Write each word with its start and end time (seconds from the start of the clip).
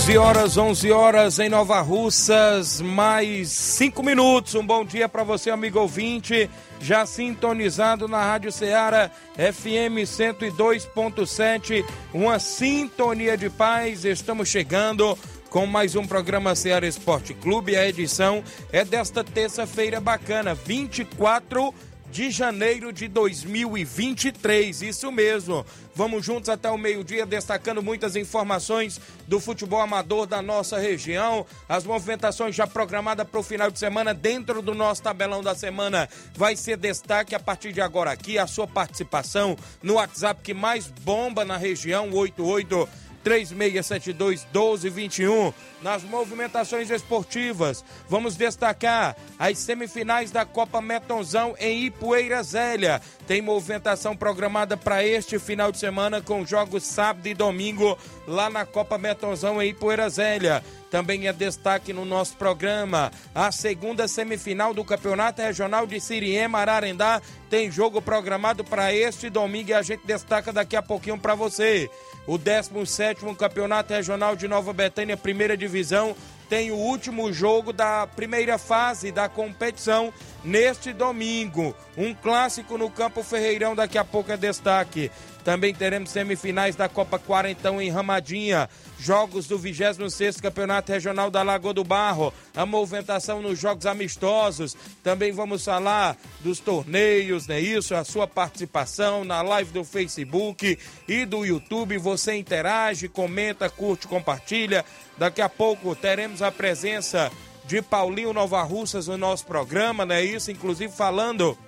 11 0.00 0.16
horas, 0.16 0.56
11 0.56 0.92
horas 0.92 1.38
em 1.38 1.50
Nova 1.50 1.78
Russas, 1.82 2.80
mais 2.80 3.50
5 3.50 4.02
minutos. 4.02 4.54
Um 4.54 4.64
bom 4.64 4.82
dia 4.82 5.06
para 5.10 5.22
você, 5.22 5.50
amigo 5.50 5.78
ouvinte, 5.78 6.48
já 6.80 7.04
sintonizado 7.04 8.08
na 8.08 8.18
Rádio 8.18 8.50
Ceará 8.50 9.10
FM 9.34 10.00
102.7. 10.06 11.84
Uma 12.14 12.38
sintonia 12.38 13.36
de 13.36 13.50
paz. 13.50 14.06
Estamos 14.06 14.48
chegando 14.48 15.18
com 15.50 15.66
mais 15.66 15.94
um 15.94 16.06
programa 16.06 16.54
Ceará 16.54 16.86
Esporte 16.86 17.34
Clube. 17.34 17.76
A 17.76 17.86
edição 17.86 18.42
é 18.72 18.86
desta 18.86 19.22
terça-feira 19.22 20.00
bacana, 20.00 20.54
24 20.54 21.74
de 21.74 21.89
janeiro 22.30 22.92
de 22.92 23.06
2023. 23.08 24.82
Isso 24.82 25.12
mesmo. 25.12 25.64
Vamos 25.94 26.24
juntos 26.24 26.48
até 26.48 26.70
o 26.70 26.78
meio-dia, 26.78 27.26
destacando 27.26 27.82
muitas 27.82 28.16
informações 28.16 29.00
do 29.28 29.38
futebol 29.38 29.80
amador 29.80 30.26
da 30.26 30.42
nossa 30.42 30.78
região. 30.78 31.46
As 31.68 31.84
movimentações 31.84 32.54
já 32.54 32.66
programadas 32.66 33.28
para 33.28 33.40
o 33.40 33.42
final 33.42 33.70
de 33.70 33.78
semana, 33.78 34.12
dentro 34.12 34.62
do 34.62 34.74
nosso 34.74 35.02
tabelão 35.02 35.42
da 35.42 35.54
semana, 35.54 36.08
vai 36.34 36.56
ser 36.56 36.76
destaque 36.76 37.34
a 37.34 37.40
partir 37.40 37.72
de 37.72 37.80
agora 37.80 38.10
aqui. 38.10 38.38
A 38.38 38.46
sua 38.46 38.66
participação 38.66 39.56
no 39.82 39.94
WhatsApp 39.94 40.42
que 40.42 40.54
mais 40.54 40.86
bomba 40.86 41.44
na 41.44 41.56
região, 41.56 42.10
88 42.12 42.88
3672 43.22 44.44
1221. 44.52 45.52
Nas 45.82 46.02
movimentações 46.02 46.90
esportivas, 46.90 47.82
vamos 48.06 48.36
destacar 48.36 49.16
as 49.38 49.58
semifinais 49.58 50.30
da 50.30 50.44
Copa 50.44 50.80
Metonzão 50.80 51.54
em 51.58 51.86
Ipueira 51.86 52.42
Zélia. 52.42 53.00
Tem 53.26 53.40
movimentação 53.40 54.14
programada 54.14 54.76
para 54.76 55.04
este 55.04 55.38
final 55.38 55.72
de 55.72 55.78
semana 55.78 56.20
com 56.20 56.44
jogos 56.44 56.84
sábado 56.84 57.26
e 57.26 57.34
domingo 57.34 57.96
lá 58.26 58.50
na 58.50 58.66
Copa 58.66 58.98
Metonzão 58.98 59.62
em 59.62 59.70
Ipueira 59.70 60.08
Zélia. 60.10 60.62
Também 60.90 61.28
é 61.28 61.32
destaque 61.32 61.92
no 61.92 62.04
nosso 62.04 62.36
programa. 62.36 63.12
A 63.34 63.52
segunda 63.52 64.08
semifinal 64.08 64.74
do 64.74 64.84
Campeonato 64.84 65.40
Regional 65.40 65.86
de 65.86 66.00
Siriema 66.00 66.58
Ararendá 66.58 67.22
tem 67.48 67.70
jogo 67.70 68.02
programado 68.02 68.64
para 68.64 68.92
este 68.92 69.30
domingo 69.30 69.70
e 69.70 69.74
a 69.74 69.82
gente 69.82 70.04
destaca 70.04 70.52
daqui 70.52 70.76
a 70.76 70.82
pouquinho 70.82 71.18
para 71.18 71.34
você. 71.34 71.88
O 72.26 72.36
17 72.36 73.24
Campeonato 73.34 73.92
Regional 73.92 74.36
de 74.36 74.46
Nova 74.46 74.72
Betânia, 74.72 75.16
primeira 75.16 75.56
divisão, 75.56 76.14
tem 76.50 76.72
o 76.72 76.76
último 76.76 77.32
jogo 77.32 77.72
da 77.72 78.08
primeira 78.08 78.58
fase 78.58 79.12
da 79.12 79.28
competição 79.28 80.12
neste 80.42 80.92
domingo. 80.92 81.72
Um 81.96 82.12
clássico 82.12 82.76
no 82.76 82.90
Campo 82.90 83.22
Ferreirão, 83.22 83.76
daqui 83.76 83.96
a 83.96 84.04
pouco 84.04 84.32
é 84.32 84.36
destaque. 84.36 85.12
Também 85.44 85.74
teremos 85.74 86.10
semifinais 86.10 86.76
da 86.76 86.88
Copa 86.88 87.18
Quarentão 87.18 87.80
em 87.80 87.88
Ramadinha, 87.88 88.68
jogos 88.98 89.46
do 89.46 89.58
26º 89.58 90.42
Campeonato 90.42 90.92
Regional 90.92 91.30
da 91.30 91.42
Lagoa 91.42 91.72
do 91.72 91.82
Barro, 91.82 92.32
a 92.54 92.66
movimentação 92.66 93.40
nos 93.40 93.58
jogos 93.58 93.86
amistosos. 93.86 94.76
Também 95.02 95.32
vamos 95.32 95.64
falar 95.64 96.16
dos 96.40 96.60
torneios, 96.60 97.46
né? 97.46 97.58
Isso, 97.58 97.94
a 97.94 98.04
sua 98.04 98.26
participação 98.26 99.24
na 99.24 99.40
live 99.40 99.72
do 99.72 99.82
Facebook 99.82 100.78
e 101.08 101.24
do 101.24 101.44
YouTube. 101.44 101.96
Você 101.96 102.34
interage, 102.34 103.08
comenta, 103.08 103.70
curte, 103.70 104.06
compartilha. 104.06 104.84
Daqui 105.20 105.42
a 105.42 105.50
pouco 105.50 105.94
teremos 105.94 106.40
a 106.40 106.50
presença 106.50 107.30
de 107.66 107.82
Paulinho 107.82 108.32
Nova 108.32 108.62
Russas 108.62 109.06
no 109.06 109.18
nosso 109.18 109.44
programa, 109.44 110.06
né? 110.06 110.24
Isso, 110.24 110.50
inclusive 110.50 110.90
falando 110.90 111.58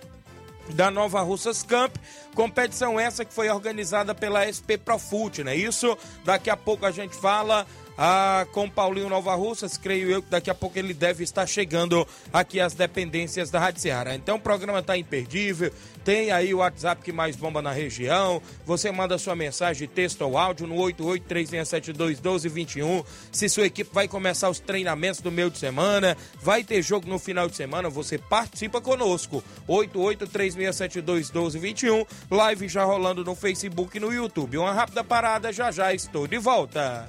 da 0.70 0.90
Nova 0.90 1.20
Russas 1.20 1.62
Camp, 1.62 1.94
competição 2.34 2.98
essa 2.98 3.26
que 3.26 3.34
foi 3.34 3.50
organizada 3.50 4.14
pela 4.14 4.48
SP 4.48 4.80
Profute, 4.82 5.44
né? 5.44 5.54
Isso, 5.54 5.98
daqui 6.24 6.48
a 6.48 6.56
pouco 6.56 6.86
a 6.86 6.90
gente 6.90 7.14
fala 7.14 7.66
ah, 7.96 8.46
com 8.52 8.68
Paulinho 8.68 9.08
Nova 9.08 9.34
Russas, 9.34 9.76
creio 9.76 10.08
eu 10.10 10.22
que 10.22 10.30
daqui 10.30 10.50
a 10.50 10.54
pouco 10.54 10.78
ele 10.78 10.94
deve 10.94 11.24
estar 11.24 11.46
chegando 11.46 12.06
aqui 12.32 12.60
às 12.60 12.74
dependências 12.74 13.50
da 13.50 13.58
Rádio 13.58 13.80
Ceará. 13.80 14.14
Então 14.14 14.36
o 14.36 14.40
programa 14.40 14.78
está 14.78 14.96
imperdível, 14.96 15.72
tem 16.04 16.30
aí 16.30 16.54
o 16.54 16.58
WhatsApp 16.58 17.02
que 17.02 17.10
mais 17.12 17.34
bomba 17.36 17.62
na 17.62 17.72
região, 17.72 18.42
você 18.66 18.90
manda 18.90 19.18
sua 19.18 19.36
mensagem, 19.36 19.86
texto 19.86 20.22
ou 20.22 20.38
áudio 20.38 20.66
no 20.66 20.74
8836721221. 20.76 23.04
Se 23.30 23.48
sua 23.48 23.66
equipe 23.66 23.90
vai 23.92 24.08
começar 24.08 24.48
os 24.48 24.58
treinamentos 24.58 25.20
do 25.20 25.30
meio 25.30 25.50
de 25.50 25.58
semana, 25.58 26.16
vai 26.40 26.64
ter 26.64 26.80
jogo 26.82 27.08
no 27.08 27.18
final 27.18 27.48
de 27.48 27.56
semana, 27.56 27.88
você 27.88 28.18
participa 28.18 28.80
conosco. 28.80 29.42
8836721221, 29.68 32.06
live 32.30 32.68
já 32.68 32.84
rolando 32.84 33.24
no 33.24 33.34
Facebook 33.34 33.96
e 33.96 34.00
no 34.00 34.12
YouTube. 34.12 34.58
Uma 34.58 34.72
rápida 34.72 35.02
parada, 35.04 35.52
já 35.52 35.70
já 35.70 35.94
estou 35.94 36.26
de 36.26 36.38
volta. 36.38 37.08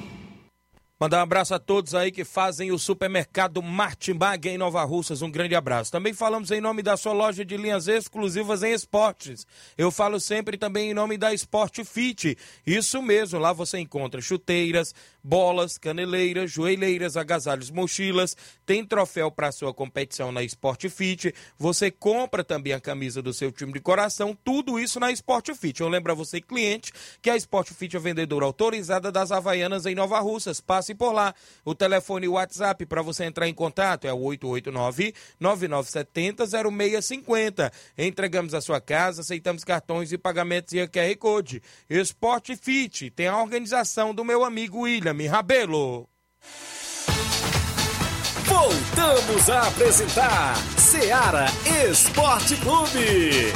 Mandar 1.01 1.17
um 1.17 1.23
abraço 1.23 1.55
a 1.55 1.57
todos 1.57 1.95
aí 1.95 2.11
que 2.11 2.23
fazem 2.23 2.71
o 2.71 2.77
supermercado 2.77 3.59
Martimag 3.59 4.47
em 4.47 4.55
Nova 4.55 4.83
Russas. 4.83 5.23
Um 5.23 5.31
grande 5.31 5.55
abraço. 5.55 5.91
Também 5.91 6.13
falamos 6.13 6.51
em 6.51 6.61
nome 6.61 6.83
da 6.83 6.95
sua 6.95 7.11
loja 7.11 7.43
de 7.43 7.57
linhas 7.57 7.87
exclusivas 7.87 8.61
em 8.61 8.71
esportes. 8.71 9.47
Eu 9.75 9.89
falo 9.89 10.19
sempre 10.19 10.59
também 10.59 10.91
em 10.91 10.93
nome 10.93 11.17
da 11.17 11.33
Sport 11.33 11.83
Fit. 11.85 12.37
Isso 12.67 13.01
mesmo, 13.01 13.39
lá 13.39 13.51
você 13.51 13.79
encontra 13.79 14.21
chuteiras, 14.21 14.93
bolas, 15.23 15.77
caneleiras, 15.77 16.51
joelheiras, 16.51 17.15
agasalhos, 17.15 17.69
mochilas. 17.69 18.35
Tem 18.65 18.85
troféu 18.85 19.31
para 19.31 19.51
sua 19.51 19.73
competição 19.73 20.31
na 20.31 20.43
Sport 20.43 20.89
Fit. 20.89 21.33
Você 21.57 21.91
compra 21.91 22.43
também 22.43 22.73
a 22.73 22.79
camisa 22.79 23.21
do 23.21 23.33
seu 23.33 23.51
time 23.51 23.73
de 23.73 23.79
coração. 23.79 24.37
Tudo 24.43 24.79
isso 24.79 24.99
na 24.99 25.11
Sport 25.11 25.51
Fit. 25.55 25.81
Eu 25.81 25.89
lembro 25.89 26.11
a 26.11 26.15
você, 26.15 26.41
cliente, 26.41 26.91
que 27.21 27.29
a 27.29 27.35
Sport 27.35 27.71
Fit 27.71 27.95
é 27.95 27.99
vendedora 27.99 28.45
autorizada 28.45 29.11
das 29.11 29.31
Havaianas 29.31 29.85
em 29.85 29.95
Nova 29.95 30.19
Russas. 30.19 30.59
Passe 30.59 30.95
por 30.95 31.11
lá. 31.11 31.33
O 31.63 31.75
telefone 31.75 32.25
e 32.25 32.29
o 32.29 32.33
WhatsApp 32.33 32.85
para 32.85 33.01
você 33.01 33.25
entrar 33.25 33.47
em 33.47 33.53
contato 33.53 34.07
é 34.07 34.13
o 34.13 34.19
889-9970-0650. 35.41 37.71
Entregamos 37.97 38.53
a 38.53 38.61
sua 38.61 38.81
casa, 38.81 39.21
aceitamos 39.21 39.63
cartões 39.63 40.11
e 40.11 40.17
pagamentos 40.17 40.73
e 40.73 40.87
QR 40.87 41.15
Code. 41.17 41.61
Esporte 41.89 42.55
Fit 42.55 43.09
tem 43.11 43.27
a 43.27 43.39
organização 43.39 44.13
do 44.13 44.25
meu 44.25 44.43
amigo 44.43 44.81
William 44.81 45.10
Rabelo. 45.27 46.07
Voltamos 48.45 49.49
a 49.49 49.67
apresentar 49.67 50.55
Seara 50.77 51.45
Esporte 51.89 52.55
Clube. 52.57 53.51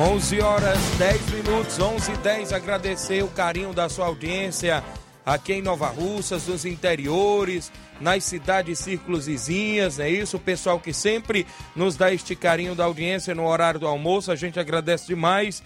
11 0.00 0.40
horas 0.40 0.78
10 0.96 1.30
minutos, 1.30 1.78
11 1.80 2.12
e 2.12 2.16
10. 2.18 2.52
Agradecer 2.52 3.24
o 3.24 3.28
carinho 3.28 3.72
da 3.72 3.88
sua 3.88 4.06
audiência 4.06 4.84
aqui 5.28 5.52
em 5.52 5.62
Nova 5.62 5.88
Russas, 5.88 6.46
nos 6.46 6.64
interiores, 6.64 7.70
nas 8.00 8.24
cidades 8.24 8.78
círculos 8.78 9.26
vizinhas, 9.26 9.98
é 9.98 10.08
isso? 10.08 10.38
O 10.38 10.40
pessoal 10.40 10.80
que 10.80 10.92
sempre 10.92 11.46
nos 11.76 11.96
dá 11.96 12.12
este 12.12 12.34
carinho 12.34 12.74
da 12.74 12.84
audiência 12.84 13.34
no 13.34 13.46
horário 13.46 13.78
do 13.78 13.86
almoço, 13.86 14.32
a 14.32 14.36
gente 14.36 14.58
agradece 14.58 15.06
demais 15.06 15.62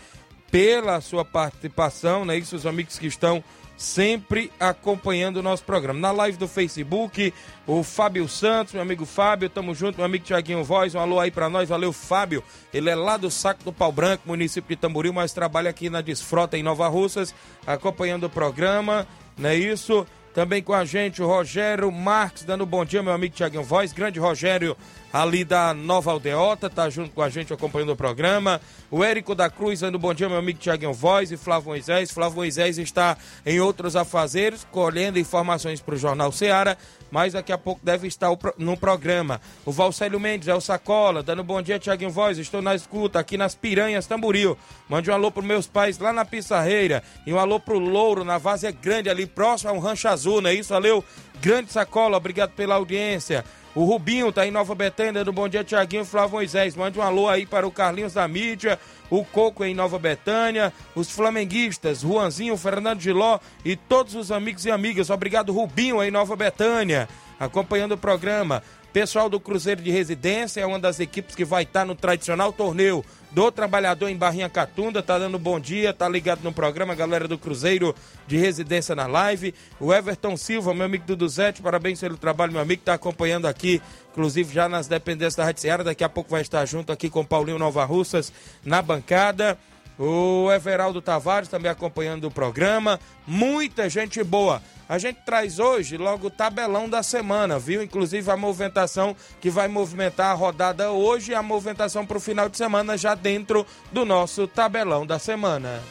pela 0.51 1.01
sua 1.01 1.25
participação, 1.25 2.25
né? 2.25 2.37
Isso, 2.37 2.57
os 2.57 2.67
amigos 2.67 2.99
que 2.99 3.07
estão 3.07 3.43
sempre 3.77 4.51
acompanhando 4.61 5.39
o 5.39 5.43
nosso 5.43 5.65
programa. 5.65 5.99
Na 5.99 6.13
live 6.13 6.37
do 6.37 6.47
Facebook, 6.47 7.33
o 7.67 7.83
Fábio 7.83 8.29
Santos, 8.29 8.75
meu 8.75 8.83
amigo 8.83 9.05
Fábio, 9.07 9.49
tamo 9.49 9.75
junto, 9.75 9.97
meu 9.97 10.05
amigo 10.05 10.25
Tiaguinho 10.25 10.63
Voz, 10.63 10.95
um 10.95 11.01
alô 11.01 11.19
aí 11.19 11.31
para 11.31 11.49
nós, 11.49 11.69
valeu 11.69 11.93
Fábio. 11.93 12.45
Ele 12.73 12.91
é 12.91 12.95
lá 12.95 13.17
do 13.17 13.31
Saco 13.31 13.65
do 13.65 13.73
Pau 13.73 13.91
Branco, 13.91 14.25
município 14.27 14.77
de 14.77 14.81
Tamboril, 14.81 15.13
mas 15.13 15.33
trabalha 15.33 15.71
aqui 15.71 15.89
na 15.89 16.01
Desfrota 16.01 16.59
em 16.59 16.63
Nova 16.63 16.87
Russas, 16.89 17.35
acompanhando 17.67 18.25
o 18.25 18.31
programa, 18.31 19.07
não 19.37 19.51
é 19.51 19.57
isso? 19.57 20.07
Também 20.35 20.63
com 20.63 20.73
a 20.73 20.85
gente 20.85 21.23
o 21.23 21.27
Rogério 21.27 21.91
Marques, 21.93 22.45
dando 22.45 22.65
bom 22.65 22.85
dia, 22.85 23.03
meu 23.03 23.13
amigo 23.13 23.35
Tiaguinho 23.35 23.63
Voz, 23.63 23.93
grande 23.93 24.19
Rogério 24.19 24.77
ali 25.13 25.45
da 25.45 25.75
Nova 25.75 26.11
Aldeota, 26.11 26.71
tá 26.71 26.89
junto 26.89 27.11
com 27.11 27.21
a 27.21 27.29
gente 27.29 27.53
acompanhando 27.53 27.93
o 27.93 27.97
programa. 27.97 28.61
O 28.91 29.05
Érico 29.05 29.35
da 29.35 29.51
Cruz 29.51 29.81
dando 29.81 29.99
bom 29.99 30.15
dia, 30.15 30.29
meu 30.29 30.39
amigo 30.39 30.59
Tiaguinho 30.59 30.93
Voz 30.93 31.31
e 31.31 31.37
Flávio 31.37 31.69
Moisés. 31.69 32.11
Flávio 32.11 32.37
Moisés 32.37 32.79
está 32.79 33.17
em 33.45 33.61
outros 33.61 33.95
afazeres, 33.95 34.67
colhendo 34.71 35.19
informações 35.19 35.81
para 35.81 35.95
o 35.95 35.99
Jornal 35.99 36.33
Seara, 36.33 36.79
mas 37.11 37.35
daqui 37.35 37.53
a 37.53 37.59
pouco 37.59 37.81
deve 37.85 38.09
estar 38.09 38.29
no 38.57 38.77
programa. 38.77 39.41
O 39.67 39.73
Valcélio 39.73 40.19
Mendes 40.19 40.49
é 40.49 40.55
o 40.55 40.61
Sacola, 40.61 41.23
dando 41.23 41.45
bom 41.45 41.61
dia, 41.61 41.79
Tiaguinho 41.79 42.11
Voz. 42.11 42.39
Estou 42.39 42.63
na 42.63 42.75
escuta 42.75 43.19
aqui 43.19 43.37
nas 43.37 43.55
Piranhas, 43.55 44.07
Tamburil. 44.07 44.57
Mande 44.89 45.11
um 45.11 45.15
alô 45.15 45.31
para 45.31 45.43
meus 45.43 45.67
pais 45.67 45.99
lá 45.99 46.13
na 46.13 46.25
Pissarreira 46.25 47.03
e 47.27 47.33
um 47.33 47.39
alô 47.39 47.61
pro 47.61 47.79
Louro, 47.79 48.25
na 48.25 48.39
Várzea 48.39 48.71
Grande, 48.71 49.11
ali 49.11 49.27
próximo 49.27 49.71
a 49.71 49.73
um 49.75 49.79
Rancho 49.79 50.09
Azul, 50.09 50.41
não 50.41 50.51
é 50.51 50.55
isso? 50.55 50.71
Valeu, 50.71 51.05
grande 51.41 51.71
Sacola, 51.71 52.17
obrigado 52.17 52.53
pela 52.53 52.77
audiência. 52.77 53.45
O 53.75 53.85
Rubinho 53.85 54.31
tá 54.31 54.47
em 54.47 54.51
Nova 54.51 54.75
Betânia, 54.75 55.25
do 55.25 55.33
Bom 55.33 55.49
Dia 55.49 55.65
Tiaguinho, 55.65 56.05
Flávio 56.05 56.33
Moisés. 56.33 56.77
Mande 56.77 56.99
um 56.99 57.03
alô 57.03 57.27
aí 57.27 57.47
para 57.47 57.67
o 57.67 57.71
Carlinhos 57.71 58.13
da 58.13 58.29
Mídia, 58.29 58.79
o 59.09 59.25
Coco 59.25 59.65
em 59.65 59.75
Nova 59.75 59.99
Betânia, 59.99 60.71
os 60.95 61.11
flamenguistas, 61.11 62.01
Juanzinho, 62.01 62.55
Fernando 62.59 63.01
Giló 63.01 63.39
e 63.65 63.75
todos 63.75 64.15
os 64.15 64.31
amigos 64.31 64.67
e 64.67 64.71
amigas. 64.71 65.09
Obrigado, 65.09 65.55
Rubinho, 65.55 66.03
em 66.03 66.11
Nova 66.11 66.37
Betânia, 66.37 67.09
acompanhando 67.41 67.93
o 67.93 67.99
programa. 67.99 68.63
Pessoal 68.93 69.31
do 69.31 69.41
Cruzeiro 69.41 69.81
de 69.81 69.91
Residência 69.91 70.61
é 70.61 70.67
uma 70.67 70.79
das 70.79 71.01
equipes 71.01 71.35
que 71.35 71.45
vai 71.45 71.63
estar 71.63 71.87
no 71.87 71.95
tradicional 71.95 72.53
torneio 72.53 73.03
do 73.35 73.51
Trabalhador 73.51 74.09
em 74.09 74.17
Barrinha 74.17 74.49
Catunda, 74.49 75.03
tá 75.03 75.19
dando 75.19 75.39
bom 75.39 75.59
dia, 75.59 75.93
tá 75.93 76.09
ligado 76.09 76.43
no 76.43 76.53
programa, 76.53 76.95
galera 76.95 77.27
do 77.27 77.39
Cruzeiro 77.39 77.95
de 78.27 78.37
Residência 78.37 78.95
na 78.95 79.07
live. 79.07 79.55
O 79.81 79.93
Everton 79.93 80.37
Silva, 80.37 80.75
meu 80.75 80.85
amigo 80.85 81.07
do 81.07 81.17
Duzete, 81.17 81.63
parabéns 81.63 82.01
pelo 82.01 82.17
trabalho, 82.17 82.53
meu 82.53 82.61
amigo, 82.61 82.83
tá 82.83 82.95
acompanhando 82.95 83.47
aqui, 83.47 83.81
inclusive 84.11 84.53
já 84.53 84.69
nas 84.69 84.87
dependências 84.87 85.35
da 85.35 85.45
Rádio 85.45 85.63
Seara, 85.63 85.83
daqui 85.83 86.05
a 86.05 86.09
pouco 86.09 86.31
vai 86.31 86.43
estar 86.43 86.65
junto 86.67 86.93
aqui 86.93 87.09
com 87.09 87.25
Paulinho 87.25 87.59
Nova 87.59 87.85
Russas 87.85 88.33
na 88.65 88.83
bancada. 88.83 89.59
O 89.99 90.51
Everaldo 90.53 91.01
Tavares 91.01 91.49
também 91.49 91.71
acompanhando 91.71 92.25
o 92.25 92.31
programa. 92.31 92.99
Muita 93.27 93.89
gente 93.89 94.23
boa. 94.25 94.63
A 94.89 94.99
gente 94.99 95.21
traz 95.25 95.59
hoje 95.59 95.97
logo 95.97 96.27
o 96.27 96.31
tabelão 96.31 96.89
da 96.89 97.03
semana, 97.03 97.59
viu? 97.59 97.83
Inclusive 97.83 98.31
a 98.31 98.37
movimentação 98.37 99.17
que 99.41 99.49
vai 99.49 99.69
movimentar 99.69 100.31
a 100.31 100.35
rodada 100.35 100.91
hoje 100.91 101.33
e 101.33 101.35
a 101.35 101.43
movimentação 101.43 102.05
para 102.05 102.19
o 102.19 102.21
final 102.21 102.49
de 102.49 102.57
semana 102.57 102.97
já 102.97 103.15
dentro 103.15 103.67
do 103.91 104.05
nosso 104.05 104.47
tabelão 104.47 105.07
da 105.07 105.19
semana. 105.19 105.83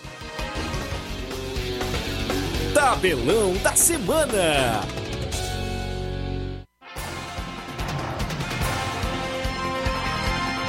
Tabelão 2.74 3.54
da 3.64 3.76
semana. 3.76 5.11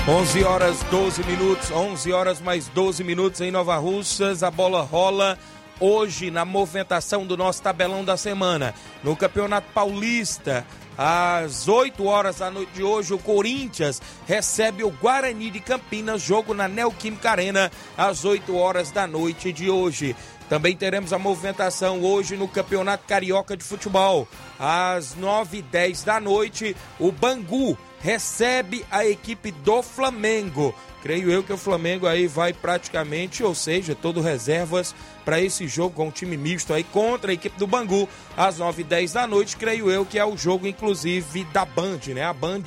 Onze 0.08 0.42
horas 0.42 0.82
12 0.90 1.22
minutos, 1.22 1.70
11 1.70 2.12
horas 2.12 2.40
mais 2.40 2.66
12 2.66 3.04
minutos 3.04 3.40
em 3.40 3.52
Nova 3.52 3.76
Russas, 3.76 4.42
a 4.42 4.50
bola 4.50 4.82
rola 4.82 5.38
hoje 5.78 6.28
na 6.28 6.44
movimentação 6.44 7.24
do 7.24 7.36
nosso 7.36 7.62
tabelão 7.62 8.04
da 8.04 8.16
semana. 8.16 8.74
No 9.04 9.14
Campeonato 9.14 9.68
Paulista, 9.72 10.66
às 10.98 11.68
8 11.68 12.04
horas 12.04 12.38
da 12.38 12.50
noite 12.50 12.72
de 12.72 12.82
hoje, 12.82 13.14
o 13.14 13.18
Corinthians 13.18 14.02
recebe 14.26 14.82
o 14.82 14.90
Guarani 14.90 15.52
de 15.52 15.60
Campinas, 15.60 16.20
jogo 16.20 16.52
na 16.52 16.66
Neoquímica 16.66 17.30
Arena, 17.30 17.70
às 17.96 18.24
8 18.24 18.56
horas 18.56 18.90
da 18.90 19.06
noite 19.06 19.52
de 19.52 19.70
hoje. 19.70 20.16
Também 20.48 20.76
teremos 20.76 21.12
a 21.12 21.18
movimentação 21.18 22.02
hoje 22.02 22.36
no 22.36 22.48
Campeonato 22.48 23.06
Carioca 23.06 23.56
de 23.56 23.62
Futebol. 23.62 24.26
Às 24.58 25.14
9 25.14 25.58
e 25.58 25.62
10 25.62 26.02
da 26.02 26.18
noite, 26.18 26.76
o 26.98 27.12
Bangu 27.12 27.78
recebe 28.02 28.84
a 28.90 29.06
equipe 29.06 29.52
do 29.52 29.82
Flamengo. 29.82 30.74
Creio 31.02 31.32
eu 31.32 31.42
que 31.42 31.52
o 31.52 31.58
Flamengo 31.58 32.06
aí 32.06 32.28
vai 32.28 32.52
praticamente, 32.52 33.42
ou 33.42 33.56
seja, 33.56 33.92
todo 33.92 34.20
reservas 34.20 34.94
para 35.24 35.40
esse 35.40 35.66
jogo 35.66 35.96
com 35.96 36.08
o 36.08 36.12
time 36.12 36.36
misto 36.36 36.72
aí 36.72 36.84
contra 36.84 37.32
a 37.32 37.34
equipe 37.34 37.58
do 37.58 37.66
Bangu 37.66 38.08
às 38.36 38.58
9h10 38.58 39.12
da 39.12 39.26
noite. 39.26 39.56
Creio 39.56 39.90
eu 39.90 40.06
que 40.06 40.18
é 40.18 40.24
o 40.24 40.36
jogo, 40.36 40.66
inclusive, 40.66 41.42
da 41.52 41.64
Band, 41.64 42.00
né? 42.14 42.24
A 42.24 42.32
Band 42.32 42.62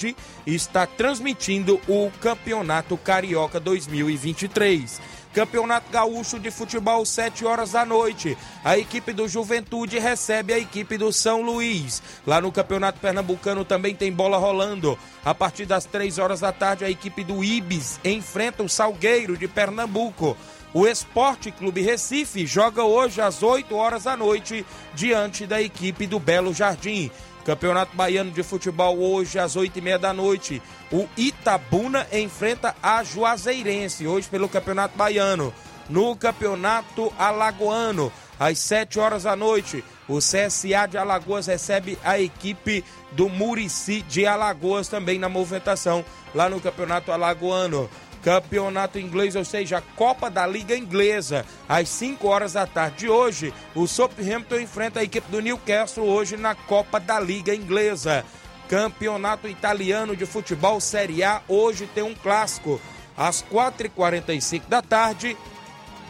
está 0.45 0.85
transmitindo 0.85 1.79
o 1.87 2.11
Campeonato 2.19 2.97
Carioca 2.97 3.57
2023. 3.57 5.01
Campeonato 5.35 5.91
Gaúcho 5.91 6.39
de 6.39 6.49
Futebol, 6.49 7.05
7 7.05 7.45
horas 7.45 7.73
da 7.73 7.85
noite. 7.85 8.37
A 8.63 8.77
equipe 8.77 9.11
do 9.11 9.27
Juventude 9.27 9.99
recebe 9.99 10.53
a 10.53 10.57
equipe 10.57 10.97
do 10.97 11.11
São 11.11 11.41
Luís. 11.41 12.01
Lá 12.25 12.39
no 12.39 12.53
Campeonato 12.53 13.01
Pernambucano 13.01 13.65
também 13.65 13.93
tem 13.93 14.13
bola 14.13 14.37
rolando. 14.37 14.97
A 15.25 15.35
partir 15.35 15.65
das 15.65 15.83
3 15.83 16.19
horas 16.19 16.39
da 16.39 16.53
tarde, 16.53 16.85
a 16.85 16.89
equipe 16.89 17.21
do 17.21 17.43
Ibis 17.43 17.99
enfrenta 18.05 18.63
o 18.63 18.69
Salgueiro 18.69 19.35
de 19.35 19.45
Pernambuco. 19.45 20.37
O 20.73 20.87
Esporte 20.87 21.51
Clube 21.51 21.81
Recife 21.81 22.45
joga 22.45 22.85
hoje 22.85 23.19
às 23.19 23.43
8 23.43 23.75
horas 23.75 24.03
da 24.03 24.15
noite 24.15 24.65
diante 24.93 25.45
da 25.45 25.61
equipe 25.61 26.07
do 26.07 26.17
Belo 26.17 26.53
Jardim. 26.53 27.11
Campeonato 27.45 27.95
Baiano 27.95 28.31
de 28.31 28.41
Futebol 28.41 28.97
hoje 28.97 29.37
às 29.37 29.55
8 29.55 29.77
e 29.77 29.81
meia 29.81 29.99
da 29.99 30.11
noite. 30.11 30.61
O 30.91 31.07
Itabuna 31.15 32.07
enfrenta 32.11 32.75
a 32.81 33.03
Juazeirense 33.03 34.07
hoje 34.07 34.27
pelo 34.27 34.49
Campeonato 34.49 34.97
Baiano. 34.97 35.53
No 35.87 36.15
Campeonato 36.15 37.13
Alagoano, 37.19 38.11
às 38.39 38.57
7 38.57 38.99
horas 38.99 39.23
da 39.23 39.35
noite, 39.35 39.83
o 40.07 40.17
CSA 40.17 40.87
de 40.89 40.97
Alagoas 40.97 41.45
recebe 41.45 41.99
a 42.03 42.19
equipe 42.19 42.83
do 43.11 43.29
Murici 43.29 44.01
de 44.01 44.25
Alagoas 44.25 44.87
também 44.87 45.19
na 45.19 45.29
movimentação 45.29 46.03
lá 46.33 46.49
no 46.49 46.59
Campeonato 46.59 47.11
Alagoano. 47.11 47.87
Campeonato 48.25 48.97
Inglês, 48.97 49.35
ou 49.35 49.45
seja, 49.45 49.77
a 49.77 49.81
Copa 49.81 50.31
da 50.31 50.47
Liga 50.47 50.75
Inglesa. 50.75 51.45
Às 51.69 51.89
5 51.89 52.27
horas 52.27 52.53
da 52.53 52.65
tarde 52.65 52.97
de 52.97 53.09
hoje, 53.09 53.53
o 53.75 53.85
Southampton 53.85 54.55
enfrenta 54.55 54.99
a 54.99 55.03
equipe 55.03 55.29
do 55.29 55.39
Newcastle 55.39 56.07
hoje 56.07 56.35
na 56.35 56.55
Copa 56.55 56.99
da 56.99 57.19
Liga 57.19 57.53
Inglesa. 57.53 58.25
Campeonato 58.67 59.47
Italiano 59.47 60.15
de 60.15 60.25
Futebol 60.25 60.81
Série 60.81 61.23
A, 61.23 61.43
hoje 61.47 61.87
tem 61.93 62.03
um 62.03 62.15
clássico. 62.15 62.81
Às 63.15 63.43
4h45 63.43 64.63
da 64.67 64.81
tarde, 64.81 65.37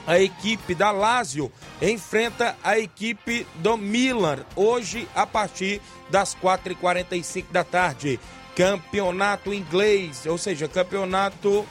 a 0.08 0.18
equipe 0.18 0.74
da 0.74 0.92
Lazio 0.92 1.52
enfrenta 1.82 2.56
a 2.64 2.80
equipe 2.80 3.46
do 3.56 3.76
Milan, 3.76 4.40
hoje 4.56 5.06
a 5.14 5.28
partir 5.28 5.82
das 6.10 6.34
4h45 6.34 7.44
da 7.52 7.66
tarde. 7.66 8.22
Campeonato 8.56 9.54
inglês, 9.54 10.26
ou 10.26 10.38
seja, 10.38 10.66
campeonato 10.66 11.66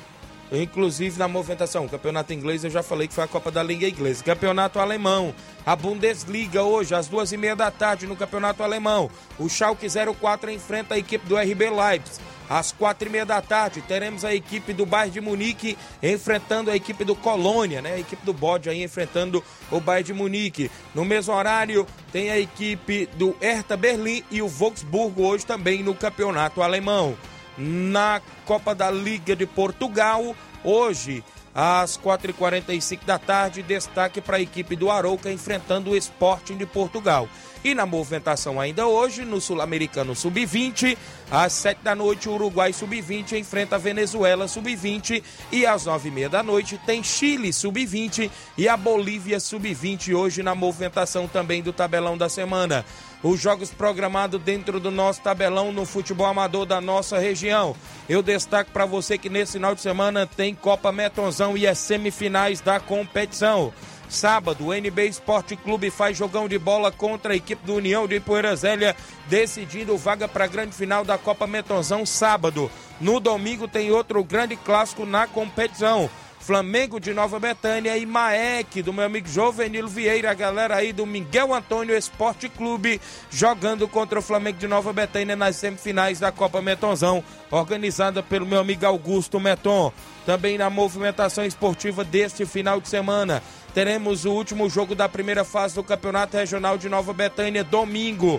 inclusive 0.52 1.18
na 1.18 1.28
movimentação. 1.28 1.88
Campeonato 1.88 2.32
inglês 2.32 2.64
eu 2.64 2.70
já 2.70 2.82
falei 2.82 3.08
que 3.08 3.14
foi 3.14 3.24
a 3.24 3.28
Copa 3.28 3.50
da 3.50 3.62
Liga 3.62 3.88
Inglesa. 3.88 4.24
Campeonato 4.24 4.78
alemão, 4.78 5.34
a 5.64 5.74
Bundesliga 5.74 6.62
hoje 6.62 6.94
às 6.94 7.08
duas 7.08 7.32
e 7.32 7.36
meia 7.36 7.56
da 7.56 7.70
tarde 7.70 8.06
no 8.06 8.16
Campeonato 8.16 8.62
Alemão. 8.62 9.10
O 9.38 9.48
Schalke 9.48 9.86
04 10.20 10.50
enfrenta 10.50 10.94
a 10.94 10.98
equipe 10.98 11.26
do 11.26 11.36
RB 11.36 11.70
Leipzig. 11.70 12.34
Às 12.48 12.72
quatro 12.72 13.08
e 13.08 13.10
meia 13.10 13.24
da 13.24 13.40
tarde, 13.40 13.80
teremos 13.80 14.24
a 14.24 14.34
equipe 14.34 14.72
do 14.74 14.84
Bayern 14.84 15.12
de 15.12 15.20
Munique 15.20 15.78
enfrentando 16.02 16.70
a 16.70 16.76
equipe 16.76 17.02
do 17.02 17.16
Colônia, 17.16 17.80
né? 17.80 17.94
A 17.94 17.98
equipe 17.98 18.24
do 18.24 18.34
Bode 18.34 18.68
aí 18.68 18.82
enfrentando 18.82 19.42
o 19.70 19.80
Bayern 19.80 20.06
de 20.06 20.12
Munique. 20.12 20.70
No 20.94 21.04
mesmo 21.04 21.32
horário, 21.34 21.86
tem 22.12 22.30
a 22.30 22.38
equipe 22.38 23.08
do 23.14 23.34
Hertha 23.40 23.76
Berlim 23.76 24.22
e 24.30 24.42
o 24.42 24.48
Wolfsburgo 24.48 25.22
hoje 25.22 25.46
também 25.46 25.82
no 25.82 25.94
campeonato 25.94 26.60
alemão. 26.60 27.16
Na 27.56 28.20
Copa 28.44 28.74
da 28.74 28.90
Liga 28.90 29.36
de 29.36 29.46
Portugal, 29.46 30.34
hoje 30.62 31.22
às 31.54 31.96
4h45 31.96 33.04
da 33.06 33.16
tarde, 33.16 33.62
destaque 33.62 34.20
para 34.20 34.38
a 34.38 34.40
equipe 34.40 34.74
do 34.74 34.90
Arouca 34.90 35.30
enfrentando 35.30 35.90
o 35.90 35.96
Sporting 35.96 36.56
de 36.56 36.66
Portugal. 36.66 37.28
E 37.62 37.74
na 37.74 37.86
movimentação 37.86 38.60
ainda 38.60 38.86
hoje, 38.86 39.24
no 39.24 39.40
Sul-Americano 39.40 40.14
Sub-20, 40.14 40.98
às 41.30 41.52
7 41.52 41.80
da 41.82 41.94
noite, 41.94 42.28
o 42.28 42.34
Uruguai 42.34 42.72
Sub-20 42.72 43.38
enfrenta 43.38 43.76
a 43.76 43.78
Venezuela 43.78 44.48
Sub-20 44.48 45.22
e 45.52 45.64
às 45.64 45.86
9h30 45.86 46.28
da 46.28 46.42
noite 46.42 46.78
tem 46.84 47.02
Chile 47.02 47.52
Sub-20 47.52 48.30
e 48.58 48.68
a 48.68 48.76
Bolívia 48.76 49.38
Sub-20 49.38 50.12
hoje 50.12 50.42
na 50.42 50.54
movimentação 50.54 51.26
também 51.28 51.62
do 51.62 51.72
tabelão 51.72 52.18
da 52.18 52.28
semana 52.28 52.84
os 53.24 53.40
jogos 53.40 53.70
programados 53.70 54.38
dentro 54.40 54.78
do 54.78 54.90
nosso 54.90 55.22
tabelão 55.22 55.72
no 55.72 55.86
futebol 55.86 56.26
amador 56.26 56.66
da 56.66 56.78
nossa 56.78 57.18
região. 57.18 57.74
Eu 58.06 58.22
destaco 58.22 58.70
para 58.70 58.84
você 58.84 59.16
que 59.16 59.30
nesse 59.30 59.52
final 59.52 59.74
de 59.74 59.80
semana 59.80 60.26
tem 60.26 60.54
Copa 60.54 60.92
Metonzão 60.92 61.56
e 61.56 61.66
as 61.66 61.78
semifinais 61.78 62.60
da 62.60 62.78
competição. 62.78 63.72
Sábado, 64.10 64.66
o 64.66 64.74
NB 64.74 65.08
Esporte 65.08 65.56
Clube 65.56 65.90
faz 65.90 66.16
jogão 66.16 66.46
de 66.46 66.58
bola 66.58 66.92
contra 66.92 67.32
a 67.32 67.36
equipe 67.36 67.66
do 67.66 67.76
União 67.76 68.06
de 68.06 68.20
Poeira 68.20 68.54
Zélia, 68.54 68.94
decidindo 69.26 69.96
vaga 69.96 70.28
para 70.28 70.44
a 70.44 70.48
grande 70.48 70.74
final 70.74 71.02
da 71.02 71.16
Copa 71.16 71.46
Metonzão 71.46 72.04
sábado. 72.04 72.70
No 73.00 73.18
domingo 73.18 73.66
tem 73.66 73.90
outro 73.90 74.22
grande 74.22 74.54
clássico 74.54 75.06
na 75.06 75.26
competição. 75.26 76.10
Flamengo 76.44 77.00
de 77.00 77.14
Nova 77.14 77.40
Betânia 77.40 77.96
e 77.96 78.04
Maek, 78.04 78.82
do 78.82 78.92
meu 78.92 79.06
amigo 79.06 79.26
Jovenilo 79.26 79.88
Vieira, 79.88 80.30
a 80.30 80.34
galera 80.34 80.76
aí 80.76 80.92
do 80.92 81.06
Miguel 81.06 81.54
Antônio 81.54 81.96
Esporte 81.96 82.50
Clube, 82.50 83.00
jogando 83.30 83.88
contra 83.88 84.18
o 84.18 84.22
Flamengo 84.22 84.58
de 84.58 84.68
Nova 84.68 84.92
Betânia 84.92 85.34
nas 85.34 85.56
semifinais 85.56 86.20
da 86.20 86.30
Copa 86.30 86.60
Metonzão, 86.60 87.24
organizada 87.50 88.22
pelo 88.22 88.44
meu 88.44 88.60
amigo 88.60 88.84
Augusto 88.84 89.40
Meton. 89.40 89.90
Também 90.26 90.58
na 90.58 90.68
movimentação 90.68 91.46
esportiva 91.46 92.04
deste 92.04 92.44
final 92.44 92.78
de 92.78 92.90
semana, 92.90 93.42
teremos 93.72 94.26
o 94.26 94.32
último 94.32 94.68
jogo 94.68 94.94
da 94.94 95.08
primeira 95.08 95.46
fase 95.46 95.74
do 95.74 95.82
Campeonato 95.82 96.36
Regional 96.36 96.76
de 96.76 96.90
Nova 96.90 97.14
Betânia, 97.14 97.64
domingo. 97.64 98.38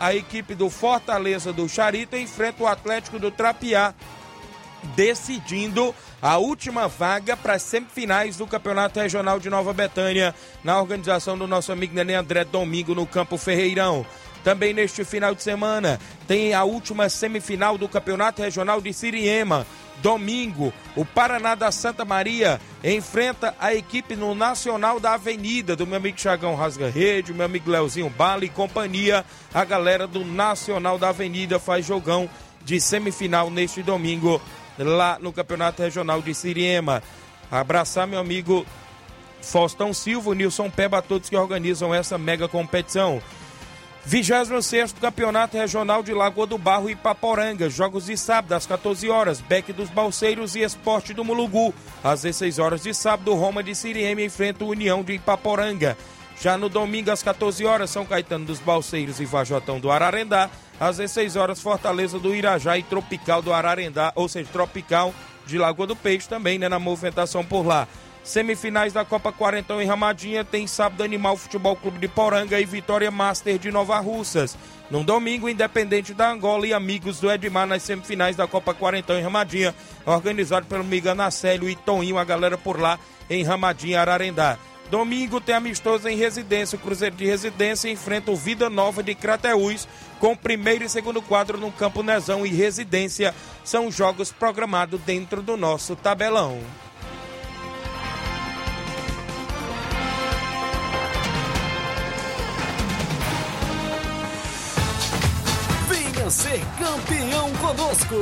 A 0.00 0.14
equipe 0.14 0.54
do 0.54 0.70
Fortaleza 0.70 1.52
do 1.52 1.68
Charito 1.68 2.16
enfrenta 2.16 2.62
o 2.62 2.66
Atlético 2.66 3.18
do 3.18 3.30
Trapiá, 3.30 3.92
decidindo 4.94 5.94
a 6.20 6.38
última 6.38 6.88
vaga 6.88 7.36
para 7.36 7.54
as 7.54 7.62
semifinais 7.62 8.36
do 8.36 8.46
Campeonato 8.46 9.00
Regional 9.00 9.38
de 9.38 9.48
Nova 9.48 9.72
Betânia, 9.72 10.34
na 10.64 10.80
organização 10.80 11.38
do 11.38 11.46
nosso 11.46 11.72
amigo 11.72 11.94
Nenê 11.94 12.14
André 12.14 12.44
Domingo 12.44 12.94
no 12.94 13.06
Campo 13.06 13.36
Ferreirão. 13.36 14.04
Também 14.42 14.72
neste 14.72 15.04
final 15.04 15.34
de 15.34 15.42
semana 15.42 16.00
tem 16.26 16.54
a 16.54 16.64
última 16.64 17.08
semifinal 17.08 17.76
do 17.76 17.88
Campeonato 17.88 18.42
Regional 18.42 18.80
de 18.80 18.92
Siriema. 18.92 19.66
Domingo, 20.00 20.72
o 20.94 21.04
Paraná 21.04 21.56
da 21.56 21.72
Santa 21.72 22.04
Maria 22.04 22.60
enfrenta 22.84 23.54
a 23.58 23.74
equipe 23.74 24.14
no 24.14 24.32
Nacional 24.32 25.00
da 25.00 25.14
Avenida 25.14 25.74
do 25.74 25.86
meu 25.86 25.96
amigo 25.96 26.20
Chagão 26.20 26.54
Rasga 26.54 26.88
Rede, 26.88 27.34
meu 27.34 27.46
amigo 27.46 27.68
Leozinho 27.68 28.08
Bala 28.08 28.44
e 28.44 28.48
companhia. 28.48 29.24
A 29.52 29.64
galera 29.64 30.06
do 30.06 30.24
Nacional 30.24 30.98
da 30.98 31.08
Avenida 31.08 31.58
faz 31.58 31.84
jogão 31.84 32.30
de 32.64 32.80
semifinal 32.80 33.50
neste 33.50 33.82
domingo 33.82 34.40
lá 34.78 35.18
no 35.20 35.32
Campeonato 35.32 35.82
Regional 35.82 36.22
de 36.22 36.34
Siriema. 36.34 37.02
Abraçar 37.50 38.06
meu 38.06 38.18
amigo 38.18 38.66
Faustão 39.40 39.94
Silva, 39.94 40.34
Nilson 40.34 40.70
Peba, 40.70 41.00
todos 41.00 41.28
que 41.28 41.36
organizam 41.36 41.94
essa 41.94 42.18
mega 42.18 42.48
competição. 42.48 43.22
26 44.04 44.94
Campeonato 44.94 45.58
Regional 45.58 46.02
de 46.02 46.14
Lagoa 46.14 46.46
do 46.46 46.56
Barro 46.56 46.88
e 46.88 46.96
Paporanga. 46.96 47.68
Jogos 47.68 48.06
de 48.06 48.16
sábado 48.16 48.54
às 48.54 48.66
14 48.66 49.08
horas. 49.10 49.40
Beck 49.40 49.70
dos 49.72 49.90
Balseiros 49.90 50.56
e 50.56 50.60
Esporte 50.60 51.12
do 51.12 51.24
Mulugu. 51.24 51.74
Às 52.02 52.22
16 52.22 52.58
horas 52.58 52.82
de 52.82 52.94
sábado, 52.94 53.34
Roma 53.34 53.62
de 53.62 53.74
Siriema 53.74 54.22
enfrenta 54.22 54.64
o 54.64 54.68
União 54.68 55.02
de 55.02 55.14
Ipaporanga. 55.14 55.96
Já 56.40 56.56
no 56.56 56.68
domingo, 56.68 57.10
às 57.10 57.22
14 57.22 57.64
horas, 57.66 57.90
São 57.90 58.06
Caetano 58.06 58.46
dos 58.46 58.60
Balseiros 58.60 59.20
e 59.20 59.26
Vajotão 59.26 59.78
do 59.78 59.90
Ararendá. 59.90 60.48
Às 60.80 60.98
16 60.98 61.36
horas, 61.36 61.60
Fortaleza 61.60 62.18
do 62.18 62.34
Irajá 62.34 62.78
e 62.78 62.82
Tropical 62.82 63.42
do 63.42 63.52
Ararendá, 63.52 64.12
ou 64.14 64.28
seja, 64.28 64.48
Tropical 64.52 65.12
de 65.46 65.58
Lagoa 65.58 65.86
do 65.86 65.96
Peixe 65.96 66.28
também, 66.28 66.58
né, 66.58 66.68
na 66.68 66.78
movimentação 66.78 67.44
por 67.44 67.66
lá. 67.66 67.88
Semifinais 68.22 68.92
da 68.92 69.06
Copa 69.06 69.32
Quarentão 69.32 69.80
em 69.80 69.86
Ramadinha 69.86 70.44
tem 70.44 70.66
Sábado 70.66 71.02
Animal 71.02 71.36
Futebol 71.36 71.74
Clube 71.74 71.98
de 71.98 72.08
Poranga 72.08 72.60
e 72.60 72.64
Vitória 72.66 73.10
Master 73.10 73.58
de 73.58 73.70
Nova 73.70 73.98
Russas. 74.00 74.56
No 74.90 75.02
domingo, 75.02 75.48
Independente 75.48 76.12
da 76.12 76.30
Angola 76.30 76.66
e 76.66 76.74
Amigos 76.74 77.20
do 77.20 77.30
Edmar 77.30 77.66
nas 77.66 77.82
semifinais 77.82 78.36
da 78.36 78.46
Copa 78.46 78.74
Quarentão 78.74 79.18
em 79.18 79.22
Ramadinha, 79.22 79.74
organizado 80.04 80.66
pelo 80.66 80.84
Migana 80.84 81.24
Nacélio 81.24 81.70
e 81.70 81.74
Toninho, 81.74 82.18
a 82.18 82.24
galera 82.24 82.58
por 82.58 82.78
lá 82.78 82.98
em 83.30 83.42
Ramadinha, 83.42 84.00
Ararendá. 84.00 84.58
Domingo 84.90 85.40
tem 85.40 85.54
amistoso 85.54 86.08
em 86.08 86.16
residência. 86.16 86.76
O 86.76 86.80
Cruzeiro 86.80 87.14
de 87.14 87.26
Residência 87.26 87.90
enfrenta 87.90 88.30
o 88.30 88.36
Vida 88.36 88.70
Nova 88.70 89.02
de 89.02 89.14
Crateús 89.14 89.86
com 90.18 90.34
primeiro 90.34 90.84
e 90.84 90.88
segundo 90.88 91.20
quadro 91.20 91.58
no 91.58 91.70
Campo 91.70 92.02
Nezão 92.02 92.46
e 92.46 92.48
Residência. 92.48 93.34
São 93.64 93.90
jogos 93.90 94.32
programados 94.32 95.00
dentro 95.02 95.42
do 95.42 95.56
nosso 95.56 95.94
tabelão. 95.94 96.58
Venha 105.88 106.30
ser 106.30 106.60
campeão 106.78 107.52
conosco. 107.56 108.16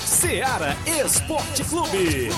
Seara 0.00 0.76
Esporte 1.04 1.64
Clube. 1.64 2.28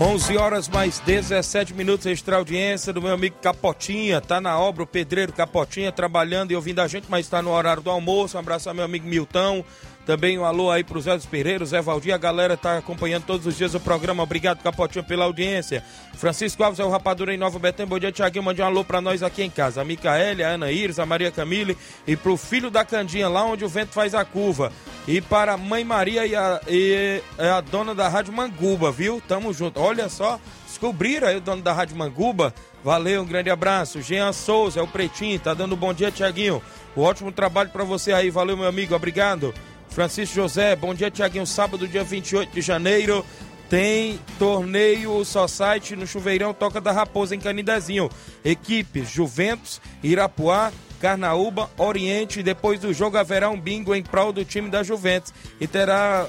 11 0.00 0.36
horas 0.36 0.68
mais 0.68 1.00
17 1.00 1.74
minutos, 1.74 2.06
extra 2.06 2.36
audiência 2.36 2.92
do 2.92 3.02
meu 3.02 3.12
amigo 3.12 3.34
Capotinha. 3.42 4.20
Tá 4.20 4.40
na 4.40 4.56
obra 4.56 4.84
o 4.84 4.86
pedreiro 4.86 5.32
Capotinha 5.32 5.90
trabalhando 5.90 6.52
e 6.52 6.56
ouvindo 6.56 6.78
a 6.78 6.86
gente, 6.86 7.06
mas 7.08 7.26
está 7.26 7.42
no 7.42 7.50
horário 7.50 7.82
do 7.82 7.90
almoço. 7.90 8.36
Um 8.36 8.40
abraço 8.40 8.68
ao 8.68 8.74
meu 8.76 8.84
amigo 8.84 9.08
Milton. 9.08 9.64
Também 10.08 10.38
um 10.38 10.44
alô 10.46 10.70
aí 10.70 10.82
pro 10.82 10.98
Zé 11.02 11.14
dos 11.14 11.26
Pereiros, 11.26 11.68
Zé 11.68 11.82
Valdir, 11.82 12.14
a 12.14 12.16
galera 12.16 12.56
tá 12.56 12.78
acompanhando 12.78 13.24
todos 13.24 13.46
os 13.46 13.58
dias 13.58 13.74
o 13.74 13.80
programa. 13.80 14.22
Obrigado, 14.22 14.62
Capotinho, 14.62 15.04
pela 15.04 15.26
audiência. 15.26 15.84
Francisco 16.14 16.64
Alves 16.64 16.80
é 16.80 16.84
o 16.84 16.88
Rapadura 16.88 17.34
em 17.34 17.36
Nova 17.36 17.58
Betém. 17.58 17.84
Bom 17.84 17.98
dia, 17.98 18.10
Tiaguinho. 18.10 18.42
Mande 18.42 18.62
um 18.62 18.64
alô 18.64 18.82
pra 18.82 19.02
nós 19.02 19.22
aqui 19.22 19.42
em 19.42 19.50
casa. 19.50 19.82
A 19.82 19.84
Micaélia, 19.84 20.48
a 20.48 20.52
Ana 20.52 20.72
Iris, 20.72 20.98
a 20.98 21.04
Maria 21.04 21.30
Camille 21.30 21.76
e 22.06 22.16
pro 22.16 22.38
filho 22.38 22.70
da 22.70 22.86
Candinha, 22.86 23.28
lá 23.28 23.44
onde 23.44 23.66
o 23.66 23.68
vento 23.68 23.92
faz 23.92 24.14
a 24.14 24.24
curva. 24.24 24.72
E 25.06 25.20
para 25.20 25.52
a 25.52 25.56
mãe 25.58 25.84
Maria 25.84 26.24
e 26.24 26.34
a, 26.34 26.58
e 26.66 27.22
a 27.38 27.60
dona 27.60 27.94
da 27.94 28.08
Rádio 28.08 28.32
Manguba, 28.32 28.90
viu? 28.90 29.22
Tamo 29.28 29.52
junto. 29.52 29.78
Olha 29.78 30.08
só, 30.08 30.40
descobriram 30.66 31.28
aí 31.28 31.36
o 31.36 31.40
dono 31.42 31.60
da 31.60 31.74
Rádio 31.74 31.98
Manguba. 31.98 32.54
Valeu, 32.82 33.20
um 33.20 33.26
grande 33.26 33.50
abraço. 33.50 34.00
Jean 34.00 34.32
Souza, 34.32 34.80
é 34.80 34.82
o 34.82 34.88
Pretinho, 34.88 35.38
tá 35.38 35.52
dando 35.52 35.74
um 35.74 35.78
bom 35.78 35.92
dia, 35.92 36.10
Tiaguinho. 36.10 36.62
Um 36.96 37.02
ótimo 37.02 37.30
trabalho 37.30 37.68
para 37.68 37.84
você 37.84 38.14
aí. 38.14 38.30
Valeu, 38.30 38.56
meu 38.56 38.66
amigo. 38.66 38.94
Obrigado. 38.94 39.52
Francisco 39.98 40.36
José, 40.36 40.76
bom 40.76 40.94
dia, 40.94 41.10
Tiaguinho. 41.10 41.44
Sábado, 41.44 41.88
dia 41.88 42.04
28 42.04 42.52
de 42.52 42.60
janeiro, 42.60 43.26
tem 43.68 44.20
torneio 44.38 45.24
Society 45.24 45.96
no 45.96 46.06
Chuveirão 46.06 46.54
Toca 46.54 46.80
da 46.80 46.92
Raposa, 46.92 47.34
em 47.34 47.40
Canidezinho. 47.40 48.08
Equipes 48.44 49.10
Juventus, 49.10 49.80
Irapuá, 50.00 50.70
Carnaúba, 51.00 51.68
Oriente. 51.76 52.44
Depois 52.44 52.78
do 52.78 52.94
jogo 52.94 53.16
haverá 53.16 53.50
um 53.50 53.60
bingo 53.60 53.92
em 53.92 54.00
prol 54.00 54.32
do 54.32 54.44
time 54.44 54.70
da 54.70 54.84
Juventus. 54.84 55.34
E 55.60 55.66
terá 55.66 56.28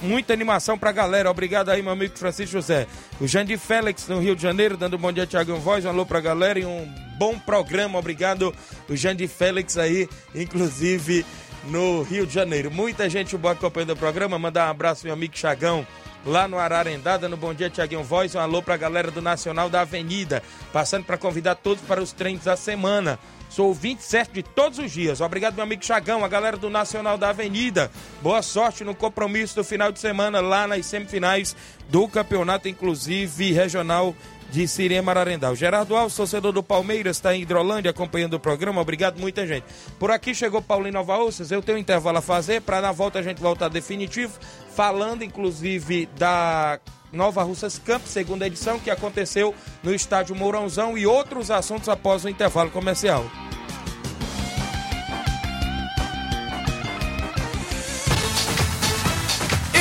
muita 0.00 0.32
animação 0.32 0.78
pra 0.78 0.92
galera. 0.92 1.28
Obrigado 1.32 1.70
aí, 1.70 1.82
meu 1.82 1.90
amigo 1.90 2.16
Francisco 2.16 2.52
José. 2.52 2.86
O 3.20 3.26
Jandir 3.26 3.58
Félix, 3.58 4.06
no 4.06 4.20
Rio 4.20 4.36
de 4.36 4.42
Janeiro, 4.42 4.76
dando 4.76 4.94
um 4.94 5.00
bom 5.00 5.10
dia, 5.10 5.26
Tiago 5.26 5.56
Voz. 5.56 5.84
Um 5.84 5.88
alô 5.88 6.06
pra 6.06 6.20
galera 6.20 6.60
e 6.60 6.64
um 6.64 6.86
bom 7.18 7.36
programa. 7.40 7.98
Obrigado, 7.98 8.54
o 8.88 8.94
Jandir 8.94 9.28
Félix 9.28 9.76
aí, 9.76 10.08
inclusive 10.32 11.26
no 11.64 12.02
Rio 12.02 12.26
de 12.26 12.32
Janeiro. 12.32 12.70
Muita 12.70 13.08
gente 13.08 13.36
boa 13.36 13.52
acompanhando 13.52 13.90
o 13.90 13.96
programa. 13.96 14.38
Mandar 14.38 14.68
um 14.68 14.70
abraço, 14.70 15.04
meu 15.04 15.14
amigo 15.14 15.36
Chagão, 15.36 15.86
lá 16.24 16.48
no 16.48 16.58
Ararendá, 16.58 17.16
dando 17.16 17.36
bom 17.36 17.52
dia, 17.52 17.70
Tiaguinho 17.70 18.02
Voz. 18.02 18.34
Um 18.34 18.40
alô 18.40 18.62
pra 18.62 18.76
galera 18.76 19.10
do 19.10 19.22
Nacional 19.22 19.68
da 19.68 19.82
Avenida. 19.82 20.42
Passando 20.72 21.04
para 21.04 21.18
convidar 21.18 21.56
todos 21.56 21.82
para 21.84 22.02
os 22.02 22.12
treinos 22.12 22.44
da 22.44 22.56
semana. 22.56 23.18
Sou 23.48 23.74
27 23.74 24.32
de 24.32 24.42
todos 24.44 24.78
os 24.78 24.92
dias. 24.92 25.20
Obrigado, 25.20 25.54
meu 25.54 25.64
amigo 25.64 25.84
Chagão, 25.84 26.24
a 26.24 26.28
galera 26.28 26.56
do 26.56 26.70
Nacional 26.70 27.18
da 27.18 27.30
Avenida. 27.30 27.90
Boa 28.22 28.42
sorte 28.42 28.84
no 28.84 28.94
compromisso 28.94 29.56
do 29.56 29.64
final 29.64 29.90
de 29.90 29.98
semana 29.98 30.40
lá 30.40 30.68
nas 30.68 30.86
semifinais 30.86 31.56
do 31.88 32.06
campeonato, 32.06 32.68
inclusive 32.68 33.52
regional 33.52 34.14
de 34.50 34.66
Sirema 34.66 35.12
Ararendá. 35.12 35.50
O 35.50 35.54
Gerardo 35.54 35.96
Alves, 35.96 36.16
torcedor 36.16 36.52
do 36.52 36.62
Palmeiras, 36.62 37.16
está 37.16 37.34
em 37.34 37.42
Hidrolândia 37.42 37.90
acompanhando 37.90 38.34
o 38.34 38.40
programa. 38.40 38.80
Obrigado, 38.80 39.18
muita 39.18 39.46
gente. 39.46 39.64
Por 39.98 40.10
aqui 40.10 40.34
chegou 40.34 40.60
Paulinho 40.60 40.94
Nova 40.94 41.18
Ossas. 41.18 41.50
Eu 41.50 41.62
tenho 41.62 41.78
um 41.78 41.80
intervalo 41.80 42.18
a 42.18 42.22
fazer 42.22 42.60
para 42.62 42.80
na 42.80 42.92
volta 42.92 43.18
a 43.18 43.22
gente 43.22 43.40
voltar 43.40 43.68
definitivo, 43.68 44.38
falando 44.74 45.22
inclusive 45.22 46.06
da 46.18 46.80
Nova 47.12 47.42
Russas 47.42 47.78
Camp, 47.78 48.02
segunda 48.04 48.46
edição, 48.46 48.78
que 48.78 48.90
aconteceu 48.90 49.54
no 49.82 49.94
estádio 49.94 50.34
Mourãozão 50.34 50.96
e 50.96 51.06
outros 51.06 51.50
assuntos 51.50 51.88
após 51.88 52.24
o 52.24 52.28
intervalo 52.28 52.70
comercial. 52.70 53.24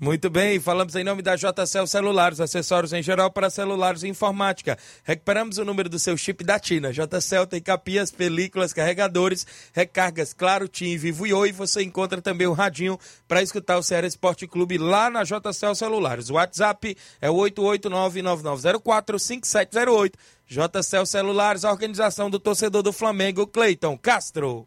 Muito 0.00 0.28
bem, 0.30 0.58
falamos 0.58 0.96
em 0.96 1.04
nome 1.04 1.20
da 1.20 1.36
JCL 1.36 1.86
Celulares, 1.86 2.40
acessórios 2.40 2.94
em 2.94 3.02
geral 3.02 3.30
para 3.30 3.50
celulares 3.50 4.02
e 4.02 4.08
informática. 4.08 4.78
Recuperamos 5.04 5.58
o 5.58 5.64
número 5.64 5.90
do 5.90 5.98
seu 5.98 6.16
chip 6.16 6.42
da 6.42 6.58
Tina. 6.58 6.90
JCL 6.90 7.46
tem 7.46 7.60
capias, 7.60 8.10
películas, 8.10 8.72
carregadores, 8.72 9.46
recargas 9.74 10.32
Claro, 10.32 10.66
TIM, 10.68 10.96
Vivo 10.96 11.26
e 11.26 11.34
Oi. 11.34 11.52
Você 11.52 11.82
encontra 11.82 12.22
também 12.22 12.46
o 12.46 12.54
radinho 12.54 12.98
para 13.28 13.42
escutar 13.42 13.76
o 13.76 13.82
Ceará 13.82 14.06
Esporte 14.06 14.46
Clube 14.46 14.78
lá 14.78 15.10
na 15.10 15.22
JCL 15.22 15.74
Celulares. 15.74 16.30
O 16.30 16.34
WhatsApp 16.36 16.96
é 17.20 17.28
o 17.28 17.34
889-9904-5708. 17.34 20.14
JCL 20.46 21.04
Celulares, 21.04 21.62
a 21.62 21.70
organização 21.70 22.30
do 22.30 22.38
torcedor 22.38 22.82
do 22.82 22.94
Flamengo, 22.94 23.46
Cleiton 23.46 23.98
Castro. 23.98 24.66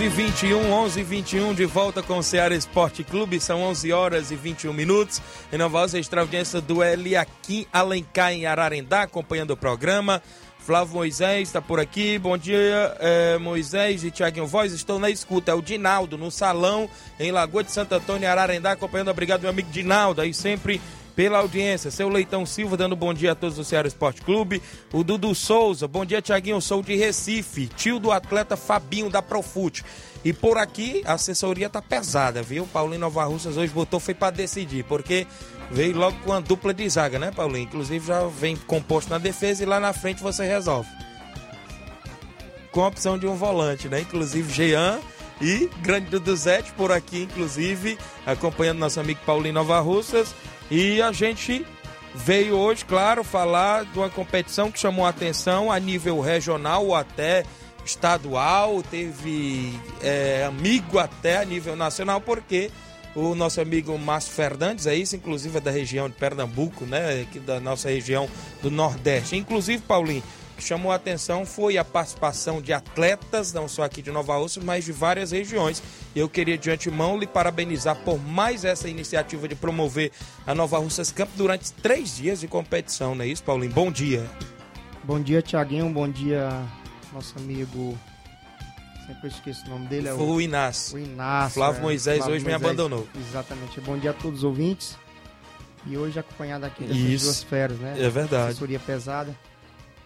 11 0.00 0.08
21 0.08 0.72
11 0.72 1.02
21 1.02 1.52
de 1.52 1.66
volta 1.66 2.02
com 2.02 2.16
o 2.16 2.22
Ceará 2.22 2.54
Esporte 2.54 3.04
Clube, 3.04 3.38
são 3.38 3.60
11 3.60 3.92
horas 3.92 4.30
e 4.30 4.34
21 4.34 4.72
minutos. 4.72 5.20
Em 5.52 5.58
Nova 5.58 5.80
Voz, 5.80 5.92
extra 5.92 6.22
audiência 6.22 6.58
do 6.58 6.82
Eliakim 6.82 7.66
Alencar 7.70 8.32
em 8.32 8.46
Ararendá, 8.46 9.02
acompanhando 9.02 9.50
o 9.50 9.56
programa. 9.58 10.22
Flávio 10.58 10.94
Moisés 10.94 11.48
está 11.48 11.60
por 11.60 11.78
aqui. 11.78 12.18
Bom 12.18 12.38
dia, 12.38 12.96
é, 12.98 13.36
Moisés 13.36 14.02
e 14.02 14.10
Tiaguinho 14.10 14.46
Voz. 14.46 14.72
Estou 14.72 14.98
na 14.98 15.10
escuta. 15.10 15.52
É 15.52 15.54
o 15.54 15.60
Dinaldo, 15.60 16.16
no 16.16 16.30
salão, 16.30 16.88
em 17.18 17.30
Lagoa 17.30 17.62
de 17.62 17.70
Santo 17.70 17.94
Antônio, 17.94 18.26
Ararendá, 18.26 18.72
acompanhando. 18.72 19.10
Obrigado, 19.10 19.42
meu 19.42 19.50
amigo 19.50 19.70
Dinaldo. 19.70 20.22
Aí 20.22 20.32
sempre 20.32 20.80
pela 21.10 21.38
audiência. 21.38 21.90
Seu 21.90 22.08
Leitão 22.08 22.46
Silva 22.46 22.76
dando 22.76 22.96
bom 22.96 23.12
dia 23.12 23.32
a 23.32 23.34
todos 23.34 23.56
do 23.56 23.64
Ceará 23.64 23.86
Esporte 23.86 24.22
Clube. 24.22 24.62
O 24.92 25.04
Dudu 25.04 25.34
Souza, 25.34 25.86
bom 25.86 26.04
dia, 26.04 26.22
Tiaguinho. 26.22 26.60
Sou 26.60 26.82
de 26.82 26.96
Recife, 26.96 27.66
tio 27.66 27.98
do 27.98 28.12
atleta 28.12 28.56
Fabinho 28.56 29.10
da 29.10 29.20
Profute. 29.20 29.84
E 30.24 30.32
por 30.32 30.58
aqui 30.58 31.02
a 31.06 31.14
assessoria 31.14 31.68
tá 31.68 31.80
pesada, 31.80 32.42
viu? 32.42 32.66
Paulinho 32.66 33.00
Nova 33.00 33.24
Russas 33.24 33.56
hoje 33.56 33.72
botou 33.72 33.98
foi 33.98 34.14
para 34.14 34.30
decidir, 34.30 34.84
porque 34.84 35.26
veio 35.70 35.96
logo 35.96 36.18
com 36.20 36.30
uma 36.30 36.40
dupla 36.40 36.74
de 36.74 36.88
zaga, 36.88 37.18
né, 37.18 37.30
Paulinho? 37.30 37.64
Inclusive 37.64 38.06
já 38.06 38.26
vem 38.26 38.56
composto 38.56 39.10
na 39.10 39.18
defesa 39.18 39.62
e 39.62 39.66
lá 39.66 39.80
na 39.80 39.92
frente 39.92 40.22
você 40.22 40.44
resolve. 40.46 40.88
Com 42.70 42.84
a 42.84 42.88
opção 42.88 43.18
de 43.18 43.26
um 43.26 43.34
volante, 43.34 43.88
né? 43.88 44.00
Inclusive 44.00 44.52
Jean 44.52 45.00
e 45.40 45.70
Grande 45.80 46.10
Duduzete 46.10 46.70
por 46.72 46.92
aqui, 46.92 47.22
inclusive, 47.22 47.98
acompanhando 48.26 48.78
nosso 48.78 49.00
amigo 49.00 49.20
Paulinho 49.24 49.54
Nova 49.54 49.80
Russas. 49.80 50.34
E 50.70 51.02
a 51.02 51.10
gente 51.12 51.66
veio 52.14 52.56
hoje, 52.56 52.84
claro, 52.84 53.24
falar 53.24 53.84
de 53.84 53.98
uma 53.98 54.10
competição 54.10 54.70
que 54.70 54.78
chamou 54.78 55.04
a 55.04 55.10
atenção 55.10 55.70
a 55.70 55.78
nível 55.78 56.20
regional 56.20 56.86
ou 56.86 56.94
até 56.94 57.44
estadual, 57.84 58.82
teve 58.82 59.72
é, 60.02 60.44
amigo 60.44 60.98
até 60.98 61.38
a 61.38 61.44
nível 61.44 61.74
nacional, 61.74 62.20
porque 62.20 62.70
o 63.14 63.34
nosso 63.34 63.60
amigo 63.60 63.96
Márcio 63.98 64.32
Fernandes, 64.32 64.86
é 64.86 64.94
isso, 64.94 65.16
inclusive 65.16 65.58
é 65.58 65.60
da 65.60 65.70
região 65.70 66.08
de 66.08 66.14
Pernambuco, 66.14 66.84
né, 66.84 67.22
aqui 67.22 67.40
da 67.40 67.58
nossa 67.58 67.88
região 67.88 68.28
do 68.62 68.70
Nordeste. 68.70 69.36
Inclusive, 69.36 69.82
Paulinho, 69.82 70.22
que 70.60 70.66
chamou 70.66 70.92
a 70.92 70.96
atenção 70.96 71.46
foi 71.46 71.78
a 71.78 71.84
participação 71.84 72.60
de 72.60 72.72
atletas, 72.72 73.52
não 73.52 73.66
só 73.66 73.82
aqui 73.82 74.02
de 74.02 74.10
Nova 74.10 74.38
Osso, 74.38 74.62
mas 74.62 74.84
de 74.84 74.92
várias 74.92 75.30
regiões. 75.32 75.82
Eu 76.14 76.28
queria 76.28 76.58
de 76.58 76.70
antemão 76.70 77.18
lhe 77.18 77.26
parabenizar 77.26 77.96
por 78.04 78.18
mais 78.20 78.64
essa 78.64 78.88
iniciativa 78.88 79.48
de 79.48 79.54
promover 79.54 80.12
a 80.46 80.54
Nova 80.54 80.78
Russas 80.78 81.10
Camp 81.10 81.30
durante 81.34 81.72
três 81.72 82.16
dias 82.16 82.40
de 82.40 82.46
competição, 82.46 83.14
não 83.14 83.24
é 83.24 83.28
isso, 83.28 83.42
Paulinho? 83.42 83.72
Bom 83.72 83.90
dia. 83.90 84.24
Bom 85.02 85.18
dia, 85.18 85.40
Tiaguinho. 85.40 85.88
Bom 85.88 86.08
dia, 86.08 86.50
nosso 87.12 87.38
amigo. 87.38 87.98
Sempre 89.06 89.28
esqueço 89.28 89.66
o 89.66 89.70
nome 89.70 89.86
dele. 89.86 90.08
É 90.08 90.12
o, 90.12 90.20
o 90.20 90.40
Inácio. 90.40 90.96
O 90.96 90.98
Inácio. 90.98 91.54
Flávio 91.54 91.78
é, 91.78 91.82
Moisés 91.82 92.18
Flávio 92.18 92.34
hoje 92.34 92.44
Moisés. 92.44 92.60
me 92.60 92.66
abandonou. 92.66 93.08
Exatamente. 93.28 93.80
Bom 93.80 93.98
dia 93.98 94.10
a 94.10 94.14
todos 94.14 94.40
os 94.40 94.44
ouvintes. 94.44 94.96
E 95.86 95.96
hoje 95.96 96.18
acompanhado 96.18 96.66
aqui 96.66 96.84
dessas 96.84 97.02
Isso. 97.02 97.24
duas 97.24 97.42
feras, 97.42 97.78
né? 97.78 97.94
É 97.98 98.10
verdade. 98.10 98.50
Assessoria 98.50 98.78
pesada. 98.78 99.34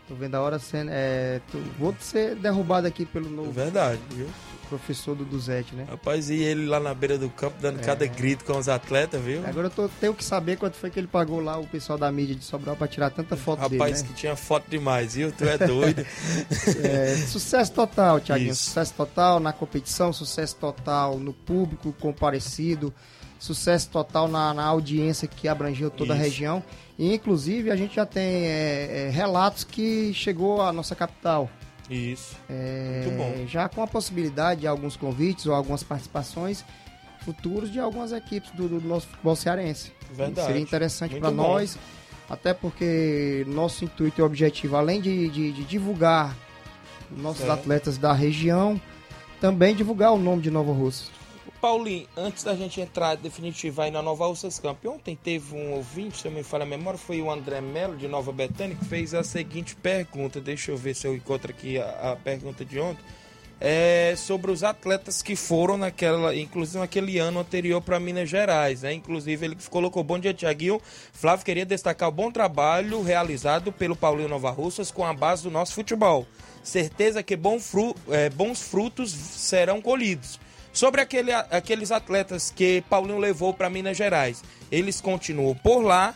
Tô 0.09 0.15
vendo 0.15 0.35
a 0.35 0.41
hora 0.43 0.59
sendo. 0.59 0.91
É, 0.93 1.41
tô- 1.51 1.59
vou 1.79 1.95
ser 1.99 2.35
derrubado 2.37 2.87
aqui 2.87 3.07
pelo 3.07 3.29
novo 3.31 3.51
verdade, 3.53 4.01
viu? 4.11 4.27
professor 4.69 5.15
do 5.15 5.25
Duzete, 5.27 5.75
né? 5.75 5.87
Rapaz, 5.89 6.31
e 6.31 6.37
ele 6.43 6.67
lá 6.67 6.81
na 6.81 6.93
beira 6.95 7.17
do 7.19 7.29
campo 7.29 7.55
dando 7.61 7.81
É. 7.81 7.83
cada 7.83 8.07
grito 8.07 8.45
com 8.47 8.57
os 8.59 8.67
atletas, 8.69 9.23
viu? 9.23 9.47
Agora 9.47 9.67
eu 9.67 9.71
tô, 9.71 9.89
tenho 10.01 10.15
que 10.15 10.25
saber 10.25 10.57
quanto 10.57 10.75
foi 10.77 10.91
que 10.91 10.99
ele 10.99 11.07
pagou 11.07 11.39
lá 11.41 11.59
o 11.59 11.67
pessoal 11.67 11.99
da 11.99 12.11
mídia 12.11 12.35
de 12.35 12.45
Sobral 12.45 12.75
pra 12.75 12.89
tirar 12.89 13.11
tanta 13.11 13.37
foto 13.37 13.61
Rapaz, 13.61 13.79
dele, 13.79 14.03
né? 14.03 14.09
que 14.09 14.15
tinha 14.15 14.35
foto 14.35 14.65
demais, 14.69 15.15
viu? 15.15 15.31
Tu 15.31 15.45
é 15.45 15.59
doido. 15.59 16.05
É, 16.83 17.15
sucesso 17.29 17.73
total, 17.73 18.21
Thiaguinho. 18.21 18.53
Isso. 18.53 18.65
Sucesso 18.65 18.95
total 18.95 19.39
na 19.39 19.53
competição, 19.53 20.13
sucesso 20.13 20.57
total 20.57 21.19
no 21.19 21.33
público 21.33 21.93
comparecido, 22.01 22.93
sucesso 23.39 23.89
total 23.91 24.27
na, 24.29 24.53
na 24.55 24.65
audiência 24.65 25.29
que 25.29 25.47
abrangeu 25.47 25.91
toda 25.91 26.15
a 26.15 26.17
Isso. 26.17 26.25
região. 26.25 26.63
E, 26.99 27.15
inclusive, 27.15 27.71
a 27.71 27.77
gente 27.77 27.97
já 27.97 28.07
tem 28.07 28.47
é, 28.47 29.07
é, 29.07 29.11
relatos 29.11 29.65
que 29.65 30.13
chegou 30.15 30.63
à 30.63 30.73
nossa 30.73 30.95
capital. 30.95 31.51
Isso. 31.91 32.37
É, 32.49 33.03
Muito 33.07 33.17
bom. 33.19 33.47
Já 33.47 33.69
com 33.69 33.83
a 33.83 33.87
possibilidade 33.87 34.61
de 34.63 34.67
alguns 34.67 34.97
convites 34.97 35.47
ou 35.47 35.55
algumas 35.55 35.83
participações 35.83 36.65
futuros 37.25 37.71
de 37.73 37.81
algumas 37.81 38.13
equipes 38.13 38.51
do, 38.53 38.69
do 38.69 38.81
nosso 38.87 39.07
futebol 39.09 39.35
cearense. 39.35 39.93
Verdade. 40.13 40.47
Seria 40.47 40.63
interessante 40.63 41.17
para 41.19 41.31
nós, 41.31 41.77
até 42.31 42.55
porque 42.55 43.45
nosso 43.49 43.85
intuito 43.85 44.21
e 44.21 44.23
objetivo, 44.25 44.77
além 44.77 45.01
de, 45.01 45.29
de- 45.31 45.53
de 45.53 45.65
divulgar 45.65 46.35
nossos 47.11 47.39
Certo. 47.45 47.53
atletas 47.53 47.99
da 47.99 48.13
região, 48.13 48.81
também 49.41 49.75
divulgar 49.75 50.13
o 50.13 50.19
nome 50.19 50.43
de 50.43 50.51
Nova 50.51 50.73
Russa. 50.73 51.05
Paulinho, 51.65 52.07
antes 52.15 52.45
da 52.45 52.55
gente 52.55 52.79
entrar 52.79 53.17
definitiva 53.17 53.85
aí 53.85 53.91
na 53.91 54.03
Nova 54.03 54.29
Ursas 54.29 54.59
Camp, 54.59 54.85
ontem 54.85 55.17
teve 55.17 55.55
um 55.55 55.73
ouvinte, 55.73 56.21
se 56.21 56.29
eu 56.29 56.31
me 56.31 56.43
falha 56.43 56.65
a 56.65 56.67
memória, 56.67 56.99
foi 56.99 57.23
o 57.23 57.31
André 57.31 57.63
Melo, 57.63 57.97
de 57.97 58.07
Nova 58.07 58.31
Betânia, 58.33 58.77
que 58.77 58.85
fez 58.85 59.15
a 59.15 59.25
seguinte 59.25 59.75
pergunta. 59.75 60.43
Deixa 60.43 60.73
eu 60.73 60.77
ver 60.77 60.95
se 60.95 61.07
eu 61.07 61.15
encontro 61.15 61.51
aqui 61.51 61.79
a, 61.79 62.13
a 62.13 62.17
pergunta 62.17 62.67
de 62.67 62.79
ontem. 62.79 63.03
É 63.59 64.13
sobre 64.15 64.51
os 64.51 64.63
atletas 64.63 65.23
que 65.23 65.35
foram 65.35 65.79
naquela, 65.79 66.37
inclusive 66.37 66.81
naquele 66.81 67.19
ano 67.19 67.41
anterior 67.41 67.81
para 67.81 67.99
Minas 67.99 68.29
Gerais, 68.29 68.83
né? 68.83 68.93
Inclusive 68.93 69.47
ele 69.47 69.57
colocou 69.71 70.05
bom 70.05 70.19
dia 70.19 70.35
Tiaguinho. 70.35 70.83
Flávio 71.15 71.47
queria 71.47 71.65
destacar 71.65 72.11
o 72.11 72.13
bom 72.13 72.31
trabalho 72.31 73.03
realizado 73.03 73.73
pelo 73.73 73.97
Paulinho 73.97 74.29
Nova 74.29 74.51
Russas 74.51 74.91
com 74.91 75.03
a 75.03 75.15
base 75.15 75.45
do 75.45 75.51
nosso 75.51 75.73
futebol. 75.73 76.27
Certeza 76.63 77.23
que 77.23 77.35
bom 77.35 77.59
fru, 77.59 77.97
é, 78.11 78.29
bons 78.29 78.61
frutos 78.61 79.11
serão 79.11 79.81
colhidos. 79.81 80.44
Sobre 80.75 81.01
aquele, 81.01 81.33
aqueles 81.33 81.93
atletas 81.93 82.53
que 82.55 82.83
Paulinho 82.91 83.19
levou 83.19 83.55
para 83.55 83.71
Minas 83.71 83.97
Gerais, 83.97 84.43
eles 84.71 85.01
continuam 85.01 85.55
por 85.55 85.81
lá. 85.83 86.15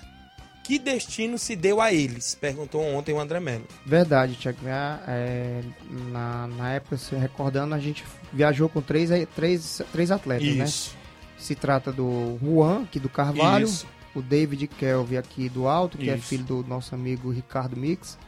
Que 0.64 0.78
destino 0.78 1.38
se 1.38 1.56
deu 1.56 1.80
a 1.80 1.94
eles? 1.94 2.34
Perguntou 2.34 2.82
ontem 2.82 3.14
o 3.14 3.18
André 3.18 3.40
Melo. 3.40 3.64
Verdade, 3.86 4.34
Tiago. 4.34 4.58
É, 4.66 5.62
na, 6.10 6.46
na 6.48 6.72
época, 6.74 6.98
se 6.98 7.14
recordando, 7.14 7.74
a 7.74 7.78
gente 7.78 8.04
viajou 8.30 8.68
com 8.68 8.82
três, 8.82 9.08
três, 9.34 9.80
três 9.90 10.10
atletas, 10.10 10.46
né? 10.46 10.64
Isso. 10.64 10.90
né? 10.90 10.98
Se 11.38 11.54
trata 11.54 11.90
do 11.90 12.36
Juan, 12.42 12.82
aqui 12.82 13.00
do 13.00 13.08
Carvalho, 13.08 13.64
Isso. 13.64 13.86
o 14.14 14.20
David 14.20 14.66
Kelvin 14.66 15.16
aqui 15.16 15.48
do 15.48 15.66
Alto, 15.66 15.96
que 15.96 16.10
é 16.10 16.16
Isso. 16.16 16.26
filho 16.26 16.44
do 16.44 16.64
nosso 16.64 16.94
amigo 16.94 17.30
Ricardo 17.30 17.74
Mix, 17.74 18.18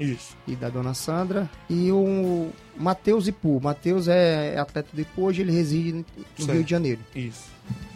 Isso. 0.00 0.36
e 0.48 0.56
da 0.56 0.68
dona 0.68 0.94
Sandra. 0.94 1.48
E 1.68 1.92
o 1.92 2.50
Matheus 2.76 3.28
Ipu. 3.28 3.60
Matheus 3.62 4.08
é 4.08 4.58
atleta 4.58 4.88
do 4.92 5.00
Ipu, 5.00 5.22
hoje 5.22 5.42
ele 5.42 5.52
reside 5.52 5.92
no 5.92 6.04
Certo. 6.36 6.52
Rio 6.52 6.64
de 6.64 6.70
Janeiro. 6.70 7.00
Isso. 7.14 7.50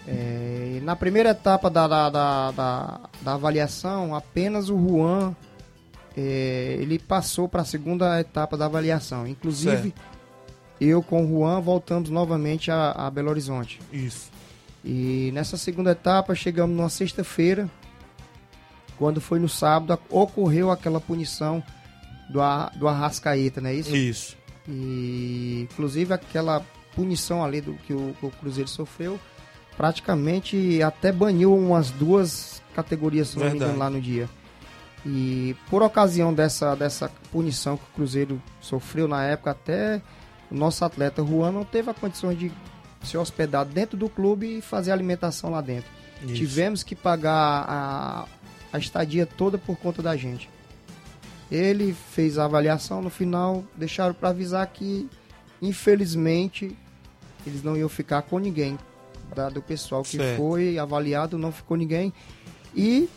É, 0.06 0.80
na 0.82 0.94
primeira 0.94 1.30
etapa 1.30 1.70
da, 1.70 1.88
da, 1.88 2.10
da, 2.10 2.50
da, 2.50 3.00
da 3.22 3.32
avaliação, 3.34 4.14
apenas 4.14 4.68
o 4.68 4.76
Juan 4.76 5.34
é, 6.16 6.76
ele 6.78 6.98
passou 6.98 7.48
para 7.48 7.62
a 7.62 7.64
segunda 7.64 8.20
etapa 8.20 8.56
da 8.56 8.66
avaliação. 8.66 9.26
Inclusive, 9.26 9.82
Certo. 9.82 10.00
eu 10.80 11.02
com 11.02 11.24
o 11.24 11.28
Juan 11.28 11.60
voltamos 11.60 12.10
novamente 12.10 12.70
a, 12.70 12.90
a 12.92 13.10
Belo 13.10 13.30
Horizonte. 13.30 13.80
Isso. 13.92 14.30
E 14.84 15.30
nessa 15.32 15.56
segunda 15.56 15.92
etapa 15.92 16.34
chegamos 16.34 16.76
numa 16.76 16.90
sexta-feira, 16.90 17.68
quando 18.98 19.20
foi 19.20 19.38
no 19.40 19.48
sábado, 19.48 19.98
ocorreu 20.10 20.70
aquela 20.70 21.00
punição 21.00 21.62
do, 22.28 22.40
do 22.78 22.88
Arrascaeta, 22.88 23.60
não 23.60 23.70
é 23.70 23.74
isso? 23.74 23.94
Isso. 23.94 24.36
E 24.68 25.68
inclusive 25.70 26.14
aquela 26.14 26.64
punição 26.94 27.44
ali 27.44 27.60
do 27.60 27.74
que 27.74 27.92
o, 27.92 28.14
o 28.22 28.30
Cruzeiro 28.30 28.68
sofreu, 28.68 29.18
praticamente 29.76 30.82
até 30.82 31.12
baniu 31.12 31.54
umas 31.54 31.90
duas 31.90 32.62
categorias, 32.74 33.28
se 33.28 33.38
não 33.38 33.50
me 33.50 33.56
engano, 33.56 33.78
lá 33.78 33.90
no 33.90 34.00
dia. 34.00 34.28
E 35.04 35.54
por 35.68 35.82
ocasião 35.82 36.32
dessa, 36.32 36.74
dessa 36.74 37.10
punição 37.30 37.76
que 37.76 37.84
o 37.84 37.94
Cruzeiro 37.94 38.40
sofreu 38.60 39.06
na 39.06 39.22
época, 39.24 39.50
até 39.50 40.00
o 40.50 40.54
nosso 40.54 40.84
atleta 40.84 41.24
Juan 41.24 41.52
não 41.52 41.64
teve 41.64 41.90
a 41.90 41.94
condição 41.94 42.32
de 42.32 42.50
se 43.02 43.18
hospedar 43.18 43.66
dentro 43.66 43.98
do 43.98 44.08
clube 44.08 44.58
e 44.58 44.60
fazer 44.62 44.92
alimentação 44.92 45.50
lá 45.50 45.60
dentro. 45.60 45.90
Isso. 46.22 46.34
Tivemos 46.34 46.82
que 46.82 46.94
pagar 46.94 47.64
a, 47.68 48.24
a 48.72 48.78
estadia 48.78 49.26
toda 49.26 49.58
por 49.58 49.76
conta 49.76 50.02
da 50.02 50.16
gente. 50.16 50.48
Ele 51.50 51.94
fez 52.10 52.38
a 52.38 52.44
avaliação, 52.46 53.02
no 53.02 53.10
final 53.10 53.64
deixaram 53.76 54.14
para 54.14 54.30
avisar 54.30 54.66
que, 54.68 55.08
infelizmente, 55.60 56.76
eles 57.46 57.62
não 57.62 57.76
iam 57.76 57.88
ficar 57.88 58.22
com 58.22 58.38
ninguém. 58.38 58.78
Da, 59.34 59.48
do 59.48 59.60
pessoal 59.60 60.02
que 60.02 60.16
Certo. 60.16 60.36
foi 60.36 60.78
avaliado, 60.78 61.36
não 61.36 61.50
ficou 61.50 61.76
ninguém. 61.76 62.12
E, 62.74 63.08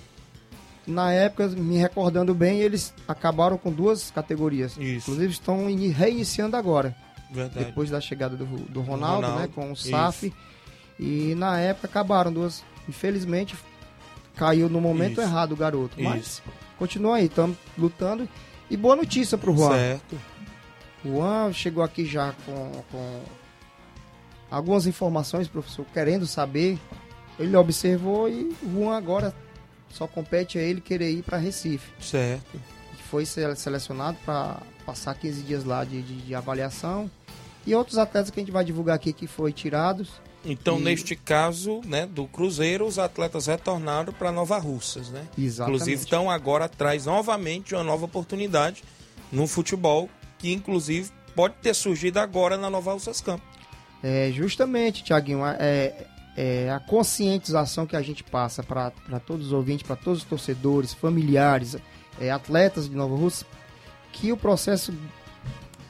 na 0.85 1.11
época, 1.11 1.47
me 1.49 1.77
recordando 1.77 2.33
bem, 2.33 2.59
eles 2.59 2.93
acabaram 3.07 3.57
com 3.57 3.71
duas 3.71 4.09
categorias. 4.09 4.71
Isso. 4.77 5.11
Inclusive, 5.11 5.33
estão 5.33 5.69
ini- 5.69 5.89
reiniciando 5.89 6.55
agora 6.57 6.95
Verdade. 7.31 7.65
depois 7.65 7.89
da 7.91 8.01
chegada 8.01 8.35
do, 8.35 8.45
do 8.45 8.81
Ronaldo, 8.81 9.27
Ronaldo, 9.27 9.39
né, 9.41 9.49
com 9.53 9.69
o 9.69 9.73
isso. 9.73 9.89
SAF. 9.89 10.33
E 10.99 11.35
na 11.35 11.59
época 11.59 11.87
acabaram 11.87 12.33
duas. 12.33 12.63
Infelizmente 12.89 13.55
caiu 14.35 14.69
no 14.69 14.79
momento 14.81 15.13
Isso. 15.13 15.21
errado 15.21 15.51
o 15.51 15.55
garoto. 15.55 16.01
Mas 16.01 16.21
Isso. 16.25 16.43
Continua 16.77 17.17
aí, 17.17 17.25
estamos 17.25 17.57
lutando. 17.77 18.27
E 18.69 18.75
boa 18.77 18.95
notícia 18.95 19.37
pro 19.37 19.55
Juan. 19.55 19.71
Certo. 19.73 20.19
O 21.05 21.09
Juan 21.15 21.53
chegou 21.53 21.83
aqui 21.83 22.05
já 22.05 22.33
com, 22.45 22.71
com 22.91 23.21
algumas 24.49 24.85
informações, 24.87 25.47
professor, 25.47 25.85
querendo 25.93 26.25
saber. 26.27 26.77
Ele 27.39 27.55
observou 27.55 28.27
e 28.27 28.55
o 28.63 28.71
Juan 28.83 28.97
agora 28.97 29.33
só 29.89 30.07
compete 30.07 30.57
a 30.57 30.61
ele 30.61 30.81
querer 30.81 31.11
ir 31.11 31.23
para 31.23 31.37
Recife. 31.37 31.91
Certo. 32.01 32.59
que 32.95 33.03
foi 33.03 33.25
sele- 33.25 33.55
selecionado 33.55 34.17
para 34.25 34.57
passar 34.85 35.13
15 35.13 35.41
dias 35.43 35.63
lá 35.63 35.83
de, 35.83 36.01
de- 36.01 36.21
de 36.23 36.35
avaliação. 36.35 37.09
E 37.65 37.75
outros 37.75 37.97
atletas 37.97 38.31
que 38.31 38.39
a 38.39 38.43
gente 38.43 38.51
vai 38.51 38.63
divulgar 38.65 38.95
aqui 38.95 39.13
que 39.13 39.27
foram 39.27 39.51
tirados. 39.51 40.09
Então, 40.49 40.79
E- 40.79 40.81
neste 40.81 41.13
caso, 41.15 41.81
né, 41.85 42.05
do 42.05 42.25
Cruzeiro, 42.25 42.87
os 42.87 42.97
atletas 42.97 43.47
retornaram 43.47 44.13
para 44.13 44.31
Nova 44.31 44.57
Russas, 44.57 45.09
né? 45.09 45.27
Exatamente. 45.37 45.75
Inclusive, 45.75 46.01
estão 46.03 46.31
agora 46.31 46.65
atrás 46.65 47.05
novamente 47.05 47.75
uma 47.75 47.83
nova 47.83 48.05
oportunidade 48.05 48.81
no 49.29 49.45
futebol, 49.45 50.09
que 50.39 50.53
inclusive 50.53 51.09
pode 51.35 51.55
ter 51.61 51.73
surgido 51.73 52.17
agora 52.19 52.55
na 52.57 52.69
Nova 52.69 52.93
Russas 52.93 53.19
Campo. 53.19 53.43
É, 54.01 54.31
justamente, 54.33 55.03
Tiaguinho, 55.03 55.45
é, 55.45 56.05
é 56.37 56.69
a 56.71 56.79
conscientização 56.79 57.85
que 57.85 57.95
a 57.95 58.01
gente 58.01 58.23
passa 58.23 58.63
para 58.63 58.91
todos 59.25 59.47
os 59.47 59.51
ouvintes, 59.53 59.85
para 59.85 59.95
todos 59.97 60.19
os 60.21 60.25
torcedores, 60.25 60.93
familiares, 60.93 61.75
é, 62.21 62.31
atletas 62.31 62.89
de 62.89 62.95
Nova 62.95 63.15
Rússia, 63.15 63.45
que 64.13 64.31
o 64.31 64.37
processo 64.37 64.93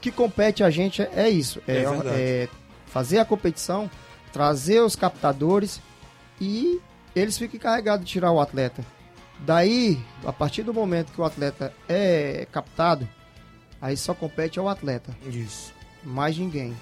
que 0.00 0.10
compete 0.10 0.64
a 0.64 0.70
gente 0.70 1.02
é, 1.02 1.28
isso: 1.28 1.62
é, 1.68 1.82
É 1.82 1.84
é 2.14 2.48
fazer 2.86 3.18
a 3.18 3.24
competição, 3.24 3.90
trazer 4.28 4.80
os 4.80 4.94
captadores 4.94 5.80
e 6.40 6.80
eles 7.14 7.36
ficam 7.36 7.56
encarregados 7.56 8.04
de 8.04 8.12
tirar 8.12 8.30
o 8.32 8.40
atleta. 8.40 8.84
Daí, 9.40 10.02
a 10.24 10.32
partir 10.32 10.62
do 10.62 10.74
momento 10.74 11.12
que 11.12 11.20
o 11.20 11.24
atleta 11.24 11.72
é 11.88 12.46
captado, 12.50 13.08
aí 13.80 13.96
só 13.96 14.12
compete 14.12 14.58
ao 14.58 14.68
atleta 14.68 15.16
Isso. 15.26 15.72
mais 16.02 16.36
ninguém. 16.36 16.76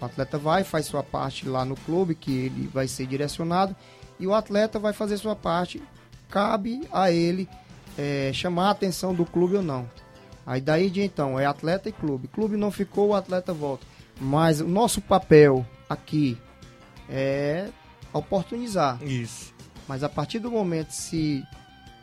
O 0.00 0.04
atleta 0.04 0.38
vai, 0.38 0.62
faz 0.62 0.86
sua 0.86 1.02
parte 1.02 1.48
lá 1.48 1.64
no 1.64 1.74
clube, 1.74 2.14
que 2.14 2.30
ele 2.30 2.68
vai 2.72 2.86
ser 2.86 3.06
direcionado, 3.06 3.74
e 4.20 4.26
o 4.26 4.34
atleta 4.34 4.78
vai 4.78 4.92
fazer 4.92 5.16
sua 5.16 5.34
parte. 5.34 5.82
Cabe 6.28 6.86
a 6.92 7.10
ele 7.10 7.48
eh, 7.96 8.30
chamar 8.32 8.68
a 8.68 8.70
atenção 8.70 9.14
do 9.14 9.24
clube 9.24 9.56
ou 9.56 9.62
não. 9.62 9.88
Aí 10.46 10.60
daí 10.60 10.90
de 10.90 11.02
então, 11.02 11.38
é 11.40 11.46
atleta 11.46 11.88
e 11.88 11.92
clube. 11.92 12.28
Clube 12.28 12.56
não 12.56 12.70
ficou, 12.70 13.08
o 13.08 13.14
atleta 13.14 13.52
volta. 13.52 13.86
Mas 14.20 14.60
o 14.60 14.68
nosso 14.68 15.00
papel 15.00 15.66
aqui 15.88 16.38
é 17.08 17.68
oportunizar. 18.12 19.02
Isso. 19.02 19.54
Mas 19.88 20.02
a 20.02 20.08
partir 20.08 20.38
do 20.38 20.50
momento 20.50 20.90
se 20.90 21.44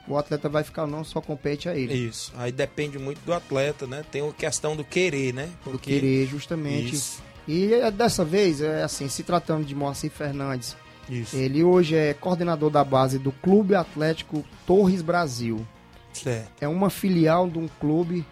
o 0.08 0.18
atleta 0.18 0.50
vai 0.50 0.64
ficar 0.64 0.84
ou 0.84 0.88
não, 0.88 1.04
só 1.04 1.22
compete 1.22 1.70
a 1.70 1.76
ele. 1.76 1.94
Isso. 1.94 2.34
Aí 2.38 2.52
depende 2.52 3.00
muito 3.00 3.20
do 3.26 3.34
atleta, 3.34 3.88
né? 3.88 4.04
Tem 4.12 4.28
a 4.28 4.32
questão 4.34 4.76
do 4.76 4.84
querer, 4.84 5.34
né? 5.34 5.50
Do 5.66 5.80
querer, 5.80 6.28
justamente. 6.28 6.96
Isso. 6.96 7.22
E 7.48 7.74
eh, 7.74 7.92
dessa 7.92 8.24
vez, 8.24 8.62
é 8.62 8.84
assim, 8.84 9.08
se 9.08 9.24
tratando 9.24 9.66
de 9.66 9.76
Moacir 9.76 10.12
Fernandes, 10.12 10.76
Isso. 11.10 11.36
ele 11.36 11.64
hoje 11.64 11.96
é 11.96 12.14
coordenador 12.14 12.70
da 12.70 12.84
base 12.84 13.18
do 13.18 13.32
Clube 13.32 13.76
Atlético 13.76 14.44
Torres 14.66 15.02
Brasil. 15.02 15.66
Certo. 16.12 16.52
É 16.62 16.68
uma 16.68 16.90
filial 16.90 17.50
de 17.50 17.58
um 17.58 17.68
clube 17.80 18.26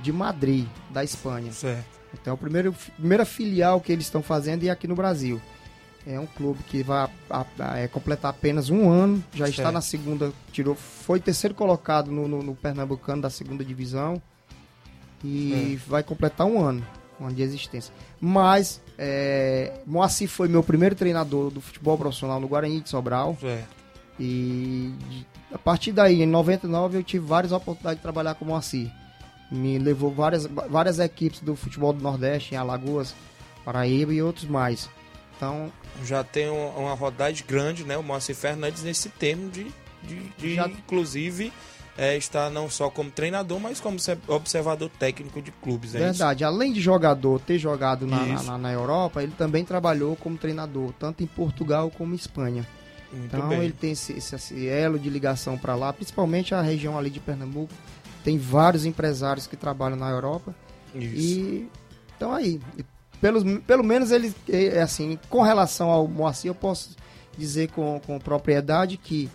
de 0.00 0.12
Madrid, 0.12 0.66
da 0.90 1.04
Espanha. 1.04 1.52
Certo. 1.52 2.00
Então, 2.14 2.32
é 2.32 2.34
a 2.34 2.38
primeira, 2.38 2.72
primeira 2.72 3.24
filial 3.24 3.80
que 3.80 3.92
eles 3.92 4.06
estão 4.06 4.22
fazendo 4.22 4.64
e 4.64 4.70
aqui 4.70 4.86
no 4.86 4.94
Brasil. 4.94 5.40
É 6.06 6.18
um 6.18 6.26
clube 6.26 6.62
que 6.64 6.82
vai 6.82 7.08
a- 7.30 7.46
a- 7.60 7.78
é, 7.78 7.86
completar 7.88 8.30
apenas 8.30 8.68
um 8.70 8.88
ano, 8.90 9.22
já 9.32 9.48
está 9.48 9.70
na 9.72 9.80
segunda, 9.80 10.32
tirou, 10.50 10.74
foi 10.74 11.20
terceiro 11.20 11.54
colocado 11.54 12.10
no, 12.10 12.26
no- 12.26 12.42
no 12.42 12.54
Pernambucano 12.56 13.22
da 13.22 13.30
segunda 13.30 13.64
divisão 13.64 14.20
e 15.24 15.78
vai 15.86 16.02
completar 16.02 16.46
um 16.46 16.60
ano, 16.60 16.84
um 17.20 17.26
ano 17.26 17.34
de 17.36 17.42
existência. 17.42 17.94
Mas 18.20 18.80
é, 18.98 19.72
Moacir 19.86 20.28
foi 20.28 20.48
meu 20.48 20.62
primeiro 20.62 20.94
treinador 20.96 21.50
do 21.50 21.60
futebol 21.60 21.96
profissional 21.96 22.40
no 22.40 22.48
Guarani 22.48 22.80
de 22.80 22.88
Sobral 22.88 23.36
Certo. 23.40 23.68
e 24.18 24.92
a 25.52 25.58
partir 25.58 25.92
daí, 25.92 26.22
em 26.22 26.26
99, 26.26 26.98
eu 26.98 27.02
tive 27.04 27.24
várias 27.26 27.52
oportunidades 27.52 27.98
de 27.98 28.02
trabalhar 28.02 28.34
com 28.34 28.44
o 28.44 28.48
Moacir. 28.48 28.90
Me 29.50 29.78
levou 29.78 30.10
várias, 30.10 30.46
várias 30.46 30.98
equipes 30.98 31.40
do 31.40 31.54
futebol 31.54 31.92
do 31.92 32.02
Nordeste, 32.02 32.54
em 32.54 32.58
Alagoas, 32.58 33.14
Paraíba 33.64 34.12
e 34.14 34.22
outros 34.22 34.46
mais. 34.46 34.88
Então, 35.42 35.72
Já 36.04 36.22
tem 36.24 36.48
um- 36.48 36.68
uma 36.78 36.94
rodagem 36.94 37.44
grande, 37.46 37.84
né? 37.84 37.96
O 37.98 38.02
Moacir 38.02 38.34
Fernandes 38.34 38.82
nesse 38.84 39.08
termo 39.08 39.50
de, 39.50 39.66
de, 40.02 40.16
de, 40.38 40.54
Já- 40.54 40.66
inclusive, 40.68 41.52
é, 41.98 42.16
está 42.16 42.48
não 42.48 42.70
só 42.70 42.88
como 42.88 43.10
treinador, 43.10 43.60
mas 43.60 43.78
como 43.80 43.98
se- 43.98 44.16
observador 44.28 44.88
técnico 44.98 45.42
de 45.42 45.50
clubes. 45.52 45.94
É 45.94 45.98
Verdade. 45.98 46.44
Além 46.44 46.72
de 46.72 46.80
jogador 46.80 47.40
ter 47.40 47.58
jogado 47.58 48.06
na, 48.06 48.24
na, 48.24 48.34
Isso. 48.34 48.56
na- 48.58 48.72
Europa, 48.72 49.22
ele 49.22 49.32
também 49.36 49.64
trabalhou 49.64 50.16
como 50.16 50.38
treinador, 50.38 50.92
tanto 50.98 51.22
em 51.22 51.26
Portugal 51.26 51.90
como 51.90 52.12
em 52.14 52.16
Espanha. 52.16 52.66
Isso? 53.12 53.16
Muito 53.20 53.36
Então 53.36 53.48
bem. 53.50 53.62
ele 53.62 53.72
tem 53.72 53.90
esse, 53.92 54.12
esse- 54.14 54.34
esse 54.34 54.66
elo 54.68 54.98
de 54.98 55.10
ligação 55.10 55.58
para 55.58 55.74
lá, 55.74 55.92
principalmente 55.92 56.54
a 56.54 56.62
região 56.62 56.96
ali 56.96 57.10
de 57.10 57.20
Pernambuco. 57.20 57.72
Tem 58.24 58.38
vários 58.38 58.84
empresários 58.86 59.46
que 59.46 59.56
trabalham 59.56 59.96
na 59.98 60.08
Europa. 60.08 60.54
Isso. 60.94 61.04
E 61.16 61.68
então 62.16 62.32
aí, 62.32 62.58
pelos, 63.22 63.44
pelo 63.60 63.84
menos 63.84 64.10
ele 64.10 64.34
é 64.48 64.82
assim, 64.82 65.16
com 65.30 65.42
relação 65.42 65.88
ao 65.88 66.08
Moacir, 66.08 66.50
eu 66.50 66.54
posso 66.56 66.96
dizer 67.38 67.70
com, 67.70 68.00
com 68.04 68.18
propriedade 68.18 68.96
que 68.96 69.30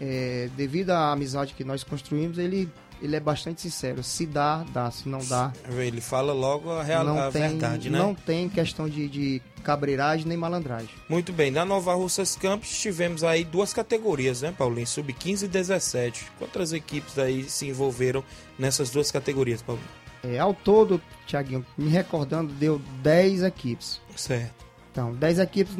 é, 0.00 0.48
devido 0.56 0.90
à 0.90 1.10
amizade 1.10 1.52
que 1.54 1.64
nós 1.64 1.82
construímos, 1.82 2.38
ele, 2.38 2.70
ele 3.02 3.16
é 3.16 3.18
bastante 3.18 3.60
sincero. 3.60 4.04
Se 4.04 4.24
dá, 4.24 4.64
dá. 4.72 4.88
Se 4.92 5.08
não 5.08 5.18
dá, 5.18 5.52
Ele 5.68 6.00
fala 6.00 6.32
logo 6.32 6.70
a, 6.70 6.82
real, 6.84 7.04
não 7.04 7.18
a 7.18 7.32
tem, 7.32 7.42
verdade, 7.42 7.90
né? 7.90 7.98
não 7.98 8.14
tem 8.14 8.48
questão 8.48 8.88
de, 8.88 9.08
de 9.08 9.42
cabreiragem 9.64 10.24
nem 10.24 10.36
malandragem. 10.36 10.90
Muito 11.08 11.32
bem, 11.32 11.50
na 11.50 11.64
Nova 11.64 11.92
Russas 11.92 12.36
Campos 12.36 12.78
tivemos 12.78 13.24
aí 13.24 13.42
duas 13.42 13.72
categorias, 13.74 14.42
né, 14.42 14.54
Paulinho? 14.56 14.86
Sub-15 14.86 15.42
e 15.42 15.48
17. 15.48 16.26
Quantas 16.38 16.72
equipes 16.72 17.18
aí 17.18 17.42
se 17.50 17.66
envolveram 17.66 18.22
nessas 18.56 18.90
duas 18.90 19.10
categorias, 19.10 19.60
Paulinho? 19.60 20.05
É, 20.24 20.38
ao 20.38 20.52
todo, 20.54 21.00
Thiaguinho, 21.26 21.64
me 21.76 21.88
recordando, 21.88 22.52
deu 22.54 22.80
10 23.02 23.42
equipes. 23.42 24.00
Certo. 24.16 24.64
Então, 24.90 25.12
10 25.14 25.38
equipes, 25.40 25.74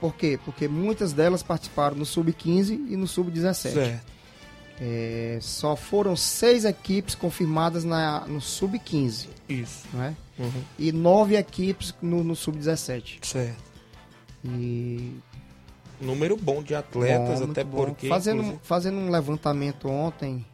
por 0.00 0.14
quê? 0.14 0.38
Porque 0.44 0.66
muitas 0.68 1.12
delas 1.12 1.42
participaram 1.42 1.96
no 1.96 2.04
Sub-15 2.06 2.70
e 2.88 2.96
no 2.96 3.06
Sub-17. 3.06 3.54
Certo. 3.72 4.18
É, 4.80 5.38
só 5.42 5.74
foram 5.74 6.14
seis 6.14 6.64
equipes 6.64 7.14
confirmadas 7.14 7.82
na, 7.84 8.20
no 8.26 8.40
Sub-15, 8.40 9.26
Isso. 9.48 9.84
não 9.92 10.02
é? 10.04 10.14
Uhum. 10.38 10.62
E 10.78 10.92
nove 10.92 11.36
equipes 11.36 11.92
no, 12.00 12.22
no 12.22 12.36
Sub-17. 12.36 13.18
Certo. 13.26 13.68
E 14.44 15.16
Número 16.00 16.36
bom 16.36 16.62
de 16.62 16.76
atletas, 16.76 17.40
bom, 17.40 17.50
até 17.50 17.64
bom. 17.64 17.76
porque. 17.76 18.06
Fazendo, 18.08 18.36
inclusive- 18.42 18.60
fazendo 18.62 18.98
um 18.98 19.10
levantamento 19.10 19.88
ontem, 19.88 20.46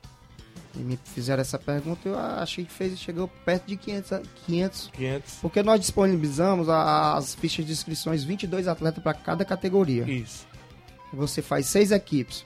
e 0.76 0.78
me 0.80 0.98
fizeram 1.04 1.40
essa 1.40 1.58
pergunta, 1.58 2.08
eu 2.08 2.18
achei 2.18 2.64
que 2.64 2.72
fez, 2.72 2.98
chegou 2.98 3.28
perto 3.44 3.66
de 3.66 3.76
500, 3.76 4.12
a- 4.12 4.22
500 4.46 4.90
500. 4.92 5.34
porque 5.40 5.62
nós 5.62 5.80
disponibilizamos 5.80 6.68
as 6.68 7.34
fichas 7.34 7.64
de 7.64 7.72
inscrições 7.72 8.24
22 8.24 8.66
atletas 8.66 9.02
para 9.02 9.14
cada 9.14 9.44
categoria. 9.44 10.02
Isso. 10.10 10.46
Você 11.12 11.40
faz 11.42 11.66
seis 11.66 11.90
equipes. 11.92 12.44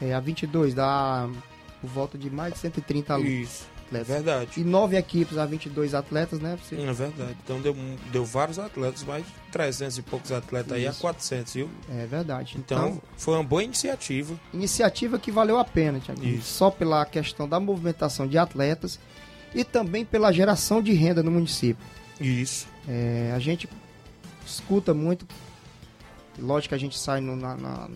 É, 0.00 0.14
a 0.14 0.20
22 0.20 0.74
dá 0.74 1.28
por 1.80 1.88
volta 1.90 2.16
de 2.16 2.30
mais 2.30 2.54
de 2.54 2.60
130 2.60 3.14
alunos. 3.14 3.32
Isso. 3.32 3.73
É 3.84 4.00
atletas. 4.00 4.08
verdade. 4.08 4.60
E 4.60 4.64
nove 4.64 4.96
equipes 4.96 5.36
a 5.38 5.44
22 5.46 5.94
atletas, 5.94 6.40
né? 6.40 6.58
Você- 6.62 6.74
É 6.80 6.92
verdade. 6.92 7.36
Então 7.44 7.60
deu, 7.60 7.76
deu 8.10 8.24
vários 8.24 8.58
atletas, 8.58 9.04
mais 9.04 9.24
de 9.24 9.32
300 9.52 9.98
e 9.98 10.02
poucos 10.02 10.32
atletas 10.32 10.72
aí 10.72 10.86
a 10.86 10.90
Isso. 10.90 11.00
400, 11.00 11.52
viu? 11.54 11.70
É 11.90 12.06
verdade. 12.06 12.56
Então, 12.58 12.88
Então, 12.88 13.02
foi 13.16 13.34
uma 13.34 13.44
boa 13.44 13.62
iniciativa. 13.62 14.34
iniciativa 14.52 15.18
que 15.18 15.30
valeu 15.30 15.58
a 15.58 15.64
pena, 15.64 16.00
Thiago. 16.00 16.24
Isso. 16.24 16.54
Só 16.54 16.70
pela 16.70 17.04
questão 17.04 17.48
da 17.48 17.60
movimentação 17.60 18.26
de 18.26 18.36
atletas 18.38 18.98
e 19.54 19.62
também 19.64 20.04
pela 20.04 20.32
geração 20.32 20.82
de 20.82 20.92
renda 20.92 21.22
no 21.22 21.30
município. 21.30 21.84
Isso. 22.20 22.66
É, 22.88 23.32
a 23.34 23.38
gente 23.38 23.68
escuta 24.46 24.92
muito, 24.92 25.26
lógico 26.38 26.70
que 26.70 26.74
a 26.74 26.78
gente 26.78 26.98
sai 26.98 27.20
no, 27.20 27.36
na, 27.36 27.56
na- 27.56 27.88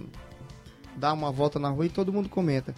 dá 0.96 1.12
uma 1.12 1.30
volta 1.30 1.58
na 1.58 1.68
rua 1.68 1.86
e 1.86 1.88
todo 1.88 2.12
mundo 2.12 2.28
comenta. 2.28 2.74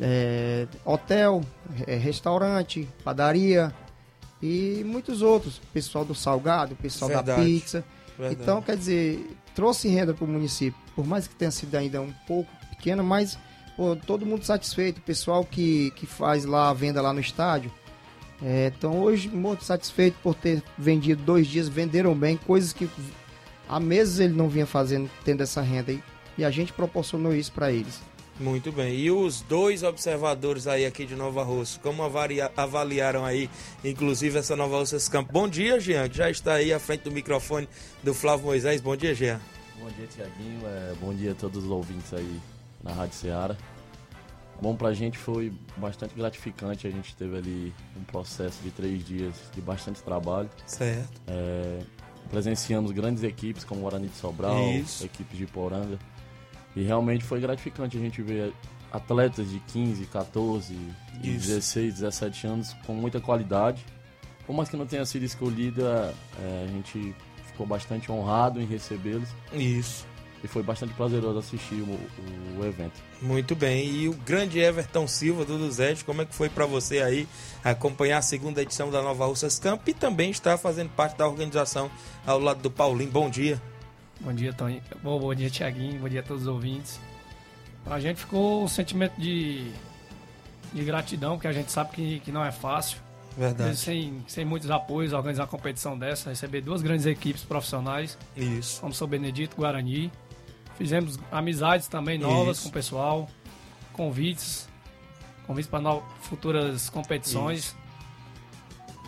É, 0.00 0.66
hotel, 0.84 1.42
é, 1.86 1.96
restaurante, 1.96 2.88
padaria 3.04 3.72
e 4.42 4.82
muitos 4.84 5.22
outros. 5.22 5.60
Pessoal 5.72 6.04
do 6.04 6.14
salgado, 6.14 6.74
pessoal 6.76 7.10
da 7.10 7.22
Verdade. 7.22 7.44
pizza. 7.44 7.84
Verdade. 8.18 8.42
Então, 8.42 8.60
quer 8.60 8.76
dizer, 8.76 9.36
trouxe 9.54 9.88
renda 9.88 10.12
para 10.12 10.24
o 10.24 10.28
município. 10.28 10.78
Por 10.94 11.06
mais 11.06 11.28
que 11.28 11.34
tenha 11.34 11.50
sido 11.50 11.74
ainda 11.76 12.00
um 12.00 12.12
pouco 12.26 12.50
pequena, 12.70 13.02
mas 13.02 13.38
pô, 13.76 13.96
todo 13.96 14.26
mundo 14.26 14.44
satisfeito. 14.44 14.98
O 14.98 15.02
pessoal 15.02 15.44
que, 15.44 15.90
que 15.92 16.06
faz 16.06 16.44
lá 16.44 16.70
a 16.70 16.74
venda 16.74 17.00
lá 17.00 17.12
no 17.12 17.20
estádio. 17.20 17.70
É, 18.42 18.72
então, 18.76 19.00
hoje, 19.00 19.28
muito 19.28 19.64
satisfeito 19.64 20.16
por 20.22 20.34
ter 20.34 20.62
vendido 20.76 21.22
dois 21.22 21.46
dias, 21.46 21.68
venderam 21.68 22.12
bem, 22.12 22.36
coisas 22.36 22.72
que 22.72 22.90
há 23.68 23.78
meses 23.78 24.18
ele 24.18 24.34
não 24.34 24.48
vinha 24.48 24.66
fazendo, 24.66 25.08
tendo 25.24 25.42
essa 25.42 25.62
renda. 25.62 25.92
E, 25.92 26.02
e 26.36 26.44
a 26.44 26.50
gente 26.50 26.72
proporcionou 26.72 27.34
isso 27.34 27.52
para 27.52 27.70
eles. 27.70 28.00
Muito 28.42 28.72
bem. 28.72 28.94
E 28.96 29.08
os 29.08 29.40
dois 29.42 29.84
observadores 29.84 30.66
aí 30.66 30.84
aqui 30.84 31.06
de 31.06 31.14
Nova 31.14 31.44
Russa, 31.44 31.78
como 31.78 32.02
avaliaram 32.56 33.24
aí, 33.24 33.48
inclusive, 33.84 34.36
essa 34.36 34.56
Nova 34.56 34.78
Russas 34.78 35.08
Campo? 35.08 35.32
Bom 35.32 35.48
dia, 35.48 35.78
Jean, 35.78 36.08
que 36.08 36.16
já 36.16 36.28
está 36.28 36.54
aí 36.54 36.72
à 36.72 36.80
frente 36.80 37.02
do 37.02 37.12
microfone 37.12 37.68
do 38.02 38.12
Flávio 38.12 38.46
Moisés. 38.46 38.80
Bom 38.80 38.96
dia, 38.96 39.14
Jean. 39.14 39.40
Bom 39.78 39.88
dia, 39.90 40.06
Tiaguinho. 40.08 40.60
É, 40.66 40.92
bom 41.00 41.14
dia 41.14 41.30
a 41.32 41.34
todos 41.36 41.64
os 41.64 41.70
ouvintes 41.70 42.12
aí 42.12 42.40
na 42.82 42.92
Rádio 42.92 43.14
Ceará. 43.14 43.56
Bom, 44.60 44.74
pra 44.74 44.92
gente 44.92 45.18
foi 45.18 45.52
bastante 45.76 46.14
gratificante. 46.14 46.86
A 46.86 46.90
gente 46.90 47.14
teve 47.14 47.36
ali 47.36 47.72
um 47.96 48.02
processo 48.02 48.58
de 48.62 48.70
três 48.70 49.04
dias 49.04 49.34
de 49.54 49.60
bastante 49.60 50.02
trabalho. 50.02 50.50
Certo. 50.66 51.20
É, 51.28 51.78
presenciamos 52.28 52.90
grandes 52.90 53.22
equipes 53.22 53.62
como 53.62 53.80
o 53.80 53.82
Guarani 53.84 54.08
de 54.08 54.16
Sobral, 54.16 54.68
Isso. 54.72 55.04
equipes 55.04 55.38
de 55.38 55.46
Poranga. 55.46 55.98
E 56.74 56.82
realmente 56.82 57.24
foi 57.24 57.40
gratificante 57.40 57.96
a 57.96 58.00
gente 58.00 58.22
ver 58.22 58.52
atletas 58.92 59.50
de 59.50 59.58
15, 59.58 60.04
14, 60.06 60.74
de 61.20 61.36
Isso. 61.36 61.48
16, 61.48 61.94
17 61.94 62.46
anos 62.46 62.76
com 62.86 62.94
muita 62.94 63.20
qualidade. 63.20 63.84
Por 64.46 64.54
mais 64.54 64.68
que 64.68 64.76
não 64.76 64.86
tenha 64.86 65.04
sido 65.06 65.24
escolhida, 65.24 66.14
é, 66.38 66.66
a 66.68 66.68
gente 66.68 67.14
ficou 67.46 67.66
bastante 67.66 68.10
honrado 68.10 68.60
em 68.60 68.66
recebê-los 68.66 69.28
Isso. 69.52 70.06
e 70.42 70.48
foi 70.48 70.62
bastante 70.62 70.92
prazeroso 70.94 71.38
assistir 71.38 71.76
o, 71.76 72.60
o 72.60 72.64
evento. 72.66 73.00
Muito 73.20 73.54
bem. 73.54 73.86
E 73.86 74.08
o 74.08 74.14
grande 74.14 74.58
Everton 74.58 75.06
Silva 75.06 75.44
do 75.44 75.56
Duzete, 75.56 76.04
como 76.04 76.22
é 76.22 76.26
que 76.26 76.34
foi 76.34 76.48
para 76.48 76.66
você 76.66 77.00
aí 77.00 77.28
acompanhar 77.64 78.18
a 78.18 78.22
segunda 78.22 78.60
edição 78.60 78.90
da 78.90 79.00
Nova 79.00 79.26
Russas 79.26 79.58
Campo 79.58 79.88
e 79.88 79.94
também 79.94 80.30
está 80.30 80.58
fazendo 80.58 80.90
parte 80.90 81.16
da 81.16 81.26
organização 81.26 81.90
ao 82.26 82.38
lado 82.38 82.60
do 82.60 82.70
Paulinho? 82.70 83.10
Bom 83.10 83.30
dia. 83.30 83.60
Bom 84.24 84.32
dia, 84.32 84.52
Tony. 84.52 84.80
Bom, 85.02 85.18
bom 85.18 85.34
dia, 85.34 85.50
Tiaguinho. 85.50 86.00
Bom 86.00 86.08
dia 86.08 86.20
a 86.20 86.22
todos 86.22 86.42
os 86.42 86.48
ouvintes. 86.48 87.00
Pra 87.84 87.98
gente 87.98 88.20
ficou 88.20 88.62
um 88.62 88.68
sentimento 88.68 89.20
de, 89.20 89.68
de 90.72 90.84
gratidão, 90.84 91.32
porque 91.32 91.48
a 91.48 91.52
gente 91.52 91.72
sabe 91.72 91.90
que, 91.90 92.20
que 92.20 92.30
não 92.30 92.44
é 92.44 92.52
fácil. 92.52 92.98
Verdade. 93.36 93.76
Sem, 93.76 94.22
sem 94.28 94.44
muitos 94.44 94.70
apoios, 94.70 95.12
organizar 95.12 95.42
uma 95.42 95.48
competição 95.48 95.98
dessa, 95.98 96.30
receber 96.30 96.60
duas 96.60 96.82
grandes 96.82 97.06
equipes 97.06 97.42
profissionais, 97.42 98.16
Isso. 98.36 98.80
como 98.80 98.94
São 98.94 99.08
Benedito 99.08 99.56
Guarani. 99.56 100.12
Fizemos 100.76 101.18
amizades 101.30 101.88
também 101.88 102.18
novas 102.18 102.58
Isso. 102.58 102.64
com 102.64 102.68
o 102.70 102.72
pessoal, 102.72 103.28
convites, 103.92 104.68
convites 105.46 105.68
para 105.68 106.00
futuras 106.20 106.88
competições. 106.88 107.74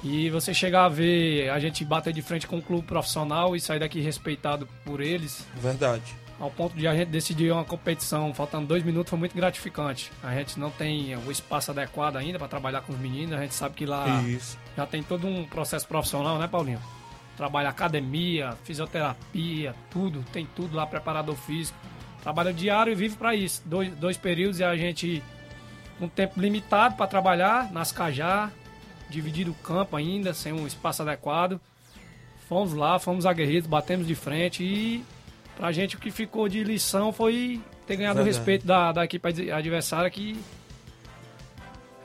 E 0.05 0.29
você 0.29 0.53
chegar 0.53 0.85
a 0.85 0.89
ver 0.89 1.49
a 1.49 1.59
gente 1.59 1.83
bater 1.83 2.13
de 2.13 2.21
frente 2.21 2.47
com 2.47 2.57
um 2.57 2.61
clube 2.61 2.87
profissional 2.87 3.57
e 3.57 3.61
sair 3.61 3.79
daqui 3.79 4.01
respeitado 4.01 4.69
por 4.85 5.01
eles, 5.01 5.47
Verdade. 5.57 6.15
ao 6.39 6.51
ponto 6.51 6.77
de 6.77 6.87
a 6.87 6.95
gente 6.95 7.09
decidir 7.09 7.51
uma 7.51 7.65
competição 7.65 8.35
faltando 8.35 8.67
dois 8.67 8.83
minutos 8.85 9.09
foi 9.09 9.19
muito 9.19 9.35
gratificante. 9.35 10.13
A 10.23 10.35
gente 10.35 10.61
não 10.61 10.71
tem 10.71 11.17
o 11.17 11.31
espaço 11.33 11.71
adequado 11.71 12.17
ainda 12.17 12.39
para 12.39 12.49
trabalhar 12.49 12.83
com 12.83 12.93
os 12.93 12.99
meninos, 12.99 13.33
a 13.33 13.41
gente 13.41 13.55
sabe 13.55 13.75
que 13.77 13.87
lá 13.87 14.23
Isso. 14.23 14.59
já 14.77 14.85
tem 14.85 15.03
todo 15.03 15.27
um 15.27 15.47
processo 15.47 15.89
profissional, 15.89 16.39
né, 16.39 16.47
Paulinho? 16.47 16.83
Trabalha 17.35 17.71
academia, 17.71 18.55
fisioterapia, 18.63 19.75
tudo, 19.91 20.23
tem 20.33 20.47
tudo 20.55 20.77
lá, 20.77 20.87
preparador 20.87 21.35
físico. 21.35 21.79
Trabalha 22.23 22.53
diário 22.53 22.93
e 22.93 22.95
vive 22.95 23.17
para 23.17 23.35
isso. 23.35 23.63
Dois, 23.65 23.91
dois 23.97 24.17
períodos 24.19 24.61
e 24.61 24.65
a 24.65 24.77
gente 24.77 25.23
com 25.99 26.09
tempo 26.09 26.41
limitado 26.41 26.95
para 26.95 27.07
trabalhar 27.07 27.73
nas 27.73 27.91
Cajá, 27.91 28.51
dividido 29.15 29.51
o 29.53 29.55
campo 29.55 29.97
ainda, 29.97 30.35
sem 30.35 30.53
um 30.53 30.67
espaço 30.67 31.03
adequado. 31.03 31.61
Fomos 32.49 32.75
lá, 32.75 32.99
fomos 32.99 33.25
aguerridos, 33.25 33.69
batemos 33.69 34.07
de 34.07 34.15
frente 34.15 34.63
e 34.63 35.03
pra 35.57 35.73
gente 35.73 35.97
o 35.97 35.99
que 35.99 36.11
ficou 36.11 36.49
de 36.49 36.63
lição 36.63 37.13
foi 37.13 37.61
ter 37.87 37.97
ganhado 37.97 38.21
o 38.21 38.25
Verdade. 38.25 38.39
respeito 38.39 38.67
da, 38.67 38.93
da 38.93 39.05
equipe 39.05 39.27
adver- 39.29 39.55
adversária 39.55 40.11
que 40.11 40.37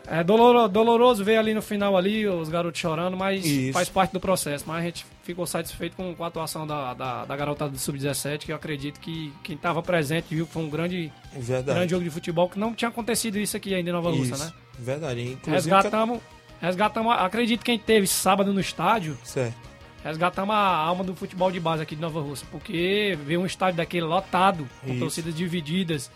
é 0.07 0.23
doloro- 0.23 0.67
doloroso 0.67 1.23
ver 1.23 1.37
ali 1.37 1.53
no 1.53 1.61
final 1.61 1.95
ali 1.95 2.27
os 2.27 2.49
garotos 2.49 2.79
chorando, 2.81 3.15
mas 3.15 3.45
Isso. 3.45 3.73
faz 3.73 3.89
parte 3.89 4.11
do 4.11 4.19
processo. 4.19 4.63
Mas 4.65 4.77
a 4.77 4.81
gente 4.85 5.05
ficou 5.23 5.45
satisfeito 5.45 5.95
com, 5.95 6.15
com 6.15 6.23
a 6.23 6.27
atuação 6.27 6.65
da, 6.65 6.93
da, 6.95 7.25
da 7.25 7.35
garotada 7.35 7.69
do 7.71 7.77
Sub-17, 7.77 8.39
que 8.45 8.51
eu 8.51 8.55
acredito 8.55 8.99
que 8.99 9.31
quem 9.43 9.55
estava 9.55 9.83
presente 9.83 10.33
viu 10.33 10.47
que 10.47 10.53
foi 10.53 10.63
um 10.63 10.69
grande, 10.69 11.11
Verdade. 11.33 11.77
grande 11.77 11.91
jogo 11.91 12.03
de 12.03 12.09
futebol, 12.09 12.49
que 12.49 12.57
não 12.57 12.73
tinha 12.73 12.89
acontecido 12.89 13.37
isso 13.37 13.55
aqui 13.55 13.73
ainda 13.75 13.89
em 13.89 13.93
Nova 13.93 14.09
Isso. 14.11 14.35
né? 14.43 14.51
Verdade. 14.79 15.21
Inclusive, 15.21 15.51
Resgatamos, 15.51 16.19
resgatamos, 16.61 17.13
acredito 17.17 17.59
que 17.59 17.65
quem 17.65 17.79
teve 17.79 18.07
sábado 18.07 18.53
no 18.53 18.59
estádio, 18.59 19.17
Certo. 19.23 19.55
resgatamos 20.03 20.53
a 20.55 20.59
alma 20.59 21.03
do 21.03 21.15
futebol 21.15 21.51
de 21.51 21.59
base 21.59 21.81
aqui 21.83 21.95
de 21.95 22.01
Nova 22.01 22.21
Russa, 22.21 22.45
porque 22.51 23.17
ver 23.25 23.37
um 23.37 23.45
estádio 23.45 23.77
daquele 23.77 24.05
lotado, 24.05 24.67
com 24.81 24.91
Isso. 24.91 24.99
torcidas 24.99 25.35
divididas, 25.35 26.11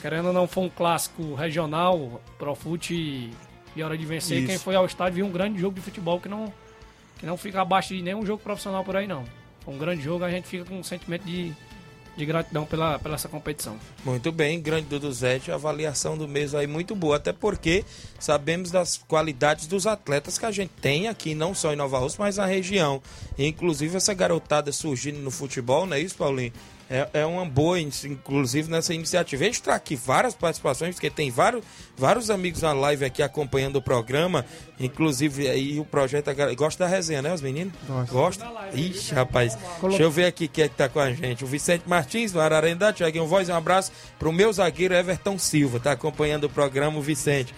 querendo 0.00 0.26
ou 0.26 0.32
não, 0.32 0.46
foi 0.46 0.64
um 0.64 0.68
clássico 0.68 1.34
regional, 1.34 2.20
Profute 2.38 3.30
e 3.76 3.82
hora 3.82 3.96
de 3.96 4.04
vencer. 4.04 4.38
Isso. 4.38 4.46
Quem 4.46 4.58
foi 4.58 4.74
ao 4.74 4.86
estádio 4.86 5.14
viu 5.16 5.26
um 5.26 5.30
grande 5.30 5.60
jogo 5.60 5.74
de 5.74 5.80
futebol 5.80 6.20
que 6.20 6.28
não, 6.28 6.52
que 7.18 7.26
não 7.26 7.36
fica 7.36 7.60
abaixo 7.60 7.94
de 7.94 8.02
nenhum 8.02 8.24
jogo 8.24 8.42
profissional 8.42 8.84
por 8.84 8.96
aí, 8.96 9.06
não. 9.06 9.24
Foi 9.60 9.74
um 9.74 9.78
grande 9.78 10.02
jogo, 10.02 10.24
a 10.24 10.30
gente 10.30 10.46
fica 10.46 10.64
com 10.64 10.78
um 10.78 10.82
sentimento 10.82 11.24
de, 11.24 11.52
de 12.18 12.26
gratidão 12.26 12.66
pela, 12.66 12.98
pela 12.98 13.14
essa 13.14 13.28
competição. 13.28 13.76
Muito 14.04 14.30
bem, 14.32 14.60
grande 14.60 14.88
Dudu 14.88 15.10
Zete, 15.12 15.50
avaliação 15.50 16.18
do 16.18 16.28
mês 16.28 16.54
aí 16.54 16.66
muito 16.66 16.94
boa, 16.94 17.16
até 17.16 17.32
porque 17.32 17.84
sabemos 18.18 18.70
das 18.70 18.98
qualidades 18.98 19.66
dos 19.66 19.86
atletas 19.86 20.36
que 20.36 20.44
a 20.44 20.50
gente 20.50 20.72
tem 20.80 21.08
aqui, 21.08 21.34
não 21.34 21.54
só 21.54 21.72
em 21.72 21.76
Nova 21.76 21.98
Rússia, 21.98 22.18
mas 22.20 22.36
na 22.36 22.46
região. 22.46 23.00
Inclusive 23.38 23.96
essa 23.96 24.12
garotada 24.12 24.72
surgindo 24.72 25.20
no 25.20 25.30
futebol, 25.30 25.86
não 25.86 25.96
é 25.96 26.00
isso, 26.00 26.16
Paulinho? 26.16 26.52
É, 26.90 27.08
é 27.12 27.26
uma 27.26 27.44
boa, 27.44 27.78
inclusive, 27.78 28.70
nessa 28.70 28.94
iniciativa. 28.94 29.42
A 29.42 29.46
gente 29.46 29.62
traz 29.62 29.76
aqui 29.76 29.94
várias 29.94 30.34
participações, 30.34 30.94
porque 30.94 31.10
tem 31.10 31.30
vários, 31.30 31.62
vários 31.96 32.30
amigos 32.30 32.62
na 32.62 32.72
live 32.72 33.04
aqui 33.04 33.22
acompanhando 33.22 33.76
o 33.76 33.82
programa, 33.82 34.44
inclusive 34.80 35.48
aí 35.48 35.78
o 35.78 35.84
projeto. 35.84 36.30
Gosta 36.56 36.84
da 36.84 36.90
resenha, 36.90 37.20
né, 37.20 37.32
os 37.32 37.42
meninos? 37.42 37.74
Gosta? 38.10 38.46
Ixi, 38.72 39.14
rapaz. 39.14 39.58
Deixa 39.82 40.02
eu 40.02 40.10
ver 40.10 40.24
aqui 40.24 40.48
quem 40.48 40.64
é 40.64 40.68
que 40.68 40.76
tá 40.76 40.88
com 40.88 41.00
a 41.00 41.12
gente. 41.12 41.44
O 41.44 41.46
Vicente 41.46 41.84
Martins, 41.86 42.32
do 42.32 42.40
Ararendá, 42.40 42.92
Tiaguinho 42.92 43.26
Voz, 43.26 43.48
um 43.50 43.54
abraço 43.54 43.92
pro 44.18 44.32
meu 44.32 44.50
zagueiro 44.52 44.94
Everton 44.94 45.38
Silva, 45.38 45.78
tá 45.78 45.92
acompanhando 45.92 46.44
o 46.44 46.48
programa, 46.48 46.98
o 46.98 47.02
Vicente. 47.02 47.54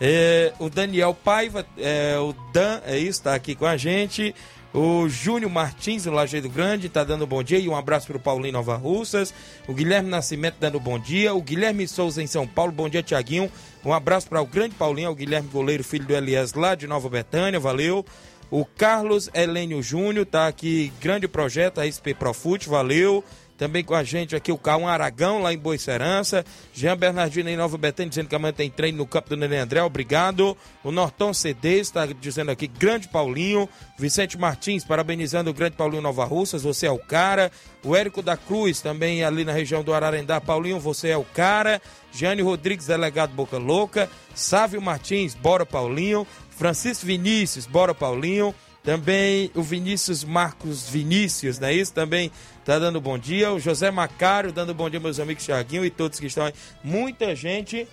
É, 0.00 0.52
o 0.58 0.68
Daniel 0.68 1.14
Paiva, 1.14 1.64
é, 1.78 2.18
o 2.18 2.34
Dan, 2.52 2.80
é 2.84 2.98
isso, 2.98 3.22
tá 3.22 3.34
aqui 3.34 3.54
com 3.54 3.64
a 3.64 3.76
gente. 3.76 4.34
O 4.74 5.08
Júnior 5.08 5.52
Martins, 5.52 6.02
do 6.02 6.10
Lajeado 6.10 6.48
Grande, 6.48 6.88
tá 6.88 7.04
dando 7.04 7.24
bom 7.28 7.44
dia. 7.44 7.60
E 7.60 7.68
um 7.68 7.76
abraço 7.76 8.08
pro 8.08 8.18
Paulinho 8.18 8.54
Nova 8.54 8.74
Russas. 8.74 9.32
O 9.68 9.72
Guilherme 9.72 10.10
Nascimento 10.10 10.56
dando 10.58 10.80
bom 10.80 10.98
dia. 10.98 11.32
O 11.32 11.40
Guilherme 11.40 11.86
Souza 11.86 12.20
em 12.20 12.26
São 12.26 12.44
Paulo. 12.44 12.72
Bom 12.72 12.88
dia, 12.88 13.00
Tiaguinho. 13.00 13.48
Um 13.84 13.92
abraço 13.92 14.28
para 14.28 14.42
o 14.42 14.46
grande 14.46 14.74
Paulinho, 14.74 15.12
o 15.12 15.14
Guilherme 15.14 15.48
Goleiro, 15.48 15.84
filho 15.84 16.04
do 16.04 16.12
Elias, 16.12 16.54
lá 16.54 16.74
de 16.74 16.88
Nova 16.88 17.08
Betânia. 17.08 17.60
Valeu. 17.60 18.04
O 18.50 18.64
Carlos 18.64 19.30
Helênio 19.32 19.80
Júnior, 19.80 20.26
tá 20.26 20.48
aqui, 20.48 20.92
grande 21.00 21.28
projeto, 21.28 21.80
a 21.80 21.86
SP 21.86 22.10
Profute, 22.12 22.68
valeu. 22.68 23.22
Também 23.56 23.84
com 23.84 23.94
a 23.94 24.02
gente 24.02 24.34
aqui 24.34 24.50
o 24.50 24.58
Cauã 24.58 24.90
Aragão, 24.90 25.40
lá 25.40 25.52
em 25.52 25.58
Boa 25.58 25.78
Serança. 25.78 26.44
Jean 26.72 26.96
Bernardino 26.96 27.48
em 27.48 27.56
Nova 27.56 27.78
Betânia, 27.78 28.08
dizendo 28.08 28.28
que 28.28 28.34
amanhã 28.34 28.52
tem 28.52 28.68
treino 28.68 28.98
no 28.98 29.06
campo 29.06 29.28
do 29.28 29.36
Nenê 29.36 29.58
André, 29.58 29.80
obrigado. 29.82 30.56
O 30.82 30.90
Norton 30.90 31.32
CD 31.32 31.78
está 31.78 32.04
dizendo 32.06 32.50
aqui, 32.50 32.66
grande 32.66 33.08
Paulinho. 33.08 33.68
Vicente 33.96 34.36
Martins, 34.36 34.84
parabenizando 34.84 35.50
o 35.50 35.54
grande 35.54 35.76
Paulinho 35.76 36.02
Nova 36.02 36.24
Russas, 36.24 36.62
você 36.62 36.86
é 36.86 36.90
o 36.90 36.98
cara. 36.98 37.52
O 37.84 37.94
Érico 37.94 38.22
da 38.22 38.36
Cruz, 38.36 38.80
também 38.80 39.22
ali 39.22 39.44
na 39.44 39.52
região 39.52 39.84
do 39.84 39.94
Ararendá, 39.94 40.40
Paulinho, 40.40 40.80
você 40.80 41.10
é 41.10 41.16
o 41.16 41.24
cara. 41.24 41.80
Jane 42.12 42.42
Rodrigues, 42.42 42.86
delegado 42.86 43.34
Boca 43.34 43.56
Louca. 43.56 44.10
Sávio 44.34 44.82
Martins, 44.82 45.34
bora 45.34 45.64
Paulinho. 45.64 46.26
Francisco 46.50 47.06
Vinícius, 47.06 47.66
bora 47.66 47.94
Paulinho. 47.94 48.54
Também 48.84 49.50
o 49.54 49.62
Vinícius 49.62 50.22
Marcos 50.22 50.86
Vinícius, 50.86 51.58
não 51.58 51.68
é 51.68 51.72
isso? 51.72 51.90
Também 51.94 52.30
tá 52.66 52.78
dando 52.78 53.00
bom 53.00 53.18
dia. 53.18 53.50
O 53.50 53.58
José 53.58 53.90
Macário 53.90 54.52
dando 54.52 54.74
bom 54.74 54.90
dia, 54.90 55.00
meus 55.00 55.18
amigos 55.18 55.42
Thiaguinho 55.42 55.86
e 55.86 55.90
todos 55.90 56.20
que 56.20 56.26
estão 56.26 56.44
aí. 56.44 56.52
Muita 56.82 57.34
gente, 57.34 57.88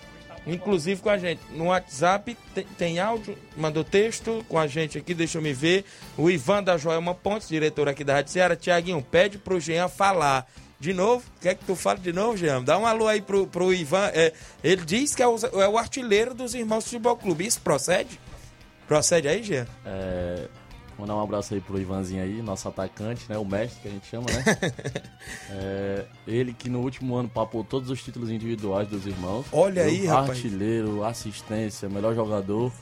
inclusive 0.46 1.00
com 1.00 1.08
a 1.08 1.16
gente. 1.16 1.40
No 1.52 1.68
WhatsApp 1.68 2.36
tem, 2.54 2.66
tem 2.76 2.98
áudio, 2.98 3.38
mandou 3.56 3.82
texto 3.82 4.44
com 4.50 4.58
a 4.58 4.66
gente 4.66 4.98
aqui, 4.98 5.14
deixa 5.14 5.38
eu 5.38 5.42
me 5.42 5.54
ver. 5.54 5.86
O 6.14 6.30
Ivan 6.30 6.62
da 6.62 6.76
Joelma 6.76 7.14
Pontes, 7.14 7.48
diretor 7.48 7.88
aqui 7.88 8.04
da 8.04 8.16
Rádio 8.16 8.32
Ceará. 8.32 8.54
Tiaguinho, 8.54 9.00
pede 9.02 9.38
pro 9.38 9.58
Jean 9.58 9.88
falar. 9.88 10.46
De 10.78 10.92
novo? 10.92 11.24
Quer 11.40 11.54
que 11.54 11.64
tu 11.64 11.74
fale 11.74 12.00
de 12.00 12.12
novo, 12.12 12.36
Jean? 12.36 12.62
Dá 12.62 12.76
um 12.76 12.84
alô 12.84 13.08
aí 13.08 13.22
pro, 13.22 13.46
pro 13.46 13.72
Ivan. 13.72 14.10
É, 14.12 14.32
ele 14.62 14.84
diz 14.84 15.14
que 15.14 15.22
é 15.22 15.26
o, 15.26 15.36
é 15.54 15.68
o 15.68 15.78
artilheiro 15.78 16.34
dos 16.34 16.54
Irmãos 16.54 16.84
Futebol 16.84 17.16
Clube. 17.16 17.46
Isso 17.46 17.60
procede? 17.62 18.20
Procede 18.86 19.28
aí, 19.28 19.42
Jean? 19.42 19.66
É, 19.86 20.48
Mandar 20.98 21.16
um 21.16 21.22
abraço 21.22 21.54
aí 21.54 21.60
pro 21.60 21.80
Ivanzinho 21.80 22.22
aí, 22.22 22.42
nosso 22.42 22.68
atacante, 22.68 23.24
né? 23.28 23.38
O 23.38 23.44
mestre 23.44 23.80
que 23.80 23.88
a 23.88 23.90
gente 23.90 24.06
chama, 24.06 24.26
né? 24.30 24.44
é, 25.50 26.04
ele 26.26 26.52
que 26.52 26.68
no 26.68 26.80
último 26.80 27.16
ano 27.16 27.28
papou 27.28 27.64
todos 27.64 27.90
os 27.90 28.02
títulos 28.02 28.30
individuais 28.30 28.88
dos 28.88 29.06
irmãos. 29.06 29.46
Olha 29.52 29.84
aí, 29.84 30.06
rapaz. 30.06 30.30
Artilheiro, 30.30 31.02
assistência, 31.04 31.88
melhor 31.88 32.14
jogador. 32.14 32.72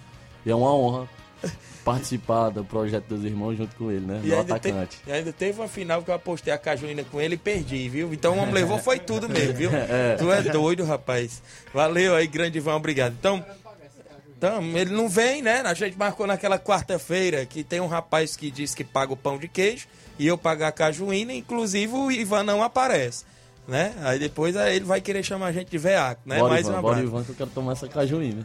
E 0.45 0.51
é 0.51 0.55
uma 0.55 0.75
honra 0.75 1.09
participar 1.85 2.51
do 2.51 2.65
projeto 2.65 3.07
dos 3.07 3.25
irmãos 3.25 3.57
junto 3.57 3.75
com 3.77 3.91
ele, 3.91 4.07
né? 4.07 4.21
E 4.25 4.35
ainda 4.35 4.55
atacante. 4.55 4.99
Te, 4.99 5.09
e 5.09 5.13
ainda 5.13 5.33
teve 5.33 5.59
uma 5.59 5.69
final 5.69 6.03
que 6.03 6.11
eu 6.11 6.15
apostei 6.15 6.53
a 6.53 6.59
cajuína 6.59 7.05
com 7.05 7.21
ele 7.21 7.35
e 7.35 7.39
perdi, 7.39 7.89
viu? 7.89 8.13
Então 8.13 8.35
o 8.35 8.39
homem 8.39 8.55
levou 8.55 8.79
foi 8.79 8.99
tudo 8.99 9.29
mesmo, 9.29 9.55
viu? 9.55 9.71
É. 9.91 10.17
Tu 10.17 10.31
é 10.31 10.43
doido, 10.43 10.85
rapaz. 10.85 11.43
Valeu 11.73 12.15
aí, 12.15 12.27
grande 12.27 12.59
Ivan, 12.59 12.77
obrigado. 12.77 13.15
Então, 13.19 13.45
então, 14.41 14.63
ele 14.75 14.91
não 14.91 15.07
vem, 15.07 15.43
né? 15.43 15.61
A 15.67 15.75
gente 15.75 15.99
marcou 15.99 16.27
naquela 16.27 16.59
quarta-feira 16.59 17.45
que 17.45 17.63
tem 17.63 17.79
um 17.79 17.87
rapaz 17.87 18.37
que 18.37 18.51
diz 18.51 18.75
que 18.75 18.83
paga 18.83 19.13
o 19.13 19.17
pão 19.17 19.37
de 19.37 19.47
queijo 19.47 19.87
e 20.19 20.27
eu 20.27 20.39
pagar 20.39 20.69
a 20.69 20.73
cajuína, 20.73 21.35
inclusive 21.35 21.93
o 21.93 22.11
Ivan 22.11 22.43
não 22.43 22.63
aparece. 22.63 23.27
Né? 23.69 23.93
Aí 24.01 24.19
depois 24.19 24.57
aí 24.57 24.77
ele 24.77 24.87
vai 24.87 24.99
querer 24.99 25.23
chamar 25.23 25.49
a 25.49 25.53
gente 25.53 25.71
de 25.71 25.77
veaco, 25.77 26.23
né? 26.25 26.39
Bora, 26.39 26.55
Mais 26.55 26.67
Ivan, 26.67 26.73
uma 26.73 26.81
bora, 26.81 27.03
Ivan, 27.03 27.23
que 27.23 27.33
eu 27.33 27.35
quero 27.35 27.51
tomar 27.51 27.73
essa 27.73 27.87
cajuína. 27.87 28.43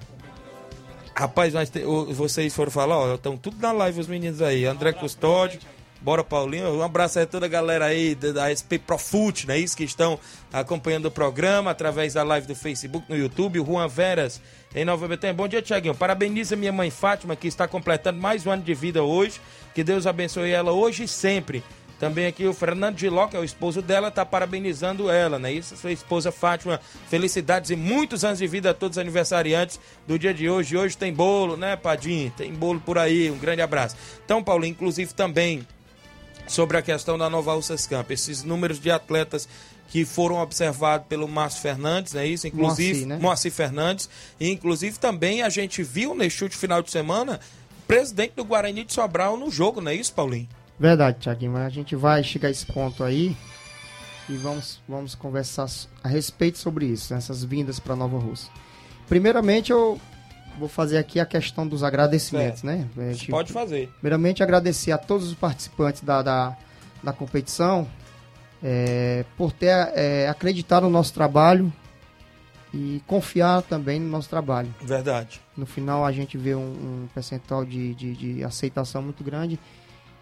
Rapaz, 1.15 1.53
te, 1.69 1.81
vocês 2.13 2.53
foram 2.53 2.71
falar, 2.71 2.97
ó, 2.97 3.15
estão 3.15 3.37
tudo 3.37 3.55
na 3.61 3.71
live 3.71 4.01
os 4.01 4.07
meninos 4.07 4.41
aí. 4.41 4.65
André 4.65 4.91
Custódio, 4.91 5.61
Bora 6.01 6.25
Paulinho, 6.25 6.75
um 6.75 6.83
abraço 6.83 7.21
a 7.21 7.25
toda 7.25 7.45
a 7.45 7.49
galera 7.49 7.85
aí 7.85 8.15
da, 8.15 8.51
SP 8.51 8.77
Profute, 8.77 9.47
né? 9.47 9.57
Isso 9.57 9.77
que 9.77 9.85
estão 9.85 10.19
acompanhando 10.51 11.05
o 11.05 11.11
programa 11.11 11.71
através 11.71 12.15
da 12.15 12.21
live 12.21 12.45
do 12.45 12.53
Facebook, 12.53 13.09
no 13.09 13.17
YouTube. 13.17 13.61
O 13.61 13.65
Juan 13.65 13.87
Veras 13.87 14.41
em 14.75 14.83
Nova 14.83 15.07
Betânia. 15.07 15.33
Bom 15.33 15.47
dia, 15.47 15.61
Tiaguinho. 15.61 15.95
Parabeniza 15.95 16.55
minha 16.55 16.71
mãe 16.71 16.91
Fátima, 16.91 17.35
que 17.35 17.47
está 17.47 17.65
completando 17.65 18.19
mais 18.19 18.45
um 18.45 18.51
ano 18.51 18.61
de 18.61 18.73
vida 18.73 19.01
hoje. 19.01 19.39
Que 19.73 19.83
Deus 19.83 20.05
abençoe 20.05 20.51
ela 20.51 20.73
hoje 20.73 21.05
e 21.05 21.07
sempre. 21.07 21.63
Também 21.97 22.25
aqui 22.25 22.45
o 22.45 22.53
Fernando 22.53 22.99
Giló, 22.99 23.25
que 23.27 23.37
é 23.37 23.39
o 23.39 23.43
esposo 23.45 23.81
dela, 23.81 24.09
está 24.09 24.25
parabenizando 24.25 25.09
ela, 25.09 25.39
né? 25.39 25.53
Isso, 25.53 25.77
sua 25.77 25.93
esposa 25.93 26.29
Fátima. 26.29 26.81
Felicidades 27.09 27.69
e 27.69 27.75
muitos 27.77 28.25
anos 28.25 28.39
de 28.39 28.47
vida 28.47 28.71
a 28.71 28.73
todos 28.73 28.97
os 28.97 29.01
aniversariantes 29.01 29.79
do 30.05 30.19
dia 30.19 30.33
de 30.33 30.49
hoje. 30.49 30.75
Hoje 30.75 30.97
tem 30.97 31.13
bolo, 31.13 31.55
né, 31.55 31.77
Padim? 31.77 32.33
Tem 32.35 32.51
bolo 32.53 32.81
por 32.81 32.97
aí. 32.97 33.31
Um 33.31 33.37
grande 33.37 33.61
abraço. 33.61 33.95
Então, 34.25 34.43
Paulo, 34.43 34.65
inclusive 34.65 35.13
também 35.13 35.65
sobre 36.47 36.75
a 36.75 36.81
questão 36.81 37.17
da 37.17 37.29
Nova 37.29 37.53
Russas 37.53 37.87
Camp. 37.87 38.11
Esses 38.11 38.43
números 38.43 38.77
de 38.77 38.91
atletas 38.91 39.47
que 39.89 40.03
foram 40.03 40.37
observados 40.37 41.07
pelo 41.07 41.27
Márcio 41.27 41.61
Fernandes, 41.61 42.15
é 42.15 42.25
isso? 42.25 42.47
Inclusive, 42.47 42.91
Moacir, 42.91 43.07
né? 43.07 43.17
Moacir 43.21 43.51
Fernandes. 43.51 44.09
E, 44.39 44.49
inclusive, 44.49 44.99
também 44.99 45.41
a 45.41 45.49
gente 45.49 45.83
viu 45.83 46.15
neste 46.15 46.43
último 46.43 46.59
final 46.59 46.81
de 46.81 46.91
semana 46.91 47.39
presidente 47.87 48.33
do 48.35 48.43
Guarani 48.43 48.83
de 48.83 48.93
Sobral 48.93 49.37
no 49.37 49.49
jogo, 49.49 49.79
não 49.79 49.91
é 49.91 49.95
isso, 49.95 50.13
Paulinho? 50.13 50.49
Verdade, 50.79 51.19
Tiaguinho. 51.19 51.51
Mas 51.51 51.67
a 51.67 51.69
gente 51.69 51.95
vai 51.95 52.23
chegar 52.23 52.47
a 52.47 52.51
esse 52.51 52.65
ponto 52.65 53.03
aí 53.03 53.37
e 54.27 54.35
vamos, 54.35 54.81
vamos 54.87 55.15
conversar 55.15 55.67
a 56.03 56.07
respeito 56.07 56.57
sobre 56.57 56.87
isso, 56.87 57.13
essas 57.13 57.43
vindas 57.43 57.79
para 57.79 57.95
Nova 57.95 58.17
Rússia. 58.17 58.51
Primeiramente, 59.07 59.71
eu 59.71 59.99
vou 60.59 60.67
fazer 60.67 60.97
aqui 60.97 61.19
a 61.19 61.25
questão 61.25 61.67
dos 61.67 61.83
agradecimentos, 61.83 62.63
né? 62.63 62.87
Gente, 63.11 63.29
pode 63.29 63.53
fazer. 63.53 63.89
Primeiramente, 63.99 64.41
agradecer 64.41 64.91
a 64.91 64.97
todos 64.97 65.27
os 65.27 65.35
participantes 65.35 66.01
da, 66.01 66.21
da, 66.21 66.57
da 67.03 67.13
competição 67.13 67.87
é, 68.67 69.23
por 69.37 69.51
ter 69.51 69.67
é, 69.93 70.27
acreditado 70.27 70.83
no 70.85 70.89
nosso 70.89 71.13
trabalho 71.13 71.71
e 72.73 72.99
confiar 73.05 73.61
também 73.61 73.99
no 73.99 74.09
nosso 74.09 74.27
trabalho. 74.27 74.73
Verdade. 74.81 75.39
No 75.55 75.67
final, 75.67 76.03
a 76.03 76.11
gente 76.11 76.35
vê 76.35 76.55
um, 76.55 76.61
um 76.61 77.07
percentual 77.13 77.63
de, 77.63 77.93
de, 77.93 78.13
de, 78.15 78.43
aceitação 78.43 79.03
muito 79.03 79.23
grande 79.23 79.59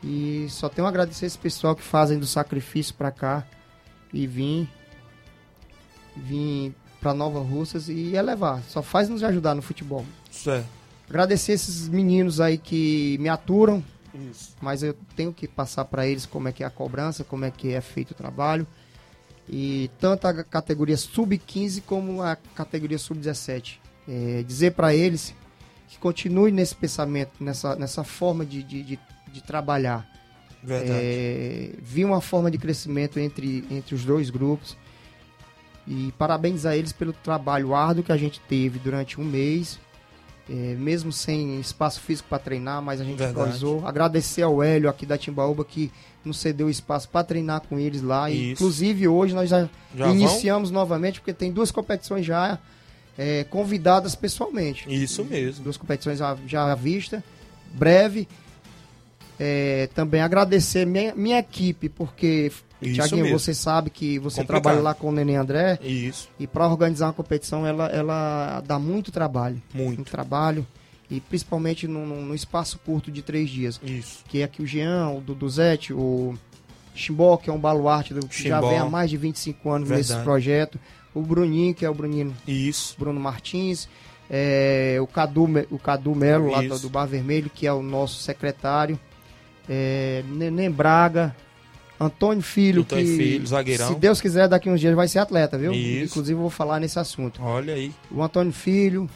e 0.04 0.46
só 0.50 0.68
tenho 0.68 0.86
a 0.86 0.90
agradecer 0.90 1.26
esse 1.26 1.38
pessoal 1.38 1.74
que 1.74 1.82
fazem 1.82 2.20
do 2.20 2.26
sacrifício 2.26 2.94
para 2.96 3.12
cá 3.12 3.46
e 4.12 4.28
vim, 4.28 4.68
vim 6.14 6.76
para 7.00 7.14
Nova 7.14 7.40
Russas 7.40 7.88
e 7.88 8.14
elevar. 8.14 8.62
Só 8.68 8.82
faz 8.82 9.08
nos 9.08 9.24
ajudar 9.24 9.56
no 9.56 9.62
futebol. 9.62 10.06
Certo. 10.30 10.68
Agradecer 11.10 11.54
esses 11.54 11.88
meninos 11.88 12.42
aí 12.42 12.58
que 12.58 13.18
me 13.22 13.30
aturam. 13.30 13.82
Isso. 14.14 14.56
Mas 14.62 14.84
eu 14.84 14.96
tenho 15.16 15.34
que 15.34 15.48
passar 15.48 15.86
para 15.86 16.06
eles 16.08 16.26
como 16.26 16.48
é 16.48 16.52
que 16.52 16.64
é 16.64 16.68
a 16.68 16.70
cobrança, 16.70 17.24
como 17.24 17.46
é 17.46 17.52
que 17.52 17.74
é 17.74 17.82
feito 17.82 18.12
o 18.12 18.16
trabalho. 18.16 18.68
E 19.50 19.90
tanto 20.00 20.28
a 20.28 20.44
categoria 20.44 20.96
sub-15 20.96 21.84
como 21.86 22.22
a 22.22 22.36
categoria 22.36 22.98
sub-17. 22.98 23.80
É, 24.08 24.44
dizer 24.44 24.72
para 24.74 24.94
eles 24.94 25.34
que 25.88 25.98
continue 25.98 26.52
nesse 26.52 26.76
pensamento, 26.76 27.32
nessa, 27.40 27.76
nessa 27.76 28.04
forma 28.04 28.46
de, 28.46 28.64
de, 28.64 28.84
de, 28.84 29.00
de 29.32 29.44
trabalhar. 29.44 30.08
Verdade. 30.62 30.92
É, 30.94 31.70
vi 31.82 32.06
uma 32.06 32.22
forma 32.22 32.50
de 32.50 32.58
crescimento 32.58 33.20
entre, 33.20 33.66
entre 33.70 33.96
os 33.96 34.06
dois 34.06 34.30
grupos. 34.30 34.78
E 35.86 36.14
parabenizar 36.18 36.76
eles 36.76 36.94
pelo 36.94 37.12
trabalho 37.12 37.76
árduo 37.76 38.04
que 38.04 38.12
a 38.12 38.18
gente 38.18 38.40
teve 38.42 38.80
durante 38.80 39.20
um 39.20 39.26
mês. 39.26 39.78
É, 40.50 40.54
mesmo 40.76 41.12
sem 41.12 41.60
espaço 41.60 42.02
físico 42.02 42.28
para 42.30 42.40
treinar, 42.40 42.82
mas 42.82 43.00
a 43.00 43.04
gente 43.04 43.18
Verdade. 43.18 43.40
improvisou. 43.40 43.88
Agradecer 43.88 44.42
ao 44.42 44.62
Hélio 44.62 44.90
aqui 44.90 45.06
da 45.06 45.18
Timbaúba 45.18 45.64
que 45.64 45.92
nos 46.24 46.38
cedeu 46.38 46.70
espaço 46.70 47.08
para 47.10 47.24
treinar 47.24 47.62
com 47.62 47.80
eles 47.80 48.02
lá. 48.02 48.30
E, 48.30 48.52
inclusive 48.52 49.08
hoje 49.08 49.34
nós 49.34 49.50
já, 49.50 49.70
Já 49.96 50.06
vão? 50.06 50.16
iniciamos 50.16 50.72
novamente, 50.72 51.20
porque 51.20 51.34
tem 51.34 51.52
duas 51.52 51.72
competições 51.72 52.26
já 52.26 52.60
é, 53.18 53.44
convidadas 53.46 54.16
pessoalmente. 54.16 54.86
Isso 54.94 55.24
mesmo. 55.24 55.64
Duas 55.64 55.78
competições 55.78 56.20
já, 56.20 56.38
já 56.46 56.72
à 56.72 56.76
vista, 56.76 57.24
breve. 57.74 58.28
É, 59.40 59.90
também 59.96 60.22
agradecer 60.22 60.86
minha, 60.86 61.14
minha 61.16 61.40
equipe, 61.40 61.90
porque, 61.90 62.52
Isso 62.86 62.96
Tiaguinho, 62.96 63.24
mesmo. 63.24 63.40
você 63.40 63.54
sabe 63.54 63.90
que 63.90 64.20
você 64.20 64.42
Complicado. 64.42 64.62
trabalha 64.64 64.82
lá 64.82 64.94
com 64.94 65.10
o 65.10 65.12
Nenê 65.12 65.36
André. 65.36 65.80
Isso. 65.82 66.30
E 66.40 66.46
para 66.48 66.68
organizar 66.68 67.08
uma 67.08 67.14
competição, 67.14 67.66
ela, 67.66 67.88
ela 67.88 68.62
dá 68.66 68.78
muito 68.80 69.12
trabalho. 69.12 69.62
Muito. 69.74 70.04
trabalho. 70.04 70.66
E 71.10 71.20
principalmente 71.20 71.88
no, 71.88 72.06
no- 72.06 72.34
espaço 72.34 72.80
curto 72.86 73.12
de 73.12 73.22
três 73.22 73.50
dias. 73.50 73.80
Isso. 73.84 74.24
Que 74.28 74.42
é 74.42 74.44
aqui 74.46 74.62
o 74.64 74.66
Jean, 74.68 75.10
o 75.10 75.22
Duduzete, 75.22 75.94
o 75.94 76.34
Chimbó, 76.96 77.38
que 77.38 77.50
é 77.50 77.54
um 77.54 77.60
baluarte 77.60 78.14
do, 78.14 78.26
que 78.28 78.48
já 78.50 78.60
vem 78.62 78.78
há 78.80 78.86
mais 78.86 79.10
de 79.10 79.18
25 79.18 79.70
anos 79.70 79.90
nesse 79.90 80.10
Verdade. 80.10 80.24
projeto. 80.24 80.80
O 81.14 81.22
Bruninho, 81.22 81.76
que 81.76 81.86
é 81.86 81.90
o 81.90 81.94
Bruninho 81.94 82.34
Isso. 82.48 82.96
Bruno 82.98 83.20
Martins. 83.20 83.88
é, 84.30 84.98
o, 85.00 85.06
Cadu, 85.06 85.48
o 85.70 85.78
Cadu 85.78 86.16
Melo, 86.16 86.50
lá 86.50 86.60
do, 86.62 86.74
Isso. 86.74 86.82
do 86.82 86.90
Bar 86.90 87.06
Vermelho, 87.06 87.52
que 87.54 87.68
é 87.68 87.74
o 87.74 87.84
nosso 87.84 88.20
secretário. 88.24 88.98
É, 89.70 90.24
Neném 90.28 90.72
Braga. 90.72 91.36
Antônio 92.04 92.44
Filho, 92.44 92.82
Antônio 92.82 93.06
que 93.06 93.18
Filho, 93.18 93.48
zagueirão. 93.48 93.88
se 93.90 93.96
Deus 93.96 94.22
quiser, 94.22 94.48
daqui 94.48 94.70
uns 94.70 94.80
dias 94.80 94.96
vai 94.96 95.08
ser 95.08 95.20
atleta, 95.20 95.58
viu? 95.58 95.74
Isso. 95.74 96.06
Inclusive 96.12 96.38
eu 96.38 96.42
vou 96.42 96.50
falar 96.50 96.80
nesse 96.80 97.00
assunto. 97.00 97.42
Olha 97.44 97.74
aí. 97.74 97.92
O 98.12 98.22
Antônio 98.22 98.52
Filho, 98.54 99.10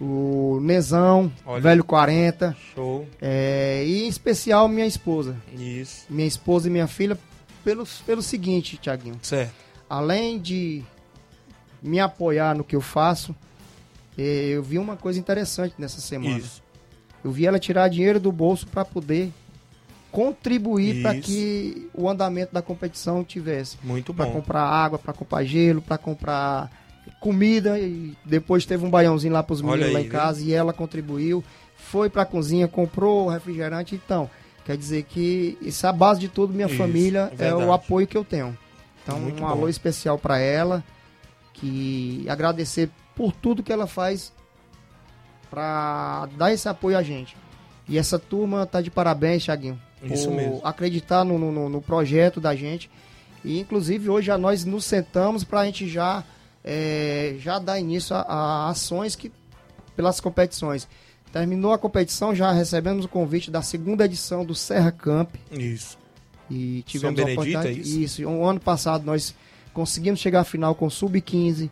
o 0.00 0.58
Nezão, 0.62 1.32
Olha. 1.46 1.60
velho 1.62 1.84
40, 1.84 2.56
Show. 2.74 3.06
é, 3.20 3.84
e 3.86 4.04
em 4.04 4.08
especial 4.08 4.68
minha 4.68 4.86
esposa. 4.86 5.36
Isso. 5.56 6.06
Minha 6.10 6.26
esposa 6.28 6.68
e 6.68 6.70
minha 6.70 6.86
filha, 6.86 7.16
pelo, 7.64 7.86
pelo 8.04 8.22
seguinte, 8.22 8.76
Tiaguinho. 8.76 9.18
Certo. 9.22 9.52
Além 9.88 10.38
de 10.38 10.82
me 11.82 12.00
apoiar 12.00 12.54
no 12.56 12.64
que 12.64 12.74
eu 12.74 12.80
faço, 12.80 13.34
eh, 14.16 14.48
eu 14.50 14.62
vi 14.62 14.78
uma 14.78 14.96
coisa 14.96 15.18
interessante 15.18 15.74
nessa 15.78 16.00
semana. 16.00 16.38
Isso. 16.38 16.62
Eu 17.24 17.30
vi 17.30 17.46
ela 17.46 17.58
tirar 17.58 17.88
dinheiro 17.88 18.18
do 18.18 18.32
bolso 18.32 18.66
para 18.66 18.84
poder 18.84 19.30
contribuir 20.12 21.02
para 21.02 21.14
que 21.16 21.88
o 21.94 22.08
andamento 22.08 22.52
da 22.52 22.60
competição 22.62 23.24
tivesse. 23.24 23.78
Muito 23.82 24.12
Para 24.12 24.26
bom. 24.26 24.32
comprar 24.32 24.62
água, 24.62 24.98
para 24.98 25.12
comprar 25.14 25.42
gelo, 25.42 25.80
para 25.80 25.96
comprar 25.98 26.70
comida 27.18 27.78
e 27.78 28.14
depois 28.24 28.66
teve 28.66 28.84
um 28.84 28.90
baiãozinho 28.90 29.32
lá 29.32 29.42
para 29.42 29.54
os 29.54 29.62
meninos 29.62 29.92
lá 29.92 29.98
aí, 29.98 30.06
em 30.06 30.08
casa 30.08 30.42
e 30.42 30.52
ela 30.52 30.72
contribuiu, 30.72 31.42
foi 31.76 32.08
para 32.10 32.22
a 32.22 32.26
cozinha, 32.26 32.68
comprou 32.68 33.26
o 33.26 33.30
refrigerante, 33.30 33.94
então 33.94 34.30
quer 34.64 34.76
dizer 34.76 35.04
que 35.04 35.58
isso 35.60 35.84
é 35.86 35.88
a 35.88 35.92
base 35.92 36.20
de 36.20 36.28
tudo, 36.28 36.52
minha 36.52 36.68
Isso, 36.68 36.76
família 36.76 37.32
é 37.38 37.48
é 37.48 37.54
o 37.54 37.72
apoio 37.72 38.06
que 38.06 38.16
eu 38.16 38.24
tenho. 38.24 38.56
Então 39.02 39.18
Muito 39.18 39.38
um 39.38 39.46
bom. 39.46 39.48
alô 39.48 39.68
especial 39.68 40.18
para 40.18 40.38
ela, 40.38 40.84
que 41.54 42.24
agradecer 42.28 42.90
por 43.16 43.32
tudo 43.32 43.62
que 43.62 43.72
ela 43.72 43.86
faz 43.86 44.32
para 45.50 46.28
dar 46.36 46.52
esse 46.52 46.68
apoio 46.68 46.96
a 46.96 47.02
gente. 47.02 47.36
E 47.88 47.98
essa 47.98 48.18
turma 48.18 48.64
tá 48.64 48.80
de 48.80 48.90
parabéns, 48.90 49.44
Thiaguinho. 49.44 49.80
Isso 50.02 50.30
mesmo. 50.30 50.60
acreditar 50.64 51.24
no, 51.24 51.38
no- 51.38 51.68
no 51.68 51.80
projeto 51.82 52.40
da 52.40 52.54
gente. 52.56 52.90
E 53.44 53.58
inclusive 53.58 54.08
hoje 54.08 54.26
já 54.28 54.38
nós 54.38 54.64
nos 54.64 54.84
sentamos 54.84 55.42
para 55.44 55.60
a 55.60 55.64
gente 55.66 55.88
já, 55.88 56.22
é, 56.64 57.34
já 57.38 57.58
dar 57.58 57.78
início 57.78 58.14
a, 58.14 58.20
a 58.22 58.68
ações 58.70 59.14
que, 59.16 59.30
pelas 59.96 60.20
competições. 60.20 60.88
Terminou 61.32 61.72
a 61.72 61.78
competição, 61.78 62.34
já 62.34 62.52
recebemos 62.52 63.04
o 63.04 63.08
convite 63.08 63.50
da 63.50 63.62
segunda 63.62 64.04
edição 64.04 64.44
do 64.44 64.54
Serra 64.54 64.92
Camp. 64.92 65.34
Isso. 65.50 65.96
E 66.50 66.82
tivemos 66.86 67.16
São 67.18 67.24
a 67.24 67.26
Benedito, 67.26 67.58
oportunidade. 67.58 67.68
é 67.68 67.82
isso? 67.82 68.20
isso. 68.20 68.28
Um 68.28 68.44
ano 68.46 68.60
passado 68.60 69.04
nós 69.04 69.34
conseguimos 69.72 70.20
chegar 70.20 70.40
à 70.40 70.44
final 70.44 70.74
com 70.74 70.86
o 70.86 70.90
Sub-15 70.90 71.70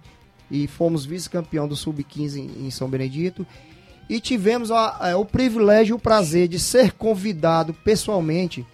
e 0.51 0.67
fomos 0.67 1.05
vice-campeão 1.05 1.69
do 1.69 1.77
Sub-15 1.77 2.37
em, 2.39 2.67
em 2.67 2.71
São 2.71 2.89
Benedito. 2.89 3.47
E 4.11 4.19
tivemos 4.21 4.73
a- 4.73 5.11
a- 5.13 5.17
o 5.17 5.25
privilégio 5.25 5.93
e 5.93 5.97
o 5.97 5.99
prazer 6.01 6.49
de 6.49 6.59
ser 6.59 6.93
convidado 6.95 7.73
pessoalmente 7.73 8.67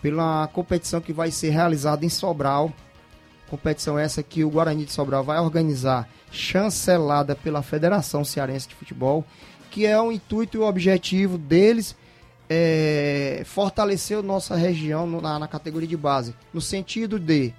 pela 0.00 0.46
competição 0.52 1.00
que 1.00 1.12
vai 1.12 1.32
ser 1.32 1.50
realizada 1.50 2.06
em 2.06 2.08
Sobral. 2.08 2.72
Competição 3.50 3.98
essa 3.98 4.22
que 4.22 4.44
o 4.44 4.50
Guarani 4.50 4.84
de 4.84 4.92
Sobral 4.92 5.24
vai 5.24 5.38
organizar, 5.40 6.08
chancelada 6.30 7.34
pela 7.34 7.60
Federação 7.60 8.24
Cearense 8.24 8.68
de 8.68 8.74
Futebol, 8.76 9.24
que 9.68 9.84
é 9.84 10.00
o 10.00 10.12
intuito 10.12 10.56
e 10.56 10.60
o 10.60 10.64
objetivo 10.64 11.36
deles 11.36 11.96
é, 12.48 13.42
fortalecer 13.46 14.18
a 14.18 14.22
nossa 14.22 14.54
região 14.54 15.06
na, 15.20 15.38
na 15.40 15.48
categoria 15.48 15.88
de 15.88 15.96
base, 15.96 16.34
no 16.52 16.60
sentido 16.60 17.18
de 17.18 17.52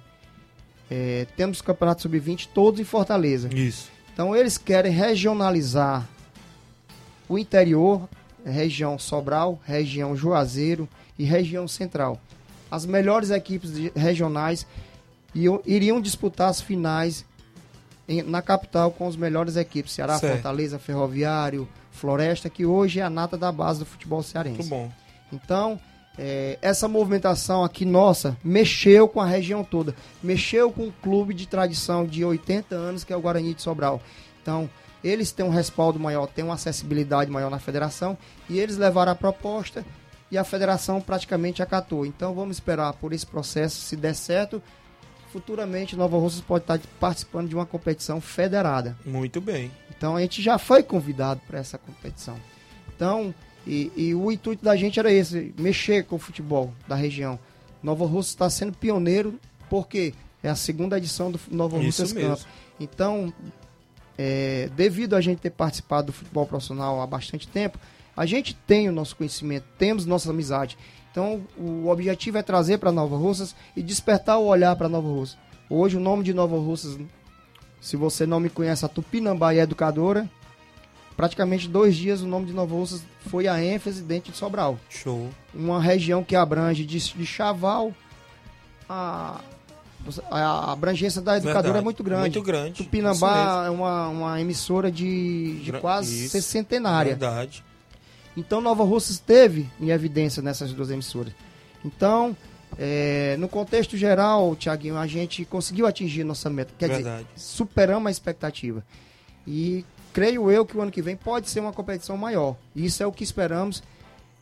é, 0.90 1.26
temos 1.36 1.60
campeonato 1.60 2.02
sub-20 2.02 2.48
todos 2.54 2.80
em 2.80 2.84
Fortaleza. 2.84 3.50
Isso. 3.52 3.90
Então 4.14 4.34
eles 4.34 4.56
querem 4.56 4.90
regionalizar 4.92 6.08
o 7.28 7.38
interior, 7.38 8.08
região 8.44 8.98
Sobral, 8.98 9.58
região 9.64 10.16
Juazeiro 10.16 10.88
e 11.18 11.24
região 11.24 11.66
Central. 11.66 12.20
As 12.70 12.84
melhores 12.86 13.30
equipes 13.30 13.70
regionais 13.94 14.66
iam- 15.34 15.60
iriam 15.66 16.00
disputar 16.00 16.48
as 16.48 16.60
finais 16.60 17.24
na 18.26 18.40
capital 18.40 18.90
com 18.92 19.08
as 19.08 19.16
melhores 19.16 19.56
equipes, 19.56 19.92
Ceará, 19.92 20.18
Certo. 20.18 20.34
Fortaleza, 20.34 20.78
Ferroviário, 20.78 21.68
Floresta, 21.90 22.48
que 22.48 22.64
hoje 22.64 23.00
é 23.00 23.02
a 23.02 23.10
nata 23.10 23.36
da 23.36 23.50
base 23.50 23.80
do 23.80 23.86
futebol 23.86 24.22
cearense. 24.22 24.58
Muito 24.58 24.68
bom. 24.70 24.92
Então, 25.32 25.80
é, 26.16 26.56
essa 26.62 26.86
movimentação 26.86 27.64
aqui 27.64 27.84
nossa 27.84 28.36
mexeu 28.44 29.08
com 29.08 29.20
a 29.20 29.26
região 29.26 29.64
toda. 29.64 29.94
Mexeu 30.22 30.70
com 30.70 30.84
um 30.84 30.92
clube 31.02 31.34
de 31.34 31.48
tradição 31.48 32.06
de 32.06 32.24
80 32.24 32.74
anos, 32.76 33.02
que 33.02 33.12
é 33.12 33.16
o 33.16 33.20
Guarani 33.20 33.54
de 33.54 33.62
Sobral. 33.62 34.00
Então, 34.40 34.70
eles 35.06 35.32
têm 35.32 35.44
um 35.44 35.50
respaldo 35.50 35.98
maior, 35.98 36.26
têm 36.26 36.44
uma 36.44 36.54
acessibilidade 36.54 37.30
maior 37.30 37.50
na 37.50 37.58
federação, 37.58 38.16
e 38.48 38.58
eles 38.58 38.76
levaram 38.76 39.12
a 39.12 39.14
proposta 39.14 39.84
e 40.30 40.36
a 40.36 40.44
federação 40.44 41.00
praticamente 41.00 41.62
acatou. 41.62 42.04
Então, 42.04 42.34
vamos 42.34 42.56
esperar 42.56 42.92
por 42.94 43.12
esse 43.12 43.26
processo, 43.26 43.76
se 43.80 43.96
der 43.96 44.14
certo, 44.14 44.62
futuramente 45.36 45.96
Nova 45.96 46.16
Russas 46.16 46.40
pode 46.40 46.64
estar 46.64 46.80
participando 46.98 47.48
de 47.48 47.54
uma 47.54 47.66
competição 47.66 48.20
federada. 48.20 48.96
Muito 49.04 49.40
bem. 49.40 49.70
Então 49.96 50.16
a 50.16 50.20
gente 50.20 50.42
já 50.42 50.58
foi 50.58 50.82
convidado 50.82 51.40
para 51.46 51.58
essa 51.58 51.76
competição. 51.76 52.36
Então, 52.94 53.34
e, 53.66 53.92
e 53.96 54.14
o 54.14 54.30
intuito 54.32 54.64
da 54.64 54.76
gente 54.76 54.98
era 54.98 55.12
esse, 55.12 55.54
mexer 55.58 56.04
com 56.04 56.16
o 56.16 56.18
futebol 56.18 56.72
da 56.88 56.94
região. 56.94 57.38
Nova 57.82 58.06
Russa 58.06 58.30
está 58.30 58.48
sendo 58.48 58.72
pioneiro 58.72 59.38
porque 59.68 60.14
é 60.42 60.48
a 60.48 60.54
segunda 60.54 60.96
edição 60.96 61.30
do 61.30 61.38
Nova 61.50 61.76
Russas. 61.78 62.12
Camp. 62.12 62.38
Então, 62.80 63.32
é, 64.18 64.70
devido 64.74 65.14
a 65.14 65.20
gente 65.20 65.40
ter 65.40 65.50
participado 65.50 66.08
do 66.08 66.12
futebol 66.12 66.46
profissional 66.46 67.00
há 67.00 67.06
bastante 67.06 67.46
tempo, 67.46 67.78
a 68.16 68.24
gente 68.24 68.54
tem 68.66 68.88
o 68.88 68.92
nosso 68.92 69.14
conhecimento, 69.16 69.64
temos 69.78 70.06
nossa 70.06 70.30
amizade. 70.30 70.78
Então, 71.10 71.42
o 71.56 71.88
objetivo 71.88 72.38
é 72.38 72.42
trazer 72.42 72.78
para 72.78 72.92
Nova 72.92 73.16
Russas 73.16 73.54
e 73.76 73.82
despertar 73.82 74.38
o 74.38 74.46
olhar 74.46 74.74
para 74.76 74.88
Nova 74.88 75.08
Russas. 75.08 75.38
Hoje, 75.68 75.96
o 75.96 76.00
nome 76.00 76.22
de 76.22 76.32
Nova 76.32 76.56
Russas, 76.56 76.98
se 77.80 77.96
você 77.96 78.26
não 78.26 78.40
me 78.40 78.48
conhece, 78.48 78.84
a 78.84 78.88
Tupinambá 78.88 79.54
é 79.54 79.58
educadora. 79.58 80.28
Praticamente 81.16 81.66
dois 81.68 81.96
dias 81.96 82.20
o 82.20 82.26
nome 82.26 82.46
de 82.46 82.52
Nova 82.52 82.74
Russas 82.74 83.02
foi 83.20 83.48
a 83.48 83.62
ênfase 83.62 84.02
dentro 84.02 84.30
de 84.30 84.36
Sobral. 84.36 84.78
Show. 84.90 85.30
Uma 85.54 85.80
região 85.80 86.22
que 86.22 86.36
abrange 86.36 86.84
de, 86.84 86.98
de 86.98 87.26
Chaval 87.26 87.94
a, 88.86 89.40
a 90.30 90.72
abrangência 90.72 91.20
da 91.20 91.36
educadora 91.36 91.62
Verdade. 91.62 91.82
é 91.82 91.84
muito 91.84 92.02
grande. 92.04 92.20
Muito 92.22 92.42
grande. 92.42 92.72
Tupinambá 92.84 93.64
é 93.66 93.70
uma, 93.70 94.08
uma 94.08 94.40
emissora 94.40 94.90
de, 94.90 95.60
de 95.62 95.70
Gra- 95.70 95.80
quase 95.80 96.26
isso. 96.26 96.40
centenária. 96.42 97.10
Verdade. 97.10 97.64
Então 98.36 98.60
Nova 98.60 98.84
Russa 98.84 99.12
esteve 99.12 99.68
em 99.80 99.90
evidência 99.90 100.42
nessas 100.42 100.72
duas 100.72 100.90
emissoras. 100.90 101.32
Então, 101.84 102.36
é, 102.78 103.36
no 103.38 103.48
contexto 103.48 103.96
geral, 103.96 104.54
Tiaguinho, 104.56 104.96
a 104.98 105.06
gente 105.06 105.44
conseguiu 105.44 105.86
atingir 105.86 106.24
nossa 106.24 106.50
meta. 106.50 106.72
Quer 106.78 106.88
Verdade. 106.90 107.24
dizer, 107.34 107.40
superamos 107.46 108.08
a 108.08 108.10
expectativa. 108.10 108.84
E 109.46 109.84
creio 110.12 110.50
eu 110.50 110.66
que 110.66 110.76
o 110.76 110.82
ano 110.82 110.90
que 110.90 111.00
vem 111.00 111.16
pode 111.16 111.48
ser 111.48 111.60
uma 111.60 111.72
competição 111.72 112.16
maior. 112.16 112.56
Isso 112.74 113.02
é 113.02 113.06
o 113.06 113.12
que 113.12 113.22
esperamos. 113.24 113.82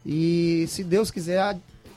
E 0.05 0.67
se 0.69 0.83
Deus 0.83 1.11
quiser, 1.11 1.39
a- 1.39 1.57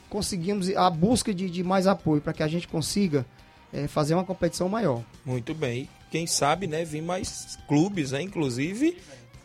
conseguimos 0.09 0.69
a 0.75 0.89
busca 0.89 1.33
de, 1.33 1.49
de 1.49 1.63
mais 1.63 1.87
apoio 1.87 2.21
para 2.21 2.31
que 2.33 2.43
a 2.43 2.47
gente 2.47 2.67
consiga 2.67 3.25
é, 3.77 3.87
fazer 3.87 4.13
uma 4.13 4.23
competição 4.23 4.67
maior. 4.67 5.03
Muito 5.25 5.53
bem. 5.53 5.87
Quem 6.09 6.25
sabe, 6.25 6.67
né, 6.67 6.83
vir 6.83 7.01
mais 7.01 7.57
clubes, 7.67 8.11
né, 8.11 8.21
inclusive 8.21 8.97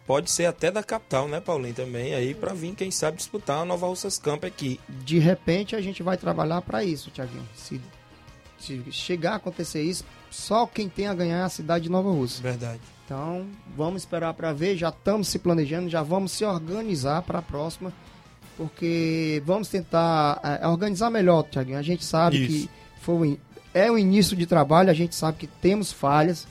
pode 0.06 0.30
ser 0.30 0.46
até 0.46 0.70
da 0.70 0.82
capital, 0.82 1.28
né, 1.28 1.40
Paulinho, 1.40 1.74
também 1.74 2.14
aí 2.14 2.34
para 2.34 2.52
vir, 2.52 2.74
quem 2.74 2.90
sabe 2.90 3.16
disputar 3.16 3.58
a 3.60 3.64
Nova 3.64 3.86
Russas 3.86 4.18
Camp 4.18 4.44
aqui. 4.44 4.80
de 4.88 5.18
repente 5.18 5.76
a 5.76 5.80
gente 5.80 6.02
vai 6.02 6.16
trabalhar 6.16 6.60
para 6.62 6.84
isso, 6.84 7.10
Tiaguinho. 7.10 7.48
Se, 7.54 7.80
se 8.58 8.82
chegar 8.90 9.32
a 9.32 9.36
acontecer 9.36 9.82
isso, 9.82 10.04
só 10.30 10.66
quem 10.66 10.88
tem 10.88 11.06
a 11.06 11.14
ganhar 11.14 11.38
é 11.38 11.42
a 11.42 11.48
cidade 11.48 11.84
de 11.84 11.90
Nova 11.90 12.10
Rússia. 12.10 12.42
Verdade. 12.42 12.80
Então, 13.04 13.46
vamos 13.76 14.02
esperar 14.02 14.32
para 14.34 14.52
ver, 14.52 14.76
já 14.76 14.88
estamos 14.88 15.28
se 15.28 15.38
planejando, 15.38 15.88
já 15.88 16.02
vamos 16.02 16.32
se 16.32 16.44
organizar 16.44 17.22
para 17.22 17.40
a 17.40 17.42
próxima, 17.42 17.92
porque 18.56 19.42
vamos 19.44 19.68
tentar 19.68 20.40
é, 20.42 20.66
organizar 20.66 21.10
melhor, 21.10 21.42
Tiaguinho. 21.44 21.78
A 21.78 21.82
gente 21.82 22.04
sabe 22.04 22.42
Isso. 22.42 22.68
que 22.68 22.70
foi, 23.02 23.38
é 23.74 23.90
o 23.90 23.98
início 23.98 24.36
de 24.36 24.46
trabalho, 24.46 24.90
a 24.90 24.94
gente 24.94 25.14
sabe 25.14 25.38
que 25.38 25.46
temos 25.46 25.92
falhas, 25.92 26.46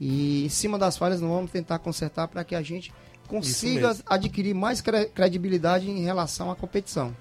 e 0.00 0.44
em 0.44 0.48
cima 0.48 0.78
das 0.78 0.96
falhas 0.96 1.20
nós 1.20 1.30
vamos 1.30 1.50
tentar 1.50 1.78
consertar 1.78 2.28
para 2.28 2.44
que 2.44 2.54
a 2.54 2.62
gente 2.62 2.92
consiga 3.26 3.96
adquirir 4.06 4.54
mais 4.54 4.80
credibilidade 4.80 5.90
em 5.90 6.02
relação 6.04 6.50
à 6.50 6.56
competição. 6.56 7.14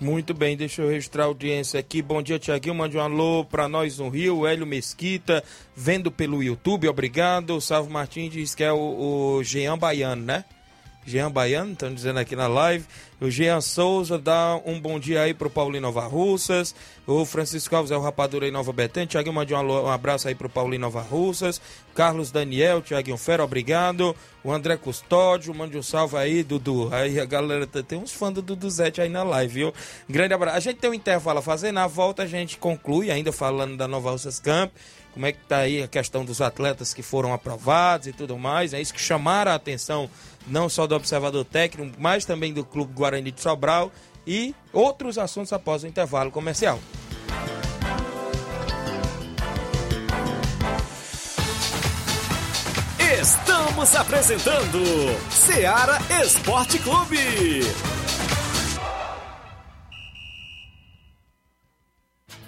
Muito 0.00 0.32
bem, 0.32 0.56
deixa 0.56 0.82
eu 0.82 0.88
registrar 0.88 1.24
a 1.24 1.26
audiência 1.26 1.80
aqui. 1.80 2.00
Bom 2.00 2.22
dia, 2.22 2.38
Tiaguinho. 2.38 2.74
Mande 2.74 2.96
um 2.96 3.00
alô 3.00 3.44
para 3.44 3.68
nós 3.68 3.98
no 3.98 4.08
Rio. 4.08 4.46
Hélio 4.46 4.64
Mesquita, 4.64 5.42
vendo 5.74 6.08
pelo 6.08 6.40
YouTube, 6.40 6.88
obrigado. 6.88 7.56
O 7.56 7.60
Salvo 7.60 7.90
Martins 7.90 8.32
diz 8.32 8.54
que 8.54 8.62
é 8.62 8.72
o, 8.72 9.38
o 9.38 9.42
Jean 9.42 9.76
Baiano, 9.76 10.24
né? 10.24 10.44
Jean 11.08 11.30
Baiano, 11.30 11.72
estão 11.72 11.92
dizendo 11.92 12.18
aqui 12.18 12.36
na 12.36 12.46
live. 12.46 12.84
O 13.20 13.30
Jean 13.30 13.60
Souza 13.60 14.18
dá 14.18 14.60
um 14.64 14.78
bom 14.78 15.00
dia 15.00 15.22
aí 15.22 15.34
pro 15.34 15.50
Paulinho 15.50 15.82
Nova 15.82 16.06
Russas. 16.06 16.74
O 17.06 17.24
Francisco 17.24 17.74
Alves 17.74 17.90
é 17.90 17.96
o 17.96 18.00
Rapadura 18.00 18.46
em 18.46 18.50
Nova 18.50 18.72
Betânia. 18.72 19.06
Tiaguinho, 19.06 19.34
mande 19.34 19.54
um, 19.54 19.58
um, 19.58 19.88
abraço 19.88 20.28
aí 20.28 20.34
pro 20.34 20.48
Paulinho 20.48 20.82
Nova 20.82 21.00
Russas. 21.00 21.60
Carlos 21.94 22.30
Daniel, 22.30 22.82
Tiaguinho 22.82 23.16
Fera, 23.16 23.42
obrigado. 23.42 24.14
O 24.44 24.52
André 24.52 24.76
Custódio, 24.76 25.52
mande 25.54 25.76
um 25.76 25.82
salve 25.82 26.16
aí, 26.16 26.44
Dudu. 26.44 26.94
Aí 26.94 27.18
a 27.18 27.24
galera 27.24 27.66
tem 27.66 27.98
uns 27.98 28.12
fãs 28.12 28.34
do 28.34 28.42
Dudu 28.42 28.70
Zete 28.70 29.00
aí 29.00 29.08
na 29.08 29.24
live, 29.24 29.52
viu? 29.52 29.74
Grande 30.08 30.34
abraço. 30.34 30.56
A 30.56 30.60
gente 30.60 30.76
tem 30.76 30.90
um 30.90 30.94
intervalo 30.94 31.40
a 31.40 31.42
fazer. 31.42 31.72
Na 31.72 31.86
volta 31.86 32.22
a 32.22 32.26
gente 32.26 32.58
conclui, 32.58 33.10
ainda 33.10 33.32
falando 33.32 33.76
da 33.76 33.88
Nova 33.88 34.10
Russas 34.10 34.38
Camp 34.38 34.70
como 35.18 35.26
é 35.26 35.32
que 35.32 35.40
está 35.42 35.58
aí 35.58 35.82
a 35.82 35.88
questão 35.88 36.24
dos 36.24 36.40
atletas 36.40 36.94
que 36.94 37.02
foram 37.02 37.32
aprovados 37.32 38.06
e 38.06 38.12
tudo 38.12 38.38
mais. 38.38 38.72
É 38.72 38.80
isso 38.80 38.94
que 38.94 39.00
chamaram 39.00 39.50
a 39.50 39.56
atenção 39.56 40.08
não 40.48 40.68
só 40.68 40.86
do 40.86 40.94
observador 40.94 41.44
técnico, 41.44 41.96
mas 41.98 42.24
também 42.24 42.52
do 42.52 42.64
Clube 42.64 42.92
Guarani 42.94 43.30
de 43.30 43.40
Sobral 43.40 43.92
e 44.26 44.54
outros 44.72 45.18
assuntos 45.18 45.52
após 45.52 45.82
o 45.82 45.86
intervalo 45.86 46.30
comercial. 46.30 46.78
Estamos 53.20 53.94
apresentando 53.96 54.78
Seara 55.30 55.98
Esporte 56.22 56.78
Clube. 56.78 57.18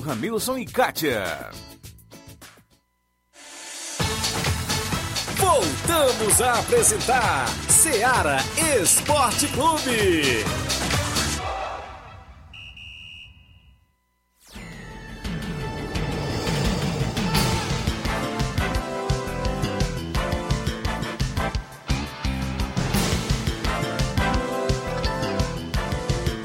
Ramilson 0.00 0.58
e 0.58 0.66
Kátia. 0.66 1.24
Voltamos 5.36 6.40
a 6.42 6.58
apresentar 6.60 7.48
Seara 7.68 8.36
Esporte 8.82 9.48
Clube. 9.48 10.44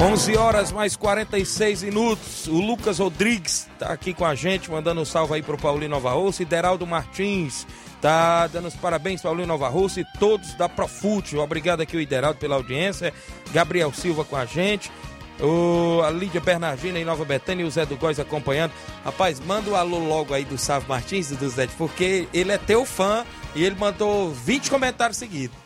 11 0.06 0.38
horas 0.38 0.72
mais 0.72 0.96
46 0.96 1.82
minutos. 1.82 2.46
O 2.46 2.62
Lucas 2.62 3.00
Rodrigues 3.00 3.68
está 3.74 3.88
aqui 3.88 4.14
com 4.14 4.24
a 4.24 4.36
gente, 4.36 4.70
mandando 4.70 5.02
um 5.02 5.06
salve 5.06 5.34
aí 5.34 5.42
pro 5.42 5.58
Paulinho 5.58 5.90
Nova 5.90 6.12
Rússia. 6.12 6.44
E 6.44 6.46
Deraldo 6.46 6.86
Martins 6.86 7.66
tá 8.00 8.46
dando 8.46 8.68
os 8.68 8.76
parabéns, 8.76 9.24
Paulinho 9.24 9.48
Nova 9.48 9.68
Rússia 9.68 10.02
e 10.02 10.20
todos 10.20 10.54
da 10.54 10.70
Profute. 10.70 11.36
Obrigado 11.38 11.82
aqui, 11.82 11.98
o 11.98 12.00
Ideraldo, 12.00 12.38
pela 12.38 12.54
audiência. 12.56 13.12
Gabriel 13.52 13.92
Silva 13.92 14.24
com 14.24 14.36
a 14.36 14.46
gente. 14.46 14.92
O, 15.40 16.04
a 16.04 16.12
Lídia 16.12 16.40
Bernardina 16.40 17.00
em 17.00 17.04
Nova 17.04 17.26
Betânia 17.26 17.64
e 17.64 17.68
o 17.68 17.72
Zé 17.72 17.84
do 17.84 17.98
Góis 17.98 18.20
acompanhando. 18.20 18.74
Rapaz, 19.04 19.40
manda 19.40 19.72
o 19.72 19.74
um 19.74 19.76
alô 19.76 19.98
logo 19.98 20.36
aí 20.36 20.46
do 20.46 20.56
Sávio 20.56 20.88
Martins 20.88 21.32
e 21.32 21.36
do 21.36 21.50
Zé, 21.50 21.68
porque 21.80 22.28
ele 22.32 22.52
é 22.52 22.60
teu 22.60 22.86
fã 22.86 23.26
e 23.56 23.66
ele 23.66 23.76
mandou 23.76 24.30
20 24.30 24.70
comentários 24.70 25.18
seguidos. 25.18 25.58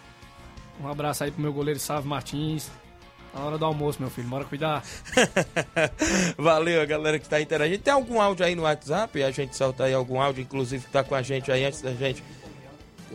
Um 0.81 0.87
abraço 0.87 1.25
aí 1.25 1.31
pro 1.31 1.41
meu 1.41 1.51
goleiro 1.51 1.77
Sávio 1.77 2.09
Martins, 2.09 2.71
na 3.33 3.41
hora 3.41 3.57
do 3.57 3.65
almoço, 3.65 4.01
meu 4.01 4.09
filho. 4.09 4.27
Bora 4.27 4.45
cuidar. 4.45 4.83
Valeu, 6.37 6.81
a 6.81 6.85
galera 6.85 7.19
que 7.19 7.25
está 7.25 7.39
interagindo. 7.39 7.83
Tem 7.83 7.93
algum 7.93 8.21
áudio 8.21 8.45
aí 8.45 8.55
no 8.55 8.63
WhatsApp? 8.63 9.21
A 9.23 9.31
gente 9.31 9.55
solta 9.55 9.85
aí 9.85 9.93
algum 9.93 10.21
áudio, 10.21 10.41
inclusive, 10.41 10.85
que 10.85 10.91
tá 10.91 11.03
com 11.03 11.15
a 11.15 11.21
gente 11.21 11.51
aí 11.51 11.65
antes 11.65 11.81
da 11.81 11.93
gente. 11.93 12.23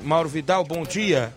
Mauro 0.03 0.29
Vidal, 0.29 0.65
bom 0.65 0.83
dia. 0.83 1.33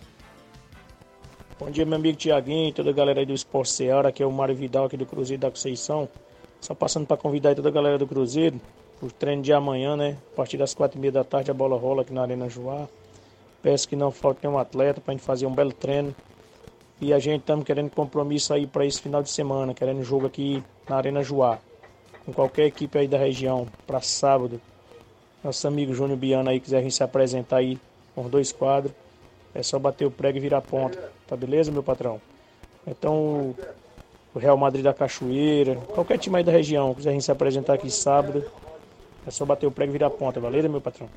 Bom 1.58 1.70
dia, 1.70 1.84
meu 1.84 1.96
amigo 1.96 2.16
Tiaguinho, 2.16 2.72
toda 2.72 2.90
a 2.90 2.92
galera 2.92 3.18
aí 3.18 3.26
do 3.26 3.34
Esporte 3.34 3.72
Seara, 3.72 4.10
aqui 4.10 4.22
é 4.22 4.26
o 4.26 4.30
Mário 4.30 4.54
Vidal 4.54 4.84
aqui 4.84 4.96
do 4.96 5.04
Cruzeiro 5.04 5.42
da 5.42 5.50
Conceição. 5.50 6.08
Só 6.60 6.72
passando 6.72 7.06
para 7.06 7.16
convidar 7.16 7.54
toda 7.56 7.68
a 7.68 7.72
galera 7.72 7.98
do 7.98 8.06
Cruzeiro 8.06 8.60
o 9.00 9.10
treino 9.10 9.42
de 9.42 9.52
amanhã, 9.52 9.96
né? 9.96 10.16
A 10.32 10.36
partir 10.36 10.56
das 10.56 10.74
quatro 10.74 10.98
e 10.98 11.00
meia 11.00 11.12
da 11.12 11.24
tarde 11.24 11.50
a 11.50 11.54
bola 11.54 11.76
rola 11.76 12.02
aqui 12.02 12.12
na 12.12 12.22
Arena 12.22 12.48
Joá. 12.48 12.86
Peço 13.62 13.88
que 13.88 13.96
não 13.96 14.10
falte 14.10 14.40
nenhum 14.42 14.58
atleta 14.58 15.00
para 15.00 15.12
a 15.12 15.16
gente 15.16 15.24
fazer 15.24 15.46
um 15.46 15.54
belo 15.54 15.72
treino. 15.72 16.14
E 17.00 17.12
a 17.12 17.18
gente 17.18 17.40
estamos 17.40 17.64
querendo 17.64 17.90
compromisso 17.90 18.52
aí 18.52 18.66
para 18.66 18.84
esse 18.84 19.00
final 19.00 19.22
de 19.22 19.30
semana, 19.30 19.72
querendo 19.72 20.02
jogo 20.02 20.26
aqui 20.26 20.62
na 20.88 20.96
Arena 20.96 21.22
Joá, 21.22 21.58
com 22.26 22.32
qualquer 22.32 22.66
equipe 22.66 22.98
aí 22.98 23.06
da 23.06 23.16
região, 23.16 23.68
para 23.86 24.00
sábado. 24.00 24.60
Nosso 25.42 25.66
amigo 25.68 25.94
Júnior 25.94 26.18
Biano 26.18 26.50
aí 26.50 26.58
quiser 26.58 26.82
vir 26.82 26.90
se 26.90 27.02
apresentar 27.02 27.58
aí 27.58 27.78
com 28.14 28.28
dois 28.28 28.50
quadros, 28.50 28.92
é 29.54 29.62
só 29.62 29.78
bater 29.78 30.04
o 30.06 30.10
prego 30.10 30.38
e 30.38 30.40
virar 30.40 30.60
ponta. 30.60 31.12
Tá 31.26 31.36
beleza, 31.36 31.70
meu 31.70 31.82
patrão? 31.82 32.20
Então, 32.84 33.54
o 34.34 34.38
Real 34.38 34.56
Madrid 34.56 34.82
da 34.84 34.92
Cachoeira, 34.92 35.76
qualquer 35.76 36.18
time 36.18 36.38
aí 36.38 36.44
da 36.44 36.50
região 36.50 36.94
quiser 36.94 37.12
vir 37.12 37.22
se 37.22 37.30
apresentar 37.30 37.74
aqui 37.74 37.90
sábado, 37.90 38.44
é 39.24 39.30
só 39.30 39.44
bater 39.44 39.66
o 39.66 39.70
prego 39.70 39.92
e 39.92 39.94
virar 39.94 40.10
ponta, 40.10 40.40
beleza, 40.40 40.68
meu 40.68 40.80
patrão? 40.80 41.08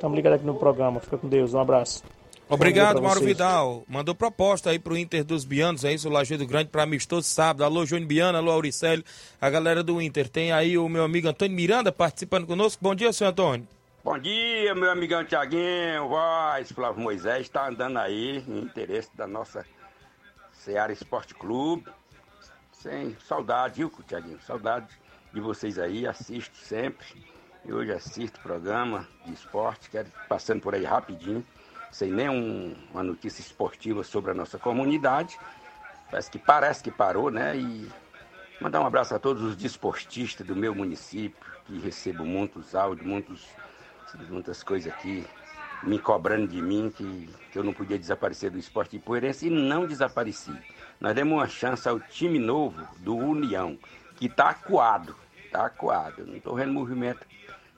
Estamos 0.00 0.16
ligados 0.16 0.36
aqui 0.36 0.46
no 0.46 0.54
programa. 0.54 0.98
Fica 0.98 1.18
com 1.18 1.28
Deus. 1.28 1.52
Um 1.52 1.58
abraço. 1.58 2.02
Obrigado, 2.50 3.00
Mauro 3.00 3.20
Vidal. 3.20 3.84
Mandou 3.86 4.12
proposta 4.12 4.70
aí 4.70 4.78
pro 4.80 4.98
Inter 4.98 5.22
dos 5.22 5.44
Bianos, 5.44 5.84
é 5.84 5.92
isso, 5.92 6.08
o 6.08 6.12
Lajeado 6.12 6.44
Grande, 6.44 6.68
para 6.68 6.82
amistoso 6.82 7.28
sábado. 7.28 7.62
Alô, 7.62 7.86
Júnior 7.86 8.08
Biano, 8.08 8.38
alô, 8.38 8.50
Auricélio, 8.50 9.04
a 9.40 9.48
galera 9.48 9.84
do 9.84 10.02
Inter. 10.02 10.28
Tem 10.28 10.50
aí 10.50 10.76
o 10.76 10.88
meu 10.88 11.04
amigo 11.04 11.28
Antônio 11.28 11.54
Miranda 11.54 11.92
participando 11.92 12.48
conosco. 12.48 12.82
Bom 12.82 12.92
dia, 12.92 13.12
senhor 13.12 13.30
Antônio. 13.30 13.68
Bom 14.02 14.18
dia, 14.18 14.74
meu 14.74 14.90
amigão 14.90 15.24
Tiaguinho, 15.24 16.08
voz, 16.08 16.72
Flávio 16.72 17.00
Moisés, 17.00 17.42
está 17.42 17.68
andando 17.68 17.98
aí 17.98 18.38
em 18.48 18.58
interesse 18.58 19.10
da 19.14 19.28
nossa 19.28 19.64
Seara 20.52 20.92
Esporte 20.92 21.34
Clube. 21.34 21.84
Sem 22.72 23.16
saudade, 23.28 23.76
viu, 23.76 23.92
Tiaguinho? 24.08 24.40
Saudade 24.44 24.88
de 25.32 25.40
vocês 25.40 25.78
aí, 25.78 26.04
assisto 26.04 26.56
sempre. 26.56 27.06
E 27.64 27.72
hoje 27.72 27.92
assisto 27.92 28.40
o 28.40 28.42
programa 28.42 29.06
de 29.24 29.34
esporte, 29.34 29.88
quero 29.88 30.08
passando 30.28 30.60
por 30.60 30.74
aí 30.74 30.84
rapidinho 30.84 31.46
sem 31.90 32.10
nenhuma 32.10 33.02
notícia 33.02 33.40
esportiva 33.40 34.02
sobre 34.04 34.30
a 34.30 34.34
nossa 34.34 34.58
comunidade. 34.58 35.38
Parece 36.10 36.30
que 36.30 36.38
parece 36.38 36.82
que 36.82 36.90
parou, 36.90 37.30
né? 37.30 37.56
E 37.56 37.88
mandar 38.60 38.80
um 38.80 38.86
abraço 38.86 39.14
a 39.14 39.18
todos 39.18 39.42
os 39.42 39.56
desportistas 39.56 40.46
do 40.46 40.56
meu 40.56 40.74
município, 40.74 41.50
que 41.64 41.78
recebo 41.78 42.24
muitos 42.24 42.74
áudios, 42.74 43.06
muitos, 43.06 43.48
muitas 44.28 44.62
coisas 44.62 44.92
aqui 44.92 45.26
me 45.82 45.98
cobrando 45.98 46.46
de 46.46 46.60
mim 46.60 46.92
que, 46.94 47.30
que 47.50 47.58
eu 47.58 47.64
não 47.64 47.72
podia 47.72 47.98
desaparecer 47.98 48.50
do 48.50 48.58
esporte 48.58 48.98
poeirense 48.98 49.46
e 49.46 49.50
não 49.50 49.86
desapareci. 49.86 50.52
Nós 51.00 51.14
demos 51.14 51.32
uma 51.32 51.48
chance 51.48 51.88
ao 51.88 51.98
time 51.98 52.38
novo 52.38 52.86
do 52.98 53.16
União, 53.16 53.78
que 54.16 54.26
está 54.26 54.50
acuado, 54.50 55.16
está 55.44 55.64
acuado. 55.66 56.26
não 56.26 56.36
estou 56.36 56.54
vendo 56.54 56.72
movimento 56.72 57.26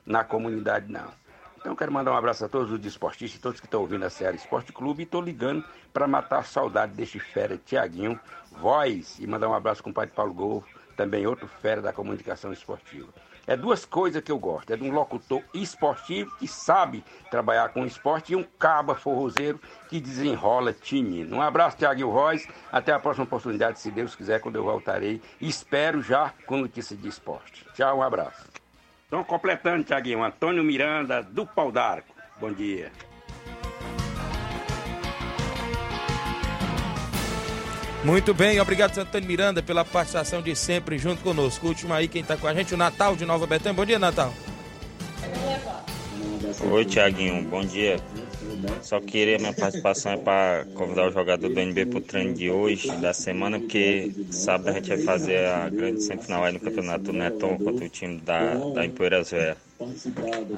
na 0.04 0.24
comunidade, 0.24 0.90
não. 0.90 1.21
Então 1.62 1.76
quero 1.76 1.92
mandar 1.92 2.10
um 2.10 2.16
abraço 2.16 2.44
a 2.44 2.48
todos 2.48 2.72
os 2.72 2.80
desportistas, 2.80 3.40
todos 3.40 3.60
que 3.60 3.66
estão 3.66 3.82
ouvindo 3.82 4.04
a 4.04 4.10
série 4.10 4.36
Esporte 4.36 4.72
Clube 4.72 5.02
e 5.02 5.04
estou 5.04 5.22
ligando 5.22 5.64
para 5.92 6.08
matar 6.08 6.40
a 6.40 6.42
saudade 6.42 6.92
deste 6.92 7.20
fera 7.20 7.56
Tiaguinho, 7.56 8.18
voz 8.50 9.16
e 9.20 9.28
mandar 9.28 9.48
um 9.48 9.54
abraço 9.54 9.80
com 9.80 9.90
o 9.90 9.94
pai 9.94 10.06
de 10.06 10.12
Paulo 10.12 10.34
Gol, 10.34 10.64
também 10.96 11.24
outro 11.24 11.46
fera 11.46 11.80
da 11.80 11.92
comunicação 11.92 12.52
esportiva. 12.52 13.08
É 13.46 13.56
duas 13.56 13.84
coisas 13.84 14.22
que 14.22 14.32
eu 14.32 14.38
gosto. 14.38 14.72
É 14.72 14.76
de 14.76 14.82
um 14.82 14.92
locutor 14.92 15.42
esportivo 15.54 16.34
que 16.36 16.48
sabe 16.48 17.04
trabalhar 17.30 17.68
com 17.70 17.86
esporte 17.86 18.32
e 18.32 18.36
um 18.36 18.44
caba 18.58 18.96
forrozeiro 18.96 19.60
que 19.88 20.00
desenrola 20.00 20.72
time. 20.72 21.24
Um 21.32 21.40
abraço, 21.40 21.76
Tiago 21.76 22.08
Royce. 22.08 22.48
Até 22.70 22.92
a 22.92 22.98
próxima 22.98 23.24
oportunidade, 23.24 23.78
se 23.78 23.90
Deus 23.90 24.16
quiser, 24.16 24.40
quando 24.40 24.56
eu 24.56 24.64
voltarei. 24.64 25.20
Espero 25.40 26.02
já 26.02 26.32
com 26.46 26.58
notícia 26.58 26.96
de 26.96 27.08
esporte. 27.08 27.64
Tchau, 27.74 27.98
um 27.98 28.02
abraço. 28.02 28.61
Então, 29.12 29.22
completando, 29.22 29.84
Tiaguinho, 29.84 30.24
Antônio 30.24 30.64
Miranda, 30.64 31.22
do 31.22 31.44
Pau 31.44 31.70
d'Arco. 31.70 32.14
Bom 32.40 32.50
dia. 32.50 32.90
Muito 38.02 38.32
bem, 38.32 38.58
obrigado, 38.58 38.96
Antônio 38.96 39.28
Miranda, 39.28 39.62
pela 39.62 39.84
participação 39.84 40.40
de 40.40 40.56
sempre 40.56 40.96
junto 40.96 41.22
conosco. 41.22 41.66
último 41.66 41.92
aí, 41.92 42.08
quem 42.08 42.22
está 42.22 42.38
com 42.38 42.46
a 42.46 42.54
gente, 42.54 42.72
o 42.72 42.76
Natal 42.78 43.14
de 43.14 43.26
Nova 43.26 43.46
Betânia. 43.46 43.74
Bom 43.74 43.84
dia, 43.84 43.98
Natal. 43.98 44.32
Oi, 46.70 46.84
Tiaguinho, 46.86 47.42
bom 47.50 47.66
dia. 47.66 48.00
Só 48.82 49.00
queria 49.00 49.38
minha 49.38 49.52
participação 49.52 50.12
é 50.12 50.16
para 50.16 50.66
convidar 50.74 51.08
o 51.08 51.12
jogador 51.12 51.48
do 51.48 51.60
NB 51.60 51.86
para 51.86 51.98
o 51.98 52.02
treino 52.02 52.34
de 52.34 52.50
hoje, 52.50 52.90
da 52.96 53.12
semana, 53.12 53.58
porque 53.58 54.12
sábado 54.30 54.70
a 54.70 54.72
gente 54.72 54.88
vai 54.88 54.98
fazer 54.98 55.46
a 55.46 55.68
grande 55.68 56.02
semifinal 56.02 56.44
aí 56.44 56.52
no 56.52 56.60
Campeonato 56.60 57.12
Neton 57.12 57.58
contra 57.58 57.84
o 57.84 57.88
time 57.88 58.20
da, 58.20 58.54
da 58.54 58.84
Empoeiras 58.84 59.30
Velha. 59.30 59.56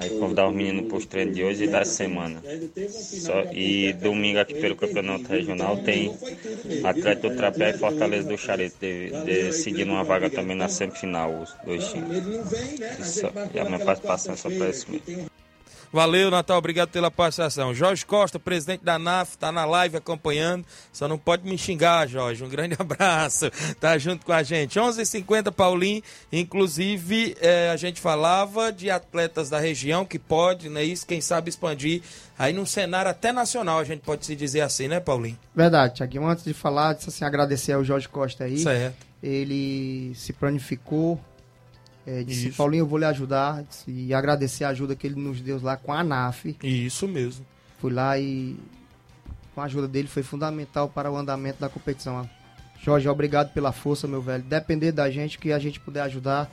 Aí 0.00 0.11
convidar 0.18 0.48
os 0.48 0.55
meninos 0.55 0.86
para 0.86 0.98
os 0.98 1.07
treinos 1.07 1.34
de 1.34 1.42
hoje 1.42 1.64
e 1.64 1.68
da 1.68 1.84
semana. 1.84 2.42
Só, 2.90 3.44
e 3.52 3.92
domingo 3.94 4.38
aqui 4.38 4.55
pelo 4.55 4.76
Campeonato 4.76 5.28
Regional 5.28 5.78
tem 5.78 6.14
Atlético 6.84 7.30
do 7.30 7.36
Trapé 7.36 7.70
e 7.70 7.78
Fortaleza 7.78 8.28
do 8.28 8.36
Charito 8.36 8.76
de, 8.80 9.11
decidindo 9.24 9.92
uma 9.92 10.05
vaga 10.05 10.28
também 10.28 10.57
na 10.57 10.68
semifinal, 10.68 11.42
os 11.42 11.55
dois 11.64 11.84
times. 11.90 12.18
Isso, 12.98 13.26
e 13.55 13.59
a 13.59 13.64
minha 13.64 13.78
participação 13.78 14.34
é 14.34 14.36
só 14.36 14.50
para 14.50 14.68
isso 14.68 14.90
mesmo. 14.90 15.34
Valeu, 15.95 16.28
Natal, 16.28 16.59
obrigado 16.59 16.88
pela 16.88 17.09
participação. 17.09 17.72
Jorge 17.72 18.05
Costa, 18.05 18.36
presidente 18.36 18.82
da 18.82 18.99
NAF, 18.99 19.38
tá 19.38 19.53
na 19.53 19.64
live 19.64 19.97
acompanhando. 19.97 20.66
Só 20.92 21.07
não 21.07 21.16
pode 21.16 21.49
me 21.49 21.57
xingar, 21.57 22.09
Jorge. 22.09 22.42
Um 22.42 22.49
grande 22.49 22.74
abraço. 22.80 23.49
Tá 23.78 23.97
junto 23.97 24.26
com 24.26 24.32
a 24.32 24.42
gente. 24.42 24.76
11:50 24.76 24.99
h 24.99 25.05
50 25.05 25.53
Paulinho. 25.53 26.03
Inclusive, 26.32 27.36
é, 27.40 27.70
a 27.70 27.76
gente 27.76 28.01
falava 28.01 28.72
de 28.72 28.90
atletas 28.90 29.49
da 29.49 29.61
região 29.61 30.05
que 30.05 30.18
pode, 30.18 30.68
né? 30.68 30.82
Isso, 30.82 31.07
quem 31.07 31.20
sabe 31.20 31.49
expandir 31.49 32.03
aí 32.36 32.53
num 32.53 32.66
cenário 32.66 33.09
até 33.09 33.30
nacional, 33.30 33.78
a 33.78 33.84
gente 33.84 34.01
pode 34.01 34.26
se 34.26 34.34
dizer 34.34 34.62
assim, 34.62 34.88
né, 34.88 34.99
Paulinho? 34.99 35.38
Verdade, 35.55 35.95
Tiaguinho. 35.95 36.26
Antes 36.26 36.42
de 36.42 36.53
falar, 36.53 36.95
disse 36.95 37.09
assim, 37.09 37.24
agradecer 37.24 37.70
ao 37.70 37.84
Jorge 37.84 38.09
Costa 38.09 38.42
aí. 38.42 38.59
Certo. 38.59 38.97
Ele 39.22 40.12
se 40.16 40.32
planificou 40.32 41.20
é, 42.07 42.22
disse, 42.22 42.48
Isso. 42.48 42.57
Paulinho, 42.57 42.82
eu 42.82 42.86
vou 42.86 42.98
lhe 42.98 43.05
ajudar 43.05 43.62
disse, 43.62 43.90
e 43.90 44.12
agradecer 44.12 44.64
a 44.64 44.68
ajuda 44.68 44.94
que 44.94 45.07
ele 45.07 45.20
nos 45.20 45.40
deu 45.40 45.61
lá 45.62 45.76
com 45.76 45.92
a 45.92 46.00
ANAF. 46.00 46.57
Isso 46.62 47.09
mesmo. 47.09 47.44
Fui 47.80 47.92
lá 47.92 48.18
e 48.18 48.57
com 49.55 49.61
a 49.61 49.64
ajuda 49.64 49.86
dele 49.86 50.09
foi 50.09 50.22
fundamental 50.22 50.88
para 50.88 51.11
o 51.11 51.16
andamento 51.16 51.61
da 51.61 51.68
competição. 51.68 52.28
Jorge, 52.82 53.09
obrigado 53.09 53.52
pela 53.52 53.72
força, 53.72 54.07
meu 54.07 54.20
velho. 54.20 54.42
Depender 54.42 54.92
da 54.92 55.11
gente, 55.11 55.38
que 55.38 55.52
a 55.52 55.59
gente 55.59 55.80
puder 55.80 56.02
ajudar, 56.02 56.50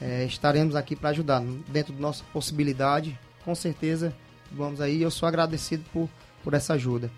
é, 0.00 0.24
estaremos 0.24 0.74
aqui 0.74 0.96
para 0.96 1.10
ajudar. 1.10 1.40
Dentro 1.68 1.92
da 1.92 2.00
nossa 2.00 2.24
possibilidade, 2.32 3.16
com 3.44 3.54
certeza, 3.54 4.12
vamos 4.50 4.80
aí. 4.80 5.00
Eu 5.00 5.10
sou 5.10 5.28
agradecido 5.28 5.84
por, 5.92 6.08
por 6.42 6.54
essa 6.54 6.74
ajuda. 6.74 7.10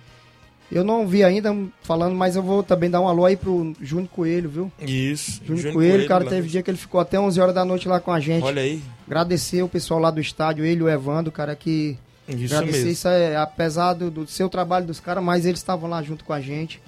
Eu 0.73 0.83
não 0.83 1.07
vi 1.07 1.23
ainda 1.23 1.55
falando, 1.83 2.17
mas 2.17 2.37
eu 2.37 2.43
vou 2.43 2.63
também 2.63 2.91
dar 2.91 3.01
um 3.01 3.07
alô 3.07 3.25
aí 3.25 3.37
pro 3.37 3.75
Júnior 3.81 4.09
Coelho, 4.09 4.49
viu? 4.49 4.73
Isso. 4.81 5.41
Júnior, 5.45 5.57
Júnior 5.59 5.75
Coelho, 5.75 5.93
Coelho, 5.93 6.09
cara, 6.09 6.25
teve 6.25 6.49
dia 6.49 6.63
que 6.63 6.71
ele 6.71 6.79
ficou 6.79 7.01
até 7.01 7.19
11 7.19 7.41
horas 7.41 7.55
da 7.55 7.65
noite 7.65 7.87
lá 7.87 8.01
com 8.01 8.11
a 8.11 8.19
gente. 8.19 8.43
Olha 8.43 8.63
aí. 8.63 8.83
Agradecer 9.07 9.63
o 9.63 9.69
pessoal 9.69 10.01
lá 10.01 10.11
do 10.11 10.21
estádio, 10.21 10.65
ele, 10.65 10.83
o 10.83 10.89
Evandro, 10.89 11.31
cara, 11.31 11.55
que... 11.55 11.99
Isso 12.27 12.55
agradecer 12.55 12.79
mesmo. 12.79 12.91
isso 12.93 13.09
é, 13.09 13.37
apesar 13.37 13.93
do, 13.93 14.11
do 14.11 14.27
seu 14.27 14.49
trabalho 14.49 14.87
dos 14.87 14.99
caras, 14.99 15.23
mas 15.23 15.45
eles 15.45 15.61
estavam 15.61 15.91
lá 15.91 16.03
junto 16.03 16.25
com 16.25 16.33
a 16.33 16.41
gente 16.41 16.81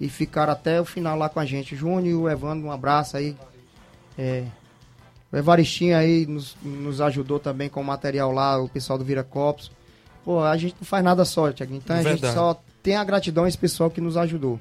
e 0.00 0.08
ficaram 0.08 0.52
até 0.52 0.80
o 0.80 0.84
final 0.84 1.16
lá 1.16 1.28
com 1.28 1.38
a 1.38 1.44
gente. 1.44 1.76
Júnior 1.76 2.06
e 2.06 2.14
o 2.14 2.28
Evandro, 2.28 2.66
um 2.66 2.72
abraço 2.72 3.16
aí. 3.16 3.36
É, 4.18 4.44
o 5.32 5.36
Evaristinho 5.36 5.96
aí 5.96 6.26
nos, 6.26 6.56
nos 6.62 7.00
ajudou 7.00 7.38
também 7.38 7.68
com 7.68 7.80
o 7.80 7.84
material 7.84 8.32
lá, 8.32 8.58
o 8.58 8.68
pessoal 8.68 8.98
do 8.98 9.04
Vira 9.04 9.22
Copos. 9.22 9.70
Pô, 10.24 10.42
a 10.42 10.56
gente 10.56 10.74
não 10.80 10.86
faz 10.86 11.04
nada 11.04 11.24
só, 11.24 11.52
Tiago. 11.52 11.74
Então 11.74 11.96
a 11.96 12.02
Verdade. 12.02 12.20
gente 12.20 12.34
só 12.34 12.60
tem 12.82 12.96
a 12.96 13.04
gratidão 13.04 13.44
a 13.44 13.48
esse 13.48 13.58
pessoal 13.58 13.90
que 13.90 14.00
nos 14.00 14.16
ajudou. 14.16 14.58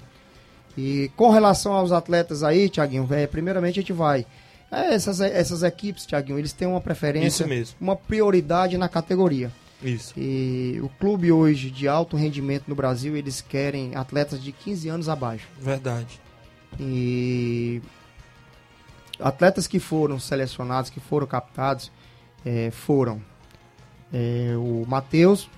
E 0.77 1.11
com 1.15 1.29
relação 1.29 1.73
aos 1.73 1.91
atletas 1.91 2.43
aí, 2.43 2.69
Tiaguinho, 2.69 3.07
é, 3.11 3.27
primeiramente 3.27 3.79
a 3.79 3.81
gente 3.81 3.93
vai. 3.93 4.25
É, 4.71 4.93
essas, 4.93 5.19
essas 5.19 5.63
equipes, 5.63 6.05
Tiaguinho, 6.05 6.37
eles 6.37 6.53
têm 6.53 6.67
uma 6.67 6.81
preferência, 6.81 7.45
uma 7.79 7.95
prioridade 7.95 8.77
na 8.77 8.87
categoria. 8.87 9.51
Isso. 9.81 10.13
E 10.17 10.79
o 10.83 10.89
clube 10.89 11.31
hoje 11.31 11.71
de 11.71 11.87
alto 11.87 12.17
rendimento 12.17 12.65
no 12.67 12.75
Brasil, 12.75 13.15
eles 13.15 13.41
querem 13.41 13.95
atletas 13.95 14.41
de 14.43 14.51
15 14.51 14.89
anos 14.89 15.09
abaixo. 15.09 15.47
Verdade. 15.59 16.19
E 16.79 17.81
atletas 19.19 19.67
que 19.67 19.79
foram 19.79 20.19
selecionados, 20.19 20.89
que 20.89 20.99
foram 20.99 21.25
captados, 21.25 21.91
é, 22.45 22.69
foram 22.71 23.21
é, 24.13 24.53
o 24.57 24.85
Matheus, 24.87 25.49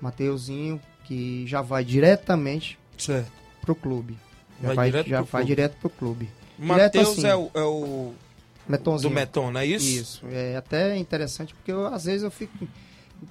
Mateuzinho, 0.00 0.80
que 1.04 1.46
já 1.46 1.62
vai 1.62 1.84
diretamente 1.84 2.78
certo. 2.98 3.30
pro 3.60 3.74
clube. 3.74 4.18
Já 4.60 4.68
Vai 4.68 4.76
vai, 4.76 4.90
direto 4.90 5.08
já 5.08 5.16
pro 5.22 5.26
vai 5.26 5.42
clube. 5.42 5.46
direto 5.56 5.76
pro 5.80 5.90
clube. 5.90 6.30
Matheus 6.58 7.08
assim. 7.18 7.26
é, 7.26 7.34
o, 7.34 7.50
é 7.54 7.62
o 7.62 8.12
Metonzinho. 8.68 9.10
do 9.10 9.14
Meton, 9.14 9.50
não 9.50 9.60
é 9.60 9.66
isso? 9.66 9.86
Isso. 9.88 10.26
É 10.30 10.56
até 10.56 10.96
interessante 10.96 11.52
porque 11.54 11.72
eu, 11.72 11.86
às 11.86 12.04
vezes 12.04 12.22
eu 12.22 12.30
fico. 12.30 12.66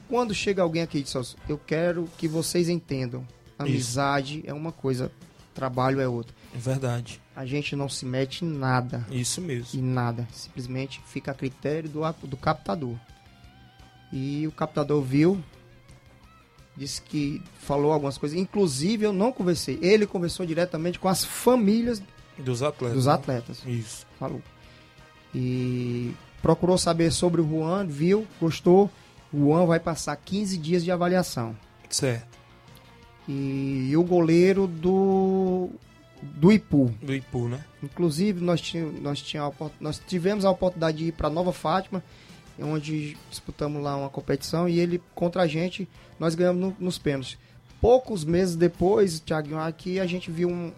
Quando 0.09 0.34
chega 0.34 0.61
alguém 0.61 0.82
aqui 0.82 0.99
e 0.99 1.03
diz, 1.03 1.15
"Ó, 1.15 1.24
eu 1.47 1.57
quero 1.57 2.09
que 2.17 2.28
vocês 2.28 2.67
entendam. 2.69 3.26
Amizade 3.57 4.43
é 4.45 4.53
uma 4.53 4.71
coisa, 4.71 5.11
trabalho 5.53 5.99
é 6.01 6.07
outra. 6.07 6.36
É 6.53 6.57
verdade. 6.57 7.21
A 7.36 7.45
gente 7.45 7.76
não 7.76 7.88
se 7.89 8.05
mete 8.05 8.43
em 8.43 8.49
nada. 8.49 9.05
Isso 9.09 9.39
mesmo. 9.41 9.80
Em 9.80 9.84
nada. 9.84 10.28
Simplesmente 10.32 11.01
fica 11.07 11.32
a 11.32 11.34
critério 11.34 11.89
do, 11.89 12.01
do 12.28 12.38
captador. 12.38 12.95
E 14.11 14.45
o 14.47 14.51
captador 14.51 15.01
viu, 15.01 15.43
disse 16.76 17.01
que 17.01 17.41
falou 17.59 17.91
algumas 17.91 18.17
coisas. 18.17 18.38
Inclusive, 18.38 19.05
eu 19.05 19.13
não 19.13 19.32
conversei. 19.32 19.78
Ele 19.82 20.05
conversou 20.05 20.45
diretamente 20.45 20.99
com 20.99 21.07
as 21.07 21.24
famílias 21.24 22.01
Dos 22.38 22.63
atletas. 22.63 22.95
dos 22.97 23.05
né? 23.05 23.13
atletas. 23.13 23.61
Isso. 23.65 24.05
Falou. 24.19 24.41
E 25.34 26.13
procurou 26.41 26.78
saber 26.78 27.11
sobre 27.11 27.41
o 27.41 27.47
Juan, 27.47 27.86
viu, 27.86 28.26
gostou. 28.39 28.89
O 29.32 29.45
Juan 29.45 29.65
vai 29.65 29.80
passar 29.80 30.15
15 30.15 30.57
dias 30.57 30.84
de 30.84 30.91
avaliação. 30.91 31.55
Certo. 31.89 32.38
E, 33.28 33.89
o 33.95 34.03
goleiro 34.03 34.67
do 34.67 35.69
do 36.21 36.51
Ipu. 36.51 36.93
Do 37.01 37.13
Ipu, 37.13 37.47
né? 37.49 37.63
Inclusive, 37.82 38.41
nós, 38.41 38.61
tínhamos, 38.61 39.01
nós, 39.01 39.21
opor- 39.47 39.71
nós 39.80 40.01
tivemos 40.05 40.45
a 40.45 40.49
oportunidade 40.51 40.97
de 40.97 41.05
ir 41.07 41.11
para 41.11 41.30
Nova 41.30 41.51
Fátima, 41.51 42.01
onde 42.60 43.18
disputamos 43.30 43.82
lá 43.82 43.95
uma 43.95 44.10
competição 44.10 44.68
e 44.70 44.80
ele 44.80 45.01
contra 45.16 45.41
a 45.43 45.47
gente, 45.47 45.88
nós 46.20 46.36
ganhamos 46.36 46.62
no- 46.62 46.76
nos 46.80 46.97
pênaltis. 46.97 47.38
Poucos 47.82 48.24
meses 48.24 48.56
depois, 48.56 49.20
Thiago, 49.20 49.58
aqui 49.58 49.99
a 49.99 50.06
gente 50.06 50.30
viu 50.32 50.49
um, 50.49 50.72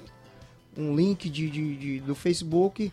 um 0.78 0.96
link 0.96 1.30
de, 1.30 1.50
de- 1.50 1.76
de- 1.76 2.00
do 2.00 2.16
Facebook. 2.16 2.92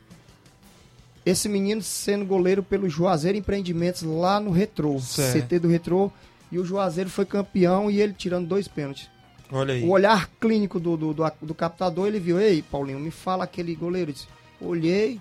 Esse 1.25 1.49
menino 1.49 1.81
sendo 1.83 2.25
goleiro 2.27 2.63
pelo 2.63 2.89
Juazeiro 2.89 3.39
Empreendimentos 3.39 4.03
lá 4.03 4.41
no 4.41 4.51
Retrô, 4.51 4.99
Certo. 4.99 5.47
CT 5.47 5.59
do 5.61 5.69
Retrô. 5.69 6.11
E 6.51 6.59
o 6.59 6.65
Juazeiro 6.65 7.09
foi 7.09 7.25
campeão 7.25 7.91
e 7.91 8.01
ele 8.01 8.13
tirando 8.13 8.47
dois 8.47 8.67
pênaltis. 8.69 9.09
Olha 9.51 9.73
aí. 9.75 9.85
O 9.85 9.91
olhar 9.91 10.29
clínico 10.41 10.81
do, 10.81 10.97
do, 10.97 11.15
do, 11.15 11.25
do 11.41 11.55
captador, 11.55 12.07
ele 12.09 12.19
viu, 12.19 12.41
ei, 12.41 12.61
Paulinho, 12.63 12.99
me 12.99 13.11
fala 13.11 13.45
aquele 13.45 13.75
goleiro. 13.75 14.13
Disse, 14.13 14.27
olhei 14.61 15.21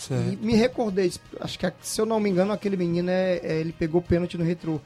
e 0.00 0.02
Certo. 0.02 0.38
me 0.44 0.54
recordei. 0.54 1.12
Acho 1.40 1.58
que, 1.58 1.72
se 1.82 2.00
eu 2.00 2.06
não 2.06 2.18
me 2.20 2.30
engano, 2.30 2.52
aquele 2.52 2.76
menino, 2.76 3.10
é, 3.10 3.36
é, 3.42 3.60
ele 3.60 3.72
pegou 3.72 4.00
pênalti 4.00 4.36
no 4.38 4.44
retrô. 4.44 4.80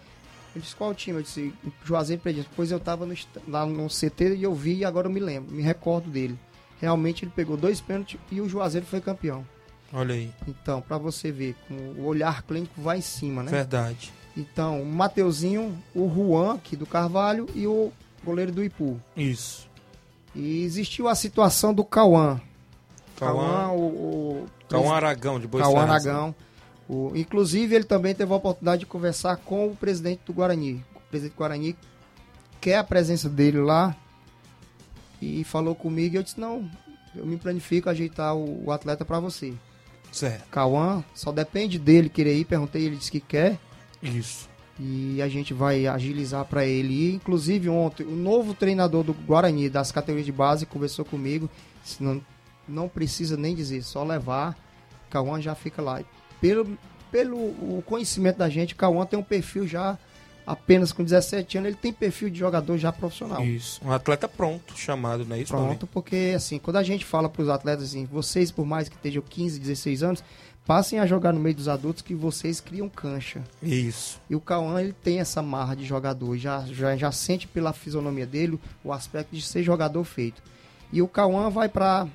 Ele 0.55 0.63
disse, 0.63 0.77
qual 0.77 0.95
time? 0.95 1.19
Eu 1.19 1.23
disse, 1.23 1.53
Juazeiro 1.85 2.21
Empreendimentos. 2.21 2.51
Depois 2.51 2.71
eu 2.71 2.79
tava 2.81 3.05
no, 3.07 3.13
est- 3.13 3.29
lá 3.49 3.67
no 3.67 3.89
CT 3.89 4.37
e 4.37 4.43
eu 4.43 4.55
vi 4.55 4.77
e 4.79 4.85
agora 4.85 5.09
eu 5.09 5.13
me 5.13 5.21
lembro, 5.21 5.53
me 5.55 5.63
recordo 5.63 6.09
dele. 6.11 6.39
Realmente 6.81 7.25
ele 7.25 7.33
pegou 7.35 7.57
dois 7.57 7.81
pênaltis 7.81 8.19
e 8.31 8.41
o 8.41 8.49
Juazeiro 8.49 8.87
foi 8.87 9.01
campeão. 9.01 9.45
Olha 9.93 10.15
aí. 10.15 10.31
Então, 10.47 10.81
pra 10.81 10.99
você 10.99 11.31
ver, 11.33 11.57
o 11.71 12.05
olhar 12.05 12.43
clínico 12.43 12.81
vai 12.81 12.99
em 12.99 13.03
cima, 13.03 13.43
né? 13.43 13.51
Verdade. 13.51 14.13
Então, 14.37 14.83
o 14.83 14.87
Mateuzinho, 14.87 15.77
o 15.95 16.09
Juan, 16.13 16.55
aqui 16.55 16.75
do 16.77 16.85
Carvalho, 16.87 17.49
e 17.55 17.67
o 17.69 17.93
goleiro 18.25 18.51
do 18.51 18.63
Ipu. 18.65 19.01
Isso. 19.17 19.69
E 20.35 20.65
existiu 20.65 21.07
a 21.09 21.15
situação 21.15 21.73
do 21.73 21.85
Cauã. 21.85 22.41
Cauã- 23.19 23.69
o, 23.73 23.83
o 24.43 24.47
Cauã 24.69 24.95
Aragão, 24.95 25.39
de 25.41 25.47
Boa 25.47 25.63
Cauã. 25.63 25.83
Aragão. 25.83 26.35
O, 26.89 27.13
inclusive, 27.15 27.75
ele 27.75 27.85
também 27.85 28.15
teve 28.15 28.33
a 28.33 28.37
oportunidade 28.37 28.81
de 28.81 28.87
conversar 28.87 29.37
com 29.39 29.69
o 29.69 29.77
presidente 29.77 30.21
do 30.27 30.33
Guarani. 30.33 30.85
O 30.95 31.01
presidente 31.11 31.35
do 31.35 31.39
Guarani 31.39 31.77
quer 32.61 32.77
a 32.77 32.85
presença 32.85 33.29
dele 33.29 33.59
lá. 33.61 33.97
e 35.23 35.43
falou 35.45 35.75
comigo 35.75 36.15
e 36.15 36.19
eu 36.19 36.23
disse, 36.23 36.39
não, 36.39 36.69
eu 37.17 37.25
me 37.25 37.37
planifico 37.39 37.89
ajeitar 37.89 38.35
o, 38.37 38.67
o 38.67 38.73
atleta 38.73 39.05
para 39.05 39.19
você. 39.21 39.55
Certo. 40.13 40.47
Cauã, 40.51 41.03
só 41.15 41.33
depende 41.33 41.79
dele 41.79 42.09
querer 42.09 42.37
ir, 42.37 42.45
perguntei, 42.45 42.85
ele 42.85 42.97
disse 42.97 43.11
que 43.11 43.21
quer. 43.21 43.59
Isso. 44.03 44.49
E 44.79 45.23
a 45.23 45.29
gente 45.29 45.55
vai 45.55 45.87
agilizar 45.87 46.45
para 46.45 46.67
ele 46.67 46.93
ir. 46.93 47.15
Inclusive 47.15 47.69
ontem, 47.69 48.05
o 48.05 48.11
novo 48.15 48.55
treinador 48.55 49.03
do 49.05 49.15
Guarani, 49.15 49.69
das 49.71 49.91
categorias 49.91 50.27
de 50.27 50.33
base, 50.33 50.67
conversou 50.67 51.05
comigo. 51.05 51.49
Se 51.85 52.03
não, 52.03 52.21
não 52.69 52.89
precisa 52.89 53.37
nem 53.37 53.55
dizer, 53.55 53.83
só 53.83 54.03
levar. 54.05 54.57
Cauã 55.11 55.41
já 55.41 55.55
fica 55.55 55.81
lá. 55.81 56.03
Pelo, 56.41 56.79
pelo 57.11 57.37
o 57.37 57.83
conhecimento 57.87 58.39
da 58.39 58.49
gente, 58.49 58.75
Cauã 58.75 59.07
tem 59.07 59.19
um 59.19 59.23
perfil 59.23 59.67
já 59.67 59.99
apenas 60.47 60.93
com 60.93 61.03
17 61.03 61.59
anos, 61.59 61.69
ele 61.69 61.77
tem 61.77 61.93
perfil 61.93 62.29
de 62.29 62.39
jogador 62.39 62.77
já 62.77 62.93
profissional. 62.93 63.43
Isso. 63.43 63.81
Um 63.85 63.91
atleta 63.91 64.29
pronto, 64.29 64.77
chamado, 64.77 65.25
não 65.25 65.37
é 65.37 65.41
isso? 65.41 65.53
Pronto, 65.53 65.87
porque 65.87 66.33
assim, 66.37 66.59
quando 66.59 66.77
a 66.77 66.83
gente 66.83 67.05
fala 67.05 67.29
para 67.29 67.43
os 67.43 67.49
atletas 67.49 67.85
assim, 67.85 68.05
vocês 68.05 68.51
por 68.51 68.67
mais 68.67 68.89
que 68.89 68.95
estejam 68.95 69.23
15, 69.23 69.59
16 69.59 70.03
anos, 70.03 70.25
passem 70.67 70.99
a 70.99 71.07
jogar 71.07 71.33
no 71.33 71.41
meio 71.41 71.55
dos 71.55 71.69
adultos 71.69 72.03
que 72.03 72.15
vocês 72.15 72.61
criam 72.61 72.89
cancha. 72.89 73.43
Isso. 73.63 74.21
E 74.29 74.35
o 74.35 74.41
Cauã, 74.41 74.81
ele 74.81 74.93
tem 74.93 75.21
essa 75.21 75.43
marra 75.43 75.75
de 75.75 75.85
jogador, 75.85 76.37
já, 76.37 76.61
já, 76.67 76.97
já 76.97 77.13
sente 77.13 77.47
pela 77.47 77.73
fisionomia 77.73 78.27
dele 78.27 78.59
o 78.83 78.93
aspecto 78.93 79.35
de 79.35 79.43
ser 79.43 79.63
jogador 79.63 80.05
feito. 80.05 80.43
E 80.93 81.03
o 81.03 81.09
Cauã 81.09 81.51
vai 81.51 81.69
para 81.69 82.07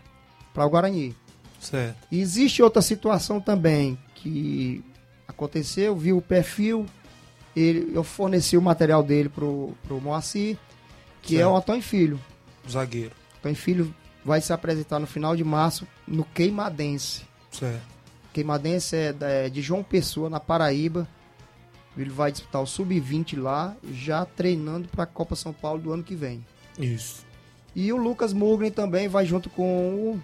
o 0.56 0.70
Guarani. 0.70 1.16
Certo. 1.60 1.98
E 2.12 2.20
existe 2.20 2.62
outra 2.64 2.82
situação 2.82 3.40
também 3.40 3.98
que 4.16 4.84
aconteceu, 5.28 5.96
viu 5.96 6.18
o 6.18 6.22
perfil, 6.22 6.86
ele, 7.56 7.92
eu 7.94 8.04
forneci 8.04 8.58
o 8.58 8.62
material 8.62 9.04
dele 9.04 9.30
pro, 9.30 9.74
pro 9.84 10.00
Moacir, 10.00 10.58
que 11.22 11.36
Certo. 11.36 11.42
é 11.42 11.48
o 11.48 11.56
Antônio 11.56 11.82
Filho. 11.84 12.20
Zagueiro. 12.70 13.14
Antônio 13.40 13.58
Filho 13.58 13.96
vai 14.24 14.42
se 14.42 14.52
apresentar 14.54 15.00
no 15.00 15.08
final 15.08 15.36
de 15.36 15.44
março 15.44 15.88
no 16.08 16.24
Queimadense. 16.24 17.24
Certo. 17.52 17.82
Queimadense 18.34 18.96
é 18.96 19.16
é 19.22 19.50
de 19.50 19.62
João 19.62 19.84
Pessoa, 19.84 20.30
na 20.30 20.40
Paraíba. 20.40 21.08
Ele 21.98 22.10
vai 22.10 22.32
disputar 22.32 22.62
o 22.62 22.68
Sub-20 22.68 23.42
lá, 23.42 23.76
já 23.92 24.24
treinando 24.24 24.88
para 24.88 25.04
a 25.04 25.08
Copa 25.08 25.36
São 25.36 25.52
Paulo 25.52 25.82
do 25.82 25.92
ano 25.92 26.04
que 26.04 26.16
vem. 26.16 26.46
Isso. 26.78 27.26
E 27.76 27.92
o 27.92 27.98
Lucas 27.98 28.32
Mugren 28.32 28.72
também 28.72 29.08
vai 29.08 29.26
junto 29.26 29.50
com 29.50 29.64
o, 30.14 30.24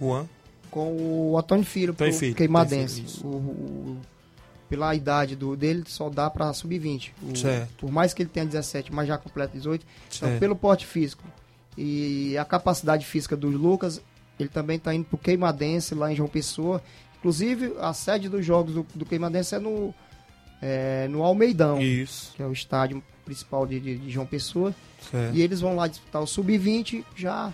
Juan. 0.00 0.26
com 0.70 1.30
o 1.32 1.38
Antônio 1.38 1.64
Filho, 1.64 1.92
Antônio 1.92 2.12
pro 2.12 2.18
Filho, 2.20 2.34
Queimadense. 2.34 3.02
Filho, 3.02 3.26
O- 3.26 3.36
o- 3.36 3.96
pela 4.68 4.94
idade 4.94 5.36
do, 5.36 5.54
dele, 5.54 5.84
só 5.86 6.08
dá 6.08 6.30
para 6.30 6.50
Sub-20. 6.52 7.12
O- 7.22 7.36
Certo. 7.36 7.68
Por 7.76 7.92
mais 7.92 8.14
que 8.14 8.22
ele 8.22 8.30
tenha 8.30 8.46
17, 8.46 8.90
mas 8.92 9.06
já 9.06 9.18
completa 9.18 9.52
18. 9.54 9.84
Então, 10.16 10.28
Certo. 10.30 10.40
pelo 10.40 10.56
porte 10.56 10.86
físico 10.86 11.22
e 11.76 12.36
a 12.38 12.44
capacidade 12.44 13.04
física 13.04 13.36
do 13.36 13.48
Lucas, 13.48 14.00
ele 14.40 14.48
também 14.48 14.76
está 14.78 14.94
indo 14.94 15.04
pro 15.04 15.18
Queimadense, 15.18 15.94
lá 15.94 16.10
em 16.10 16.16
João 16.16 16.28
Pessoa. 16.28 16.82
Inclusive, 17.18 17.74
a 17.80 17.92
sede 17.92 18.28
dos 18.30 18.44
jogos 18.44 18.72
do, 18.74 18.86
do 18.94 19.04
Queimadense 19.04 19.54
é 19.54 19.58
no, 19.58 19.94
é, 20.60 21.06
no 21.08 21.22
Almeidão, 21.22 21.80
Isso. 21.80 22.32
que 22.34 22.42
é 22.42 22.46
o 22.46 22.52
estádio 22.52 23.02
principal 23.26 23.66
de, 23.66 23.78
de- 23.78 23.98
de 23.98 24.10
João 24.10 24.26
Pessoa. 24.26 24.74
Certo. 25.10 25.36
E 25.36 25.42
eles 25.42 25.60
vão 25.60 25.76
lá 25.76 25.86
disputar 25.86 26.22
o 26.22 26.26
Sub-20 26.26 27.04
já 27.14 27.52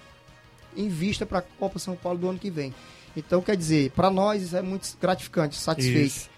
em 0.78 0.88
vista 0.88 1.26
para 1.26 1.40
a 1.40 1.42
Copa 1.42 1.78
São 1.78 1.94
Paulo 1.96 2.18
do 2.18 2.28
ano 2.30 2.38
que 2.38 2.50
vem. 2.50 2.72
Então, 3.16 3.42
quer 3.42 3.56
dizer, 3.56 3.90
para 3.90 4.10
nós 4.10 4.42
isso 4.42 4.56
é 4.56 4.62
muito 4.62 4.88
gratificante, 5.00 5.56
satisfeito. 5.56 6.06
Isso. 6.06 6.30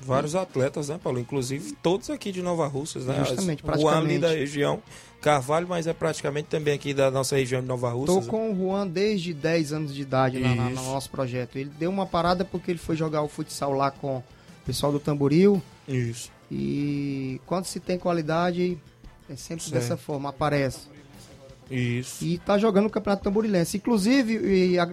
Vários 0.00 0.36
atletas, 0.36 0.88
né, 0.90 1.00
Paulo? 1.02 1.18
Inclusive 1.18 1.72
todos 1.82 2.08
aqui 2.08 2.30
de 2.30 2.40
Nova 2.40 2.68
Russas, 2.68 3.04
né? 3.06 3.24
Justamente, 3.24 3.64
As- 3.66 3.80
Juan 3.80 3.90
ali 3.98 4.06
praticamente. 4.06 4.20
da 4.20 4.28
região 4.28 4.82
Carvalho, 5.20 5.66
mas 5.66 5.88
é 5.88 5.92
praticamente 5.92 6.46
também 6.48 6.72
aqui 6.74 6.94
da 6.94 7.10
nossa 7.10 7.34
região 7.34 7.60
de 7.60 7.66
Nova 7.66 7.90
Russas. 7.90 8.24
né? 8.26 8.30
com 8.30 8.52
o 8.52 8.56
Juan 8.56 8.86
desde 8.86 9.34
10 9.34 9.72
anos 9.72 9.92
de 9.92 10.02
idade 10.02 10.38
lá 10.38 10.54
na- 10.54 10.70
no 10.70 10.82
nosso 10.84 11.10
projeto. 11.10 11.56
Ele 11.58 11.70
deu 11.76 11.90
uma 11.90 12.06
parada 12.06 12.44
porque 12.44 12.70
ele 12.70 12.78
foi 12.78 12.94
jogar 12.94 13.22
o 13.22 13.28
futsal 13.28 13.72
lá 13.72 13.90
com 13.90 14.18
o 14.18 14.24
pessoal 14.64 14.92
do 14.92 15.00
Tamboril. 15.00 15.60
Isso. 15.88 16.30
E 16.48 17.40
quando 17.44 17.64
se 17.64 17.80
tem 17.80 17.98
qualidade, 17.98 18.78
é 19.28 19.34
sempre 19.34 19.68
dessa 19.72 19.96
forma, 19.96 20.28
aparece. 20.28 20.86
Isso. 21.70 22.24
E 22.24 22.38
tá 22.38 22.56
jogando 22.58 22.84
no 22.84 22.90
Campeonato 22.90 23.22
Tamborilense. 23.22 23.76
Inclusive, 23.76 24.34
e 24.72 24.78
a- 24.78 24.88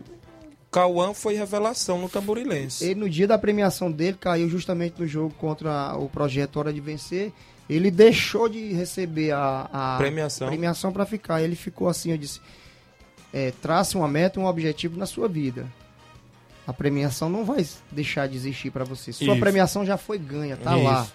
Cauã 0.71 1.13
foi 1.13 1.35
revelação 1.35 1.99
no 2.01 2.09
Tamborilense. 2.09 2.83
ele 2.83 2.99
no 2.99 3.09
dia 3.09 3.25
da 3.27 3.37
premiação 3.37 3.89
dele 3.89 4.17
caiu 4.19 4.49
justamente 4.49 4.99
no 4.99 5.07
jogo 5.07 5.33
contra 5.35 5.95
o 5.97 6.09
projeto 6.09 6.57
Hora 6.57 6.73
de 6.73 6.81
Vencer. 6.81 7.31
Ele 7.69 7.89
deixou 7.89 8.49
de 8.49 8.73
receber 8.73 9.31
a, 9.31 9.69
a 9.71 9.97
Premiação. 9.97 10.47
premiação 10.49 10.91
para 10.91 11.05
ficar. 11.05 11.41
Ele 11.41 11.55
ficou 11.55 11.87
assim, 11.87 12.11
eu 12.11 12.17
disse, 12.17 12.41
é, 13.33 13.51
trace 13.61 13.95
uma 13.95 14.07
meta, 14.07 14.39
um 14.39 14.45
objetivo 14.45 14.97
na 14.97 15.05
sua 15.05 15.27
vida. 15.27 15.65
A 16.67 16.73
premiação 16.73 17.29
não 17.29 17.45
vai 17.45 17.65
deixar 17.91 18.27
de 18.27 18.35
existir 18.35 18.69
para 18.71 18.83
você. 18.83 19.13
Sua 19.13 19.27
Isso. 19.33 19.39
premiação 19.39 19.85
já 19.85 19.97
foi 19.97 20.17
ganha, 20.17 20.57
tá 20.57 20.75
Isso. 20.75 20.83
lá. 20.83 21.07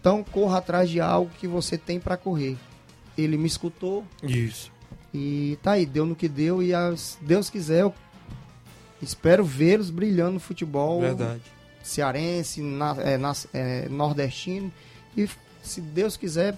Então 0.00 0.24
corra 0.24 0.58
atrás 0.58 0.90
de 0.90 1.00
algo 1.00 1.30
que 1.38 1.46
você 1.46 1.78
tem 1.78 1.98
para 2.00 2.16
correr. 2.16 2.56
Ele 3.16 3.36
me 3.36 3.46
escutou 3.46 4.04
Isso. 4.22 4.71
E 5.14 5.58
tá 5.62 5.72
aí, 5.72 5.84
deu 5.86 6.06
no 6.06 6.14
que 6.16 6.28
deu 6.28 6.62
e 6.62 6.72
as- 6.74 7.18
Deus 7.20 7.50
quiser 7.50 7.82
eu 7.82 7.94
espero 9.00 9.44
vê-los 9.44 9.90
brilhando 9.90 10.32
no 10.34 10.40
futebol 10.40 11.00
Verdade. 11.00 11.42
cearense, 11.82 12.60
na- 12.62 12.96
é, 13.00 13.16
nas- 13.18 13.46
é, 13.52 13.88
nordestino. 13.88 14.72
E 15.16 15.28
se 15.62 15.80
Deus 15.80 16.16
quiser, 16.16 16.56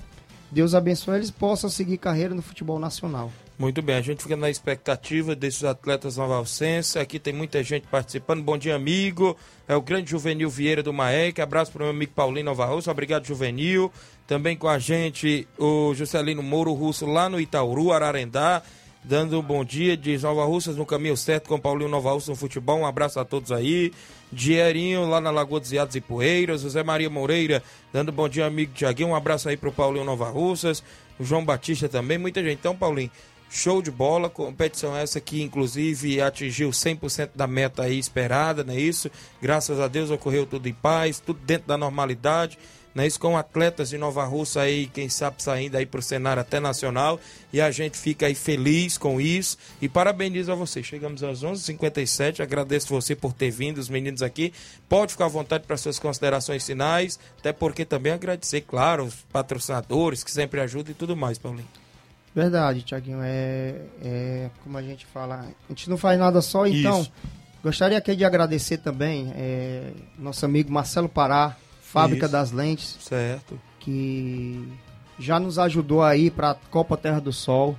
Deus 0.51 0.75
abençoe, 0.75 1.17
eles 1.17 1.31
possam 1.31 1.69
seguir 1.71 1.99
carreira 1.99 2.35
no 2.35 2.43
futebol 2.43 2.79
nacional. 2.79 3.33
Muito 3.57 3.81
bem, 3.81 3.95
a 3.95 4.01
gente 4.01 4.21
fica 4.21 4.37
na 4.37 4.51
expectativa 4.51 5.37
desses 5.37 5.63
atletas 5.63 6.17
novalcenses. 6.17 6.97
Aqui 6.97 7.21
tem 7.21 7.33
muita 7.33 7.63
gente 7.63 7.87
participando. 7.87 8.43
Bom 8.43 8.59
dia, 8.59 8.75
amigo. 8.75 9.37
É 9.69 9.77
o 9.77 9.81
grande 9.81 10.11
Juvenil 10.11 10.51
Vieira 10.51 10.83
do 10.83 10.93
Maek. 10.93 11.41
Abraço 11.41 11.71
para 11.71 11.83
o 11.83 11.85
meu 11.85 11.95
amigo 11.95 12.13
Paulinho 12.13 12.47
Nova 12.47 12.67
Russa. 12.67 12.91
Obrigado, 12.91 13.25
Juvenil. 13.25 13.93
Também 14.27 14.57
com 14.57 14.67
a 14.67 14.81
gente 14.81 15.47
o 15.57 15.95
Juscelino 15.95 16.43
Mouro 16.43 16.73
Russo 16.73 17.07
lá 17.07 17.29
no 17.29 17.39
Itauru, 17.41 17.93
Ararendá. 17.93 18.61
Dando 19.05 19.39
um 19.39 19.43
bom 19.43 19.63
dia, 19.65 19.97
diz 19.97 20.23
Nova 20.23 20.45
Russas 20.47 20.77
no 20.77 20.87
caminho 20.87 21.17
certo 21.17 21.47
com 21.47 21.61
Paulinho 21.61 21.91
Nova 21.91 22.11
Russa 22.13 22.33
no 22.33 22.37
futebol. 22.37 22.81
Um 22.81 22.87
abraço 22.87 23.21
a 23.21 23.25
todos 23.25 23.53
aí. 23.53 23.93
Dierinho 24.33 25.09
lá 25.09 25.21
na 25.21 25.31
Lagoa 25.31 25.61
dos 25.61 25.71
Iados 25.71 25.95
e 25.95 26.01
Poeiras. 26.01 26.63
José 26.63 26.83
Maria 26.83 27.09
Moreira 27.09 27.63
dando 27.93 28.11
bom 28.11 28.29
dia, 28.29 28.47
amigo 28.47 28.73
Tiaguinho. 28.73 29.11
Um 29.11 29.15
abraço 29.15 29.49
aí 29.49 29.57
pro 29.57 29.71
Paulinho 29.71 30.05
Nova 30.05 30.29
Russas. 30.29 30.83
O 31.21 31.25
João 31.25 31.45
Batista 31.45 31.89
também. 31.89 32.19
Muita 32.19 32.43
gente. 32.43 32.59
Então, 32.59 32.75
Paulinho, 32.75 33.11
show 33.55 33.81
de 33.81 33.91
bola. 33.91 34.29
Competição 34.29 34.97
essa 34.97 35.21
que, 35.21 35.43
inclusive, 35.43 36.21
atingiu 36.21 36.71
100% 36.71 37.31
da 37.35 37.47
meta 37.47 37.85
aí 37.85 37.99
esperada, 37.99 38.65
não 38.65 38.75
é 38.75 38.81
isso? 38.81 39.11
Graças 39.41 39.79
a 39.81 39.89
Deus 39.89 40.11
ocorreu 40.11 40.45
tudo 40.45 40.69
em 40.69 40.75
paz, 40.75 41.21
tudo 41.21 41.39
dentro 41.41 41.69
da 41.69 41.79
normalidade. 41.79 42.59
Não 42.95 43.03
é 43.03 43.09
isso? 43.09 43.19
Com 43.19 43.37
atletas 43.37 43.91
de 43.91 43.99
Nova 43.99 44.25
Russa 44.25 44.61
aí, 44.61 44.87
quem 44.87 45.09
sabe 45.09 45.43
saindo 45.43 45.77
aí 45.77 45.85
pro 45.85 46.01
cenário 46.01 46.41
até 46.41 46.61
nacional. 46.61 47.19
E 47.53 47.61
a 47.61 47.69
gente 47.73 47.99
fica 47.99 48.27
aí 48.27 48.37
feliz 48.37 48.97
com 48.97 49.21
isso. 49.21 49.59
E 49.83 49.89
parabenizo 49.89 50.53
a 50.53 50.55
você. 50.55 50.81
Chegamos 50.81 51.25
às 51.25 51.43
11h57. 51.43 52.39
Agradeço 52.39 52.89
você 52.89 53.17
por 53.17 53.33
ter 53.33 53.51
vindo, 53.51 53.79
os 53.79 53.89
meninos 53.89 54.23
aqui. 54.23 54.53
Pode 54.89 55.11
ficar 55.11 55.25
à 55.25 55.29
vontade 55.29 55.65
para 55.67 55.77
suas 55.77 55.99
considerações 55.99 56.65
finais. 56.65 57.19
Até 57.41 57.53
porque 57.53 57.85
também 57.85 58.13
agradecer, 58.13 58.61
claro, 58.61 59.07
os 59.07 59.17
patrocinadores 59.33 60.23
que 60.23 60.31
sempre 60.31 60.61
ajudam 60.61 60.93
e 60.93 60.95
tudo 60.95 61.17
mais, 61.17 61.37
Paulinho. 61.37 61.84
Verdade, 62.35 62.83
Tiaguinho. 62.83 63.21
É, 63.23 63.81
é 64.03 64.51
como 64.63 64.77
a 64.77 64.83
gente 64.83 65.07
fala, 65.07 65.47
a 65.69 65.73
gente 65.73 65.89
não 65.89 65.97
faz 65.97 66.19
nada 66.19 66.43
só, 66.43 66.67
então. 66.67 67.01
Isso. 67.01 67.13
Gostaria 67.63 67.97
aqui 67.97 68.15
de 68.15 68.25
agradecer 68.25 68.79
também 68.79 69.33
é, 69.35 69.93
nosso 70.19 70.45
amigo 70.45 70.71
Marcelo 70.71 71.09
Pará, 71.09 71.57
Fábrica 71.81 72.27
Isso. 72.27 72.33
das 72.33 72.53
Lentes, 72.53 72.99
Certo. 73.01 73.59
que 73.81 74.69
já 75.19 75.41
nos 75.41 75.59
ajudou 75.59 76.03
aí 76.03 76.31
para 76.31 76.51
a 76.51 76.55
Copa 76.55 76.97
Terra 76.97 77.21
do 77.21 77.33
Sol. 77.33 77.79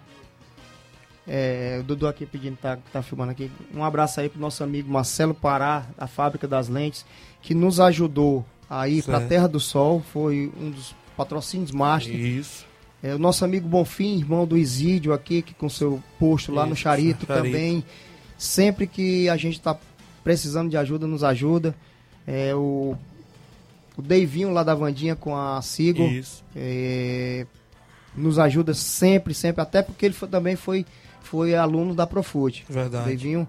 É, 1.28 1.78
o 1.80 1.84
Dudu 1.84 2.08
aqui 2.08 2.26
pedindo, 2.26 2.58
tá, 2.58 2.78
tá 2.92 3.04
filmando 3.04 3.32
aqui. 3.32 3.52
Um 3.74 3.84
abraço 3.84 4.20
aí 4.20 4.30
pro 4.30 4.40
nosso 4.40 4.64
amigo 4.64 4.92
Marcelo 4.92 5.34
Pará, 5.34 5.86
da 5.98 6.08
Fábrica 6.08 6.48
das 6.48 6.68
Lentes, 6.68 7.06
que 7.42 7.54
nos 7.54 7.80
ajudou 7.80 8.46
aí 8.70 9.04
para 9.04 9.18
a. 9.18 9.28
Terra 9.28 9.48
do 9.48 9.60
Sol. 9.60 10.04
Foi 10.14 10.52
um 10.60 10.72
dos 10.72 10.96
patrocínios 11.18 11.72
master. 11.72 12.16
Isso. 12.16 12.65
É, 13.06 13.14
o 13.14 13.20
nosso 13.20 13.46
amigo 13.46 13.68
Bonfim, 13.68 14.18
irmão 14.18 14.48
do 14.48 14.58
Isídio 14.58 15.14
aqui, 15.14 15.44
que 15.44 15.54
com 15.54 15.70
seu 15.70 16.02
posto 16.18 16.52
lá 16.52 16.66
no 16.66 16.74
Isso, 16.74 16.82
Charito, 16.82 17.28
Charito. 17.28 17.44
também. 17.46 17.84
Sempre 18.36 18.88
que 18.88 19.30
a 19.30 19.38
gente 19.38 19.54
está 19.60 19.78
precisando 20.24 20.72
de 20.72 20.78
ajuda, 20.78 21.06
nos 21.06 21.24
ajuda. 21.24 21.76
É, 22.26 22.56
o, 22.56 22.96
o 23.96 24.02
Deivinho 24.02 24.52
lá 24.52 24.64
da 24.64 24.74
Vandinha 24.74 25.16
com 25.16 25.38
a 25.38 25.62
Sigo. 25.62 26.02
É, 26.56 27.46
nos 28.16 28.40
ajuda 28.40 28.74
sempre, 28.74 29.36
sempre. 29.36 29.62
Até 29.62 29.84
porque 29.84 30.04
ele 30.06 30.16
foi- 30.16 30.28
também 30.30 30.56
foi, 30.56 30.84
foi 31.22 31.54
aluno 31.54 31.94
da 31.94 32.08
Profute. 32.08 32.66
Verdade. 32.68 33.06
Deivinho, 33.06 33.48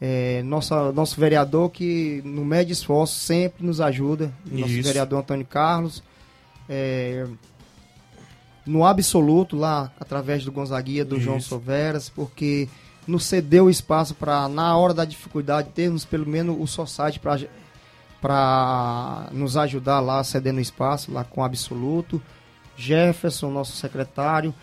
é, 0.00 0.40
nosso, 0.44 0.92
nosso 0.92 1.18
vereador 1.18 1.68
que 1.70 2.22
no 2.24 2.44
médio 2.44 2.72
esforço 2.72 3.18
sempre 3.18 3.66
nos 3.66 3.80
ajuda. 3.80 4.32
Nosso 4.48 4.70
Isso. 4.72 4.86
vereador 4.86 5.18
Antônio 5.18 5.46
Carlos. 5.46 6.00
É, 6.68 7.26
no 8.66 8.84
absoluto 8.84 9.56
lá, 9.56 9.92
através 10.00 10.44
do 10.44 10.52
Gonzaguia, 10.52 11.04
do 11.04 11.20
João 11.20 11.38
Isso. 11.38 11.48
Soveras, 11.48 12.08
porque 12.08 12.68
nos 13.06 13.24
cedeu 13.24 13.68
espaço 13.68 14.14
para, 14.14 14.48
na 14.48 14.76
hora 14.76 14.94
da 14.94 15.04
dificuldade, 15.04 15.68
termos 15.74 16.04
pelo 16.04 16.26
menos 16.26 16.56
o 16.58 16.66
Society 16.66 17.20
para 18.20 19.28
nos 19.32 19.56
ajudar 19.56 20.00
lá, 20.00 20.24
cedendo 20.24 20.60
espaço 20.60 21.12
lá 21.12 21.24
com 21.24 21.40
o 21.40 21.44
absoluto. 21.44 22.20
Jefferson, 22.76 23.50
nosso 23.50 23.76
secretário. 23.76 24.54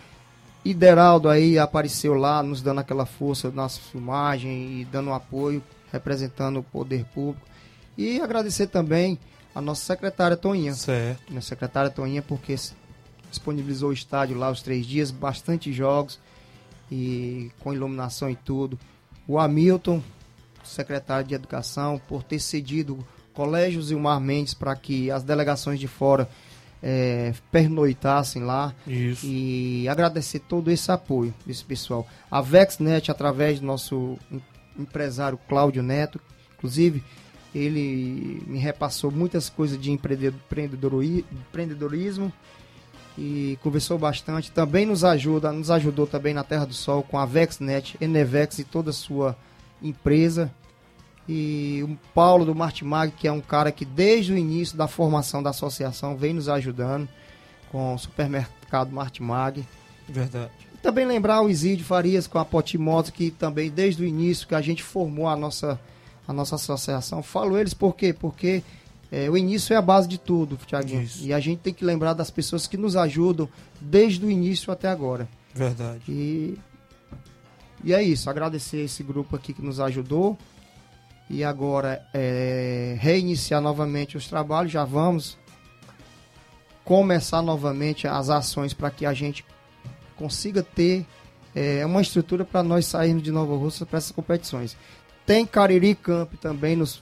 Ideraldo 0.64 1.28
aí 1.28 1.58
apareceu 1.58 2.14
lá, 2.14 2.42
nos 2.42 2.62
dando 2.62 2.80
aquela 2.80 3.06
força, 3.06 3.50
nossa 3.50 3.80
filmagem 3.80 4.80
e 4.80 4.84
dando 4.84 5.12
apoio, 5.12 5.62
representando 5.92 6.60
o 6.60 6.62
poder 6.62 7.04
público. 7.06 7.46
E 7.96 8.20
agradecer 8.20 8.68
também 8.68 9.18
a 9.54 9.60
nossa 9.60 9.84
secretária 9.84 10.36
Toninha. 10.36 10.72
Certo. 10.74 11.28
Minha 11.28 11.42
secretária 11.42 11.90
Toninha, 11.90 12.22
porque 12.22 12.54
disponibilizou 13.32 13.90
o 13.90 13.92
estádio 13.92 14.38
lá 14.38 14.50
os 14.50 14.62
três 14.62 14.86
dias, 14.86 15.10
bastante 15.10 15.72
jogos 15.72 16.20
e 16.90 17.50
com 17.60 17.72
iluminação 17.72 18.30
e 18.30 18.36
tudo. 18.36 18.78
O 19.26 19.38
Hamilton, 19.38 20.00
secretário 20.62 21.26
de 21.26 21.34
Educação, 21.34 22.00
por 22.08 22.22
ter 22.22 22.38
cedido 22.38 23.04
colégios 23.32 23.90
e 23.90 23.94
o 23.94 24.00
Mar 24.00 24.20
Mendes 24.20 24.54
para 24.54 24.76
que 24.76 25.10
as 25.10 25.22
delegações 25.24 25.80
de 25.80 25.88
fora 25.88 26.28
eh, 26.82 27.32
pernoitassem 27.50 28.42
lá. 28.42 28.74
Isso. 28.86 29.24
E 29.26 29.88
agradecer 29.88 30.40
todo 30.40 30.70
esse 30.70 30.90
apoio 30.92 31.32
desse 31.46 31.64
pessoal. 31.64 32.06
A 32.30 32.40
Vexnet, 32.40 33.10
através 33.10 33.58
do 33.60 33.66
nosso 33.66 34.18
em- 34.30 34.42
empresário 34.78 35.38
Cláudio 35.48 35.82
Neto, 35.82 36.20
inclusive, 36.56 37.02
ele 37.54 38.42
me 38.46 38.58
repassou 38.58 39.10
muitas 39.10 39.48
coisas 39.48 39.80
de 39.80 39.90
empreende- 39.92 40.26
empreendedori- 40.28 41.24
empreendedorismo 41.32 42.32
e 43.16 43.58
conversou 43.62 43.98
bastante. 43.98 44.50
Também 44.50 44.86
nos 44.86 45.04
ajuda, 45.04 45.52
nos 45.52 45.70
ajudou 45.70 46.06
também 46.06 46.34
na 46.34 46.44
Terra 46.44 46.64
do 46.64 46.74
Sol 46.74 47.02
com 47.02 47.18
a 47.18 47.26
Vexnet, 47.26 47.96
Enevex 48.00 48.58
e 48.58 48.64
toda 48.64 48.90
a 48.90 48.94
sua 48.94 49.36
empresa. 49.82 50.50
E 51.28 51.84
o 51.84 51.96
Paulo 52.14 52.44
do 52.44 52.54
Martimag, 52.54 53.12
que 53.12 53.28
é 53.28 53.32
um 53.32 53.40
cara 53.40 53.70
que 53.70 53.84
desde 53.84 54.32
o 54.32 54.36
início 54.36 54.76
da 54.76 54.88
formação 54.88 55.42
da 55.42 55.50
associação 55.50 56.16
vem 56.16 56.34
nos 56.34 56.48
ajudando 56.48 57.08
com 57.70 57.94
o 57.94 57.98
supermercado 57.98 58.92
Martimag. 58.92 59.64
Verdade. 60.08 60.50
E 60.74 60.78
também 60.78 61.06
lembrar 61.06 61.42
o 61.42 61.48
Isídio 61.48 61.84
Farias 61.84 62.26
com 62.26 62.38
a 62.38 62.44
Potimoto, 62.44 63.12
que 63.12 63.30
também 63.30 63.70
desde 63.70 64.02
o 64.02 64.06
início 64.06 64.48
que 64.48 64.54
a 64.54 64.60
gente 64.60 64.82
formou 64.82 65.28
a 65.28 65.36
nossa, 65.36 65.80
a 66.26 66.32
nossa 66.32 66.56
associação. 66.56 67.22
Falo 67.22 67.56
eles 67.56 67.72
por 67.72 67.94
quê? 67.94 68.12
Porque 68.12 68.62
é, 69.14 69.28
o 69.28 69.36
início 69.36 69.74
é 69.74 69.76
a 69.76 69.82
base 69.82 70.08
de 70.08 70.16
tudo, 70.16 70.56
Thiaguinho. 70.56 71.02
Isso. 71.02 71.22
E 71.22 71.34
a 71.34 71.38
gente 71.38 71.58
tem 71.58 71.74
que 71.74 71.84
lembrar 71.84 72.14
das 72.14 72.30
pessoas 72.30 72.66
que 72.66 72.78
nos 72.78 72.96
ajudam 72.96 73.46
desde 73.78 74.24
o 74.24 74.30
início 74.30 74.72
até 74.72 74.88
agora. 74.88 75.28
Verdade. 75.54 76.00
E, 76.08 76.58
e 77.84 77.92
é 77.92 78.02
isso, 78.02 78.30
agradecer 78.30 78.78
esse 78.78 79.02
grupo 79.02 79.36
aqui 79.36 79.52
que 79.52 79.60
nos 79.60 79.80
ajudou. 79.80 80.38
E 81.28 81.44
agora 81.44 82.02
é, 82.14 82.96
reiniciar 82.98 83.60
novamente 83.60 84.16
os 84.16 84.26
trabalhos. 84.28 84.72
Já 84.72 84.84
vamos 84.86 85.36
começar 86.82 87.42
novamente 87.42 88.08
as 88.08 88.30
ações 88.30 88.72
para 88.72 88.90
que 88.90 89.04
a 89.04 89.12
gente 89.12 89.44
consiga 90.16 90.62
ter 90.62 91.06
é, 91.54 91.84
uma 91.84 92.00
estrutura 92.00 92.46
para 92.46 92.62
nós 92.62 92.86
sairmos 92.86 93.22
de 93.22 93.30
Nova 93.30 93.54
Rússia 93.56 93.84
para 93.84 93.98
essas 93.98 94.12
competições. 94.12 94.74
Tem 95.26 95.44
Cariri 95.44 95.94
Camp 95.94 96.32
também 96.40 96.74
nos, 96.74 97.00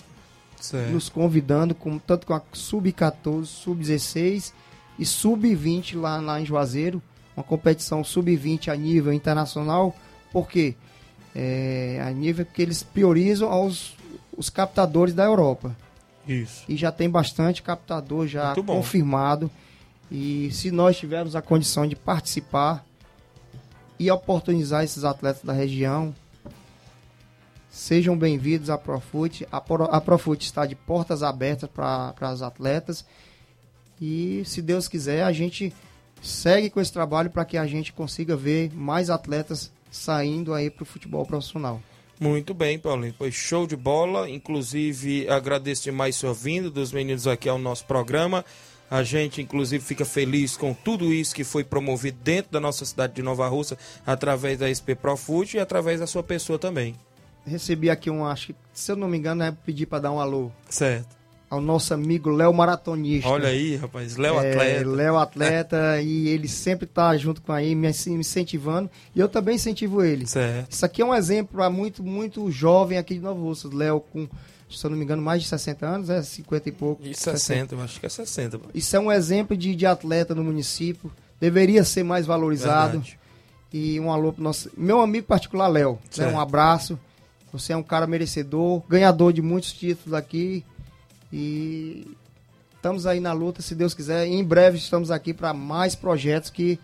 Certo. 0.61 0.91
nos 0.91 1.09
convidando, 1.09 1.75
com, 1.75 1.99
tanto 1.99 2.27
com 2.27 2.35
a 2.35 2.43
Sub-14, 2.53 3.45
Sub-16 3.47 4.53
e 4.99 5.07
Sub-20 5.07 6.01
lá, 6.01 6.21
lá 6.21 6.41
em 6.41 6.45
Juazeiro. 6.45 7.03
Uma 7.37 7.45
competição 7.45 8.05
Sub-20 8.05 8.69
a 8.69 8.77
nível 8.77 9.13
internacional. 9.13 9.97
Por 10.33 10.49
quê? 10.49 10.75
É, 11.35 12.03
a 12.05 12.11
nível 12.11 12.45
que 12.45 12.61
eles 12.61 12.83
priorizam 12.83 13.51
aos 13.51 13.95
os 14.37 14.49
captadores 14.49 15.15
da 15.15 15.25
Europa. 15.25 15.77
Isso. 16.27 16.65
E 16.69 16.77
já 16.77 16.93
tem 16.93 17.09
bastante 17.09 17.63
captador 17.63 18.27
já 18.27 18.55
confirmado. 18.55 19.51
E 20.11 20.51
se 20.53 20.71
nós 20.71 20.99
tivermos 20.99 21.37
a 21.37 21.43
condição 21.43 21.87
de 21.87 21.95
participar 21.95 22.85
e 23.99 24.11
oportunizar 24.11 24.83
esses 24.83 25.05
atletas 25.05 25.43
da 25.43 25.53
região, 25.53 26.15
sejam 27.71 28.19
bem-vindos 28.19 28.69
à 28.69 28.77
Profut. 28.77 29.47
A, 29.51 29.61
Pro, 29.61 29.85
a 29.85 30.01
Profut 30.01 30.45
está 30.45 30.67
de 30.67 30.75
portas 30.75 31.23
abertas 31.23 31.71
para 31.71 32.33
os 32.33 32.43
atletas. 32.43 33.05
E 34.01 34.43
se 34.45 34.61
Deus 34.61 34.89
quiser, 34.89 35.23
a 35.23 35.33
gente 35.33 35.73
segue 36.21 36.69
com 36.69 36.81
esse 36.81 36.93
trabalho 36.93 37.31
para 37.31 37.45
que 37.45 37.57
a 37.57 37.67
gente 37.67 37.93
consiga 37.93 38.37
ver 38.37 38.73
mais 38.75 39.09
atletas 39.09 39.71
saindo 39.91 40.53
aí 40.53 40.69
para 40.69 40.83
o 40.83 40.87
futebol 40.87 41.25
profissional. 41.25 41.81
Muito 42.19 42.53
bem, 42.53 42.79
Paulinho. 42.79 43.15
Foi 43.17 43.31
show 43.31 43.67
de 43.67 43.77
bola. 43.77 44.29
Inclusive, 44.29 45.29
agradeço 45.29 45.85
demais 45.85 46.17
sua 46.17 46.35
vinda 46.35 46.69
dos 46.69 46.93
meninos 46.93 47.27
aqui 47.27 47.49
ao 47.49 47.59
nosso 47.59 47.87
programa. 47.87 48.45
A 48.91 49.03
gente, 49.05 49.41
inclusive, 49.41 49.83
fica 49.83 50.05
feliz 50.05 50.57
com 50.57 50.75
tudo 50.75 51.13
isso 51.13 51.35
que 51.35 51.45
foi 51.45 51.63
promovido 51.63 52.19
dentro 52.23 52.51
da 52.51 52.61
nossa 52.61 52.85
cidade 52.85 53.15
de 53.15 53.23
Nova 53.23 53.47
Russa, 53.47 53.79
através 54.05 54.59
da 54.59 54.67
SP 54.69 54.99
Profute 55.01 55.57
e 55.57 55.61
através 55.61 56.01
da 56.01 56.09
sua 56.09 56.25
pessoa 56.25 56.59
também. 56.59 56.97
Recebi 57.47 57.91
aqui 57.91 58.11
um, 58.11 58.25
acho 58.25 58.49
que, 58.49 58.55
se 58.73 58.93
eu 58.93 58.97
não 58.97 59.09
me 59.09 59.17
engano, 59.19 59.43
é 59.43 59.51
pedir 59.51 59.87
para 59.87 60.01
dar 60.01 60.13
um 60.13 60.21
alô. 60.21 60.51
Certo. 60.69 61.19
Ao 61.49 61.61
nosso 61.61 61.93
amigo 61.93 62.31
Léo 62.31 62.55
Maratonista. 62.55 63.29
Olha 63.29 63.49
aí, 63.49 63.75
rapaz. 63.75 64.17
Léo 64.17 64.39
É, 64.41 64.51
Atleta. 64.53 64.89
Léo 64.89 65.17
Atleta, 65.19 66.01
e 66.03 66.29
ele 66.29 66.47
sempre 66.47 66.87
tá 66.87 67.17
junto 67.17 67.43
com 67.43 67.53
aí, 67.53 67.75
me 67.75 67.89
incentivando. 67.89 68.89
E 69.17 69.19
eu 69.19 69.29
também 69.29 69.57
incentivo 69.57 70.05
ele. 70.05 70.29
Certo. 70.29 70.71
Isso 70.71 70.87
aqui 70.87 71.03
é 71.03 71.05
um 71.05 71.13
exemplo 71.15 71.57
para 71.57 71.69
muito, 71.69 72.05
muito 72.05 72.49
jovem 72.53 72.99
aqui 72.99 73.15
de 73.15 73.21
Nova 73.21 73.41
Russa. 73.41 73.69
Léo 73.73 74.01
com, 74.01 74.29
se 74.71 74.85
eu 74.87 74.91
não 74.91 74.97
me 74.97 75.03
engano, 75.03 75.21
mais 75.21 75.43
de 75.43 75.49
60 75.49 75.85
anos, 75.87 76.09
é 76.09 76.23
50 76.23 76.69
e 76.69 76.73
pouco. 76.73 77.03
E 77.05 77.15
60, 77.17 77.75
eu 77.75 77.81
acho 77.83 77.99
que 77.99 78.07
é 78.07 78.09
60. 78.09 78.59
pô. 78.59 78.69
Isso 78.73 78.95
é 78.95 79.01
um 79.01 79.11
exemplo 79.11 79.57
de, 79.57 79.75
de 79.75 79.87
atleta 79.87 80.37
no 80.37 80.45
município. 80.45 81.11
Deveria 81.41 81.83
ser 81.83 82.05
mais 82.05 82.27
valorizado. 82.27 83.01
Verdade. 83.01 83.19
E 83.73 83.99
um 83.99 84.13
alô 84.13 84.33
pro 84.33 84.43
nosso. 84.43 84.71
Meu 84.77 85.01
amigo 85.01 85.27
particular, 85.27 85.67
Léo. 85.67 85.99
Né, 86.17 86.29
um 86.29 86.39
abraço. 86.39 86.97
Você 87.53 87.73
é 87.73 87.77
um 87.77 87.83
cara 87.83 88.07
merecedor, 88.07 88.83
ganhador 88.89 89.33
de 89.33 89.43
muitos 89.43 89.73
títulos 89.73 90.15
aqui. 90.15 90.65
E 91.33 92.17
estamos 92.77 93.07
aí 93.07 93.21
na 93.21 93.33
luta, 93.33 93.63
se 93.63 93.75
Deus 93.75 93.95
quiser. 93.95 94.27
E 94.27 94.35
em 94.35 94.45
breve 94.45 94.79
estamos 94.79 95.11
aqui 95.11 95.35
para 95.35 95.53
mais 95.53 95.95
projetos 95.95 96.51
que 96.51 96.79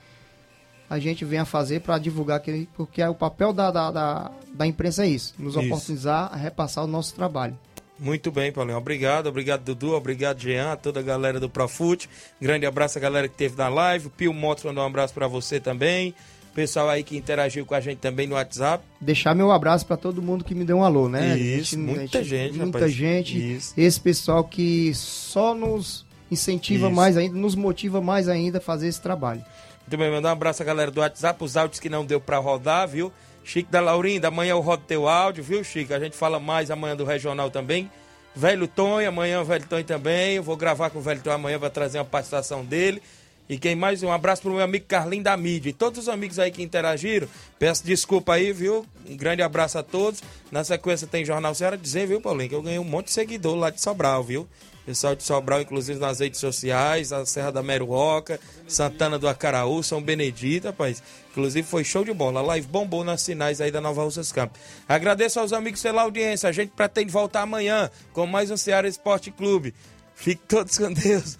a 0.88 0.98
gente 0.98 1.24
venha 1.24 1.44
fazer 1.44 1.80
para 1.80 1.98
divulgar, 1.98 2.36
aquele, 2.36 2.68
porque 2.76 3.02
é 3.02 3.08
o 3.08 3.14
papel 3.14 3.52
da, 3.52 3.70
da, 3.70 3.90
da, 3.90 4.30
da 4.52 4.66
imprensa 4.66 5.04
é 5.04 5.08
isso, 5.08 5.34
nos 5.38 5.56
Isso. 5.56 5.66
oportunizar 5.66 6.32
a 6.32 6.36
repassar 6.36 6.84
o 6.84 6.86
nosso 6.86 7.14
trabalho. 7.14 7.58
Muito 7.98 8.30
bem, 8.30 8.52
Paulinho. 8.52 8.76
Obrigado, 8.76 9.26
obrigado, 9.26 9.64
Dudu, 9.64 9.94
obrigado, 9.94 10.38
Jean, 10.38 10.72
a 10.72 10.76
toda 10.76 11.00
a 11.00 11.02
galera 11.02 11.40
do 11.40 11.48
Profute. 11.48 12.08
Grande 12.40 12.66
abraço 12.66 12.98
à 12.98 13.00
galera 13.00 13.26
que 13.26 13.34
teve 13.34 13.56
na 13.56 13.68
live. 13.68 14.08
O 14.08 14.10
Pio 14.10 14.34
Motos 14.34 14.64
mandou 14.64 14.84
um 14.84 14.86
abraço 14.86 15.14
para 15.14 15.26
você 15.26 15.58
também. 15.58 16.14
Pessoal 16.56 16.88
aí 16.88 17.04
que 17.04 17.18
interagiu 17.18 17.66
com 17.66 17.74
a 17.74 17.80
gente 17.80 17.98
também 17.98 18.26
no 18.26 18.34
WhatsApp. 18.34 18.82
Deixar 18.98 19.34
meu 19.34 19.52
abraço 19.52 19.84
para 19.84 19.94
todo 19.98 20.22
mundo 20.22 20.42
que 20.42 20.54
me 20.54 20.64
deu 20.64 20.78
um 20.78 20.82
alô, 20.82 21.06
né? 21.06 21.36
Isso, 21.36 21.78
muita 21.78 22.24
gente, 22.24 22.56
Muita 22.56 22.78
rapaz. 22.78 22.92
gente. 22.94 23.56
Isso. 23.56 23.74
Esse 23.76 24.00
pessoal 24.00 24.42
que 24.42 24.90
só 24.94 25.54
nos 25.54 26.06
incentiva 26.30 26.86
Isso. 26.86 26.96
mais 26.96 27.14
ainda, 27.18 27.36
nos 27.36 27.54
motiva 27.54 28.00
mais 28.00 28.26
ainda 28.26 28.56
a 28.56 28.60
fazer 28.62 28.88
esse 28.88 29.02
trabalho. 29.02 29.44
Muito 29.82 29.98
bem, 29.98 30.10
mandar 30.10 30.30
um 30.30 30.32
abraço 30.32 30.62
à 30.62 30.64
galera 30.64 30.90
do 30.90 31.02
WhatsApp, 31.02 31.44
os 31.44 31.58
áudios 31.58 31.78
que 31.78 31.90
não 31.90 32.06
deu 32.06 32.22
pra 32.22 32.38
rodar, 32.38 32.88
viu? 32.88 33.12
Chico 33.44 33.70
da 33.70 33.82
Laurinda, 33.82 34.28
amanhã 34.28 34.52
eu 34.52 34.60
rodo 34.60 34.82
teu 34.86 35.06
áudio, 35.06 35.44
viu, 35.44 35.62
Chico? 35.62 35.92
A 35.92 36.00
gente 36.00 36.16
fala 36.16 36.40
mais 36.40 36.70
amanhã 36.70 36.96
do 36.96 37.04
Regional 37.04 37.50
também. 37.50 37.90
Velho 38.34 38.66
Tonho, 38.66 39.08
amanhã 39.08 39.42
o 39.42 39.44
Velho 39.44 39.66
Tonho 39.66 39.84
também. 39.84 40.36
Eu 40.36 40.42
vou 40.42 40.56
gravar 40.56 40.88
com 40.88 41.00
o 41.00 41.02
Velho 41.02 41.20
Tonho 41.20 41.36
amanhã 41.36 41.58
para 41.58 41.68
trazer 41.68 41.98
uma 41.98 42.04
participação 42.06 42.64
dele. 42.64 43.02
E 43.48 43.58
quem 43.58 43.76
mais? 43.76 44.02
Um 44.02 44.10
abraço 44.10 44.42
pro 44.42 44.50
meu 44.50 44.62
amigo 44.62 44.86
Carlinho 44.86 45.22
da 45.22 45.36
mídia. 45.36 45.70
E 45.70 45.72
todos 45.72 46.00
os 46.00 46.08
amigos 46.08 46.38
aí 46.38 46.50
que 46.50 46.62
interagiram. 46.62 47.28
Peço 47.58 47.84
desculpa 47.84 48.34
aí, 48.34 48.52
viu? 48.52 48.84
Um 49.08 49.16
grande 49.16 49.42
abraço 49.42 49.78
a 49.78 49.82
todos. 49.82 50.22
Na 50.50 50.64
sequência 50.64 51.06
tem 51.06 51.24
Jornal 51.24 51.54
Ceará 51.54 51.76
dizer, 51.76 52.06
viu, 52.08 52.20
Paulinho, 52.20 52.48
que 52.48 52.54
eu 52.54 52.62
ganhei 52.62 52.78
um 52.78 52.84
monte 52.84 53.06
de 53.06 53.12
seguidor 53.12 53.54
lá 53.54 53.70
de 53.70 53.80
Sobral, 53.80 54.24
viu? 54.24 54.48
Pessoal 54.84 55.16
de 55.16 55.24
Sobral, 55.24 55.60
inclusive 55.60 55.98
nas 55.98 56.20
redes 56.20 56.38
sociais, 56.38 57.12
a 57.12 57.26
Serra 57.26 57.50
da 57.50 57.60
Meruoca, 57.60 58.38
Santana 58.68 59.18
do 59.18 59.26
Acaraú, 59.26 59.82
São 59.82 60.00
Benedito, 60.00 60.66
rapaz. 60.66 61.02
Inclusive 61.32 61.66
foi 61.66 61.82
show 61.82 62.04
de 62.04 62.12
bola. 62.12 62.38
A 62.38 62.42
live 62.44 62.68
bombou 62.68 63.02
nas 63.02 63.20
sinais 63.20 63.60
aí 63.60 63.72
da 63.72 63.80
Nova 63.80 64.04
Russas 64.04 64.30
Campos. 64.30 64.60
Agradeço 64.88 65.40
aos 65.40 65.52
amigos 65.52 65.82
pela 65.82 66.02
audiência. 66.02 66.48
A 66.48 66.52
gente 66.52 66.70
pretende 66.70 67.10
voltar 67.10 67.42
amanhã 67.42 67.90
com 68.12 68.26
mais 68.26 68.48
um 68.48 68.56
Ceará 68.56 68.86
Esporte 68.86 69.32
Clube. 69.32 69.74
Fique 70.14 70.42
todos 70.46 70.78
com 70.78 70.92
Deus. 70.92 71.36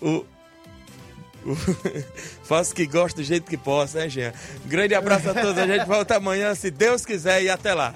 O, 0.00 0.24
Faço 2.44 2.74
que 2.74 2.86
gosto 2.86 3.16
do 3.16 3.22
jeito 3.22 3.48
que 3.48 3.56
possa, 3.56 4.00
né, 4.00 4.08
Jean? 4.08 4.32
Grande 4.64 4.94
abraço 4.94 5.30
a 5.30 5.34
todos. 5.34 5.58
A 5.58 5.66
gente 5.66 5.86
volta 5.86 6.16
amanhã, 6.16 6.54
se 6.54 6.70
Deus 6.70 7.04
quiser, 7.04 7.42
e 7.42 7.48
até 7.48 7.74
lá. 7.74 7.94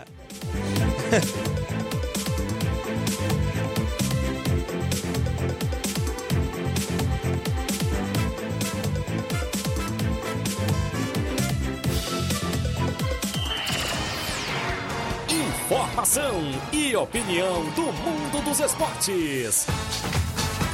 Informação 15.28 16.40
e 16.72 16.96
opinião 16.96 17.64
do 17.70 17.92
mundo 17.92 18.44
dos 18.44 18.60
esportes. 18.60 19.66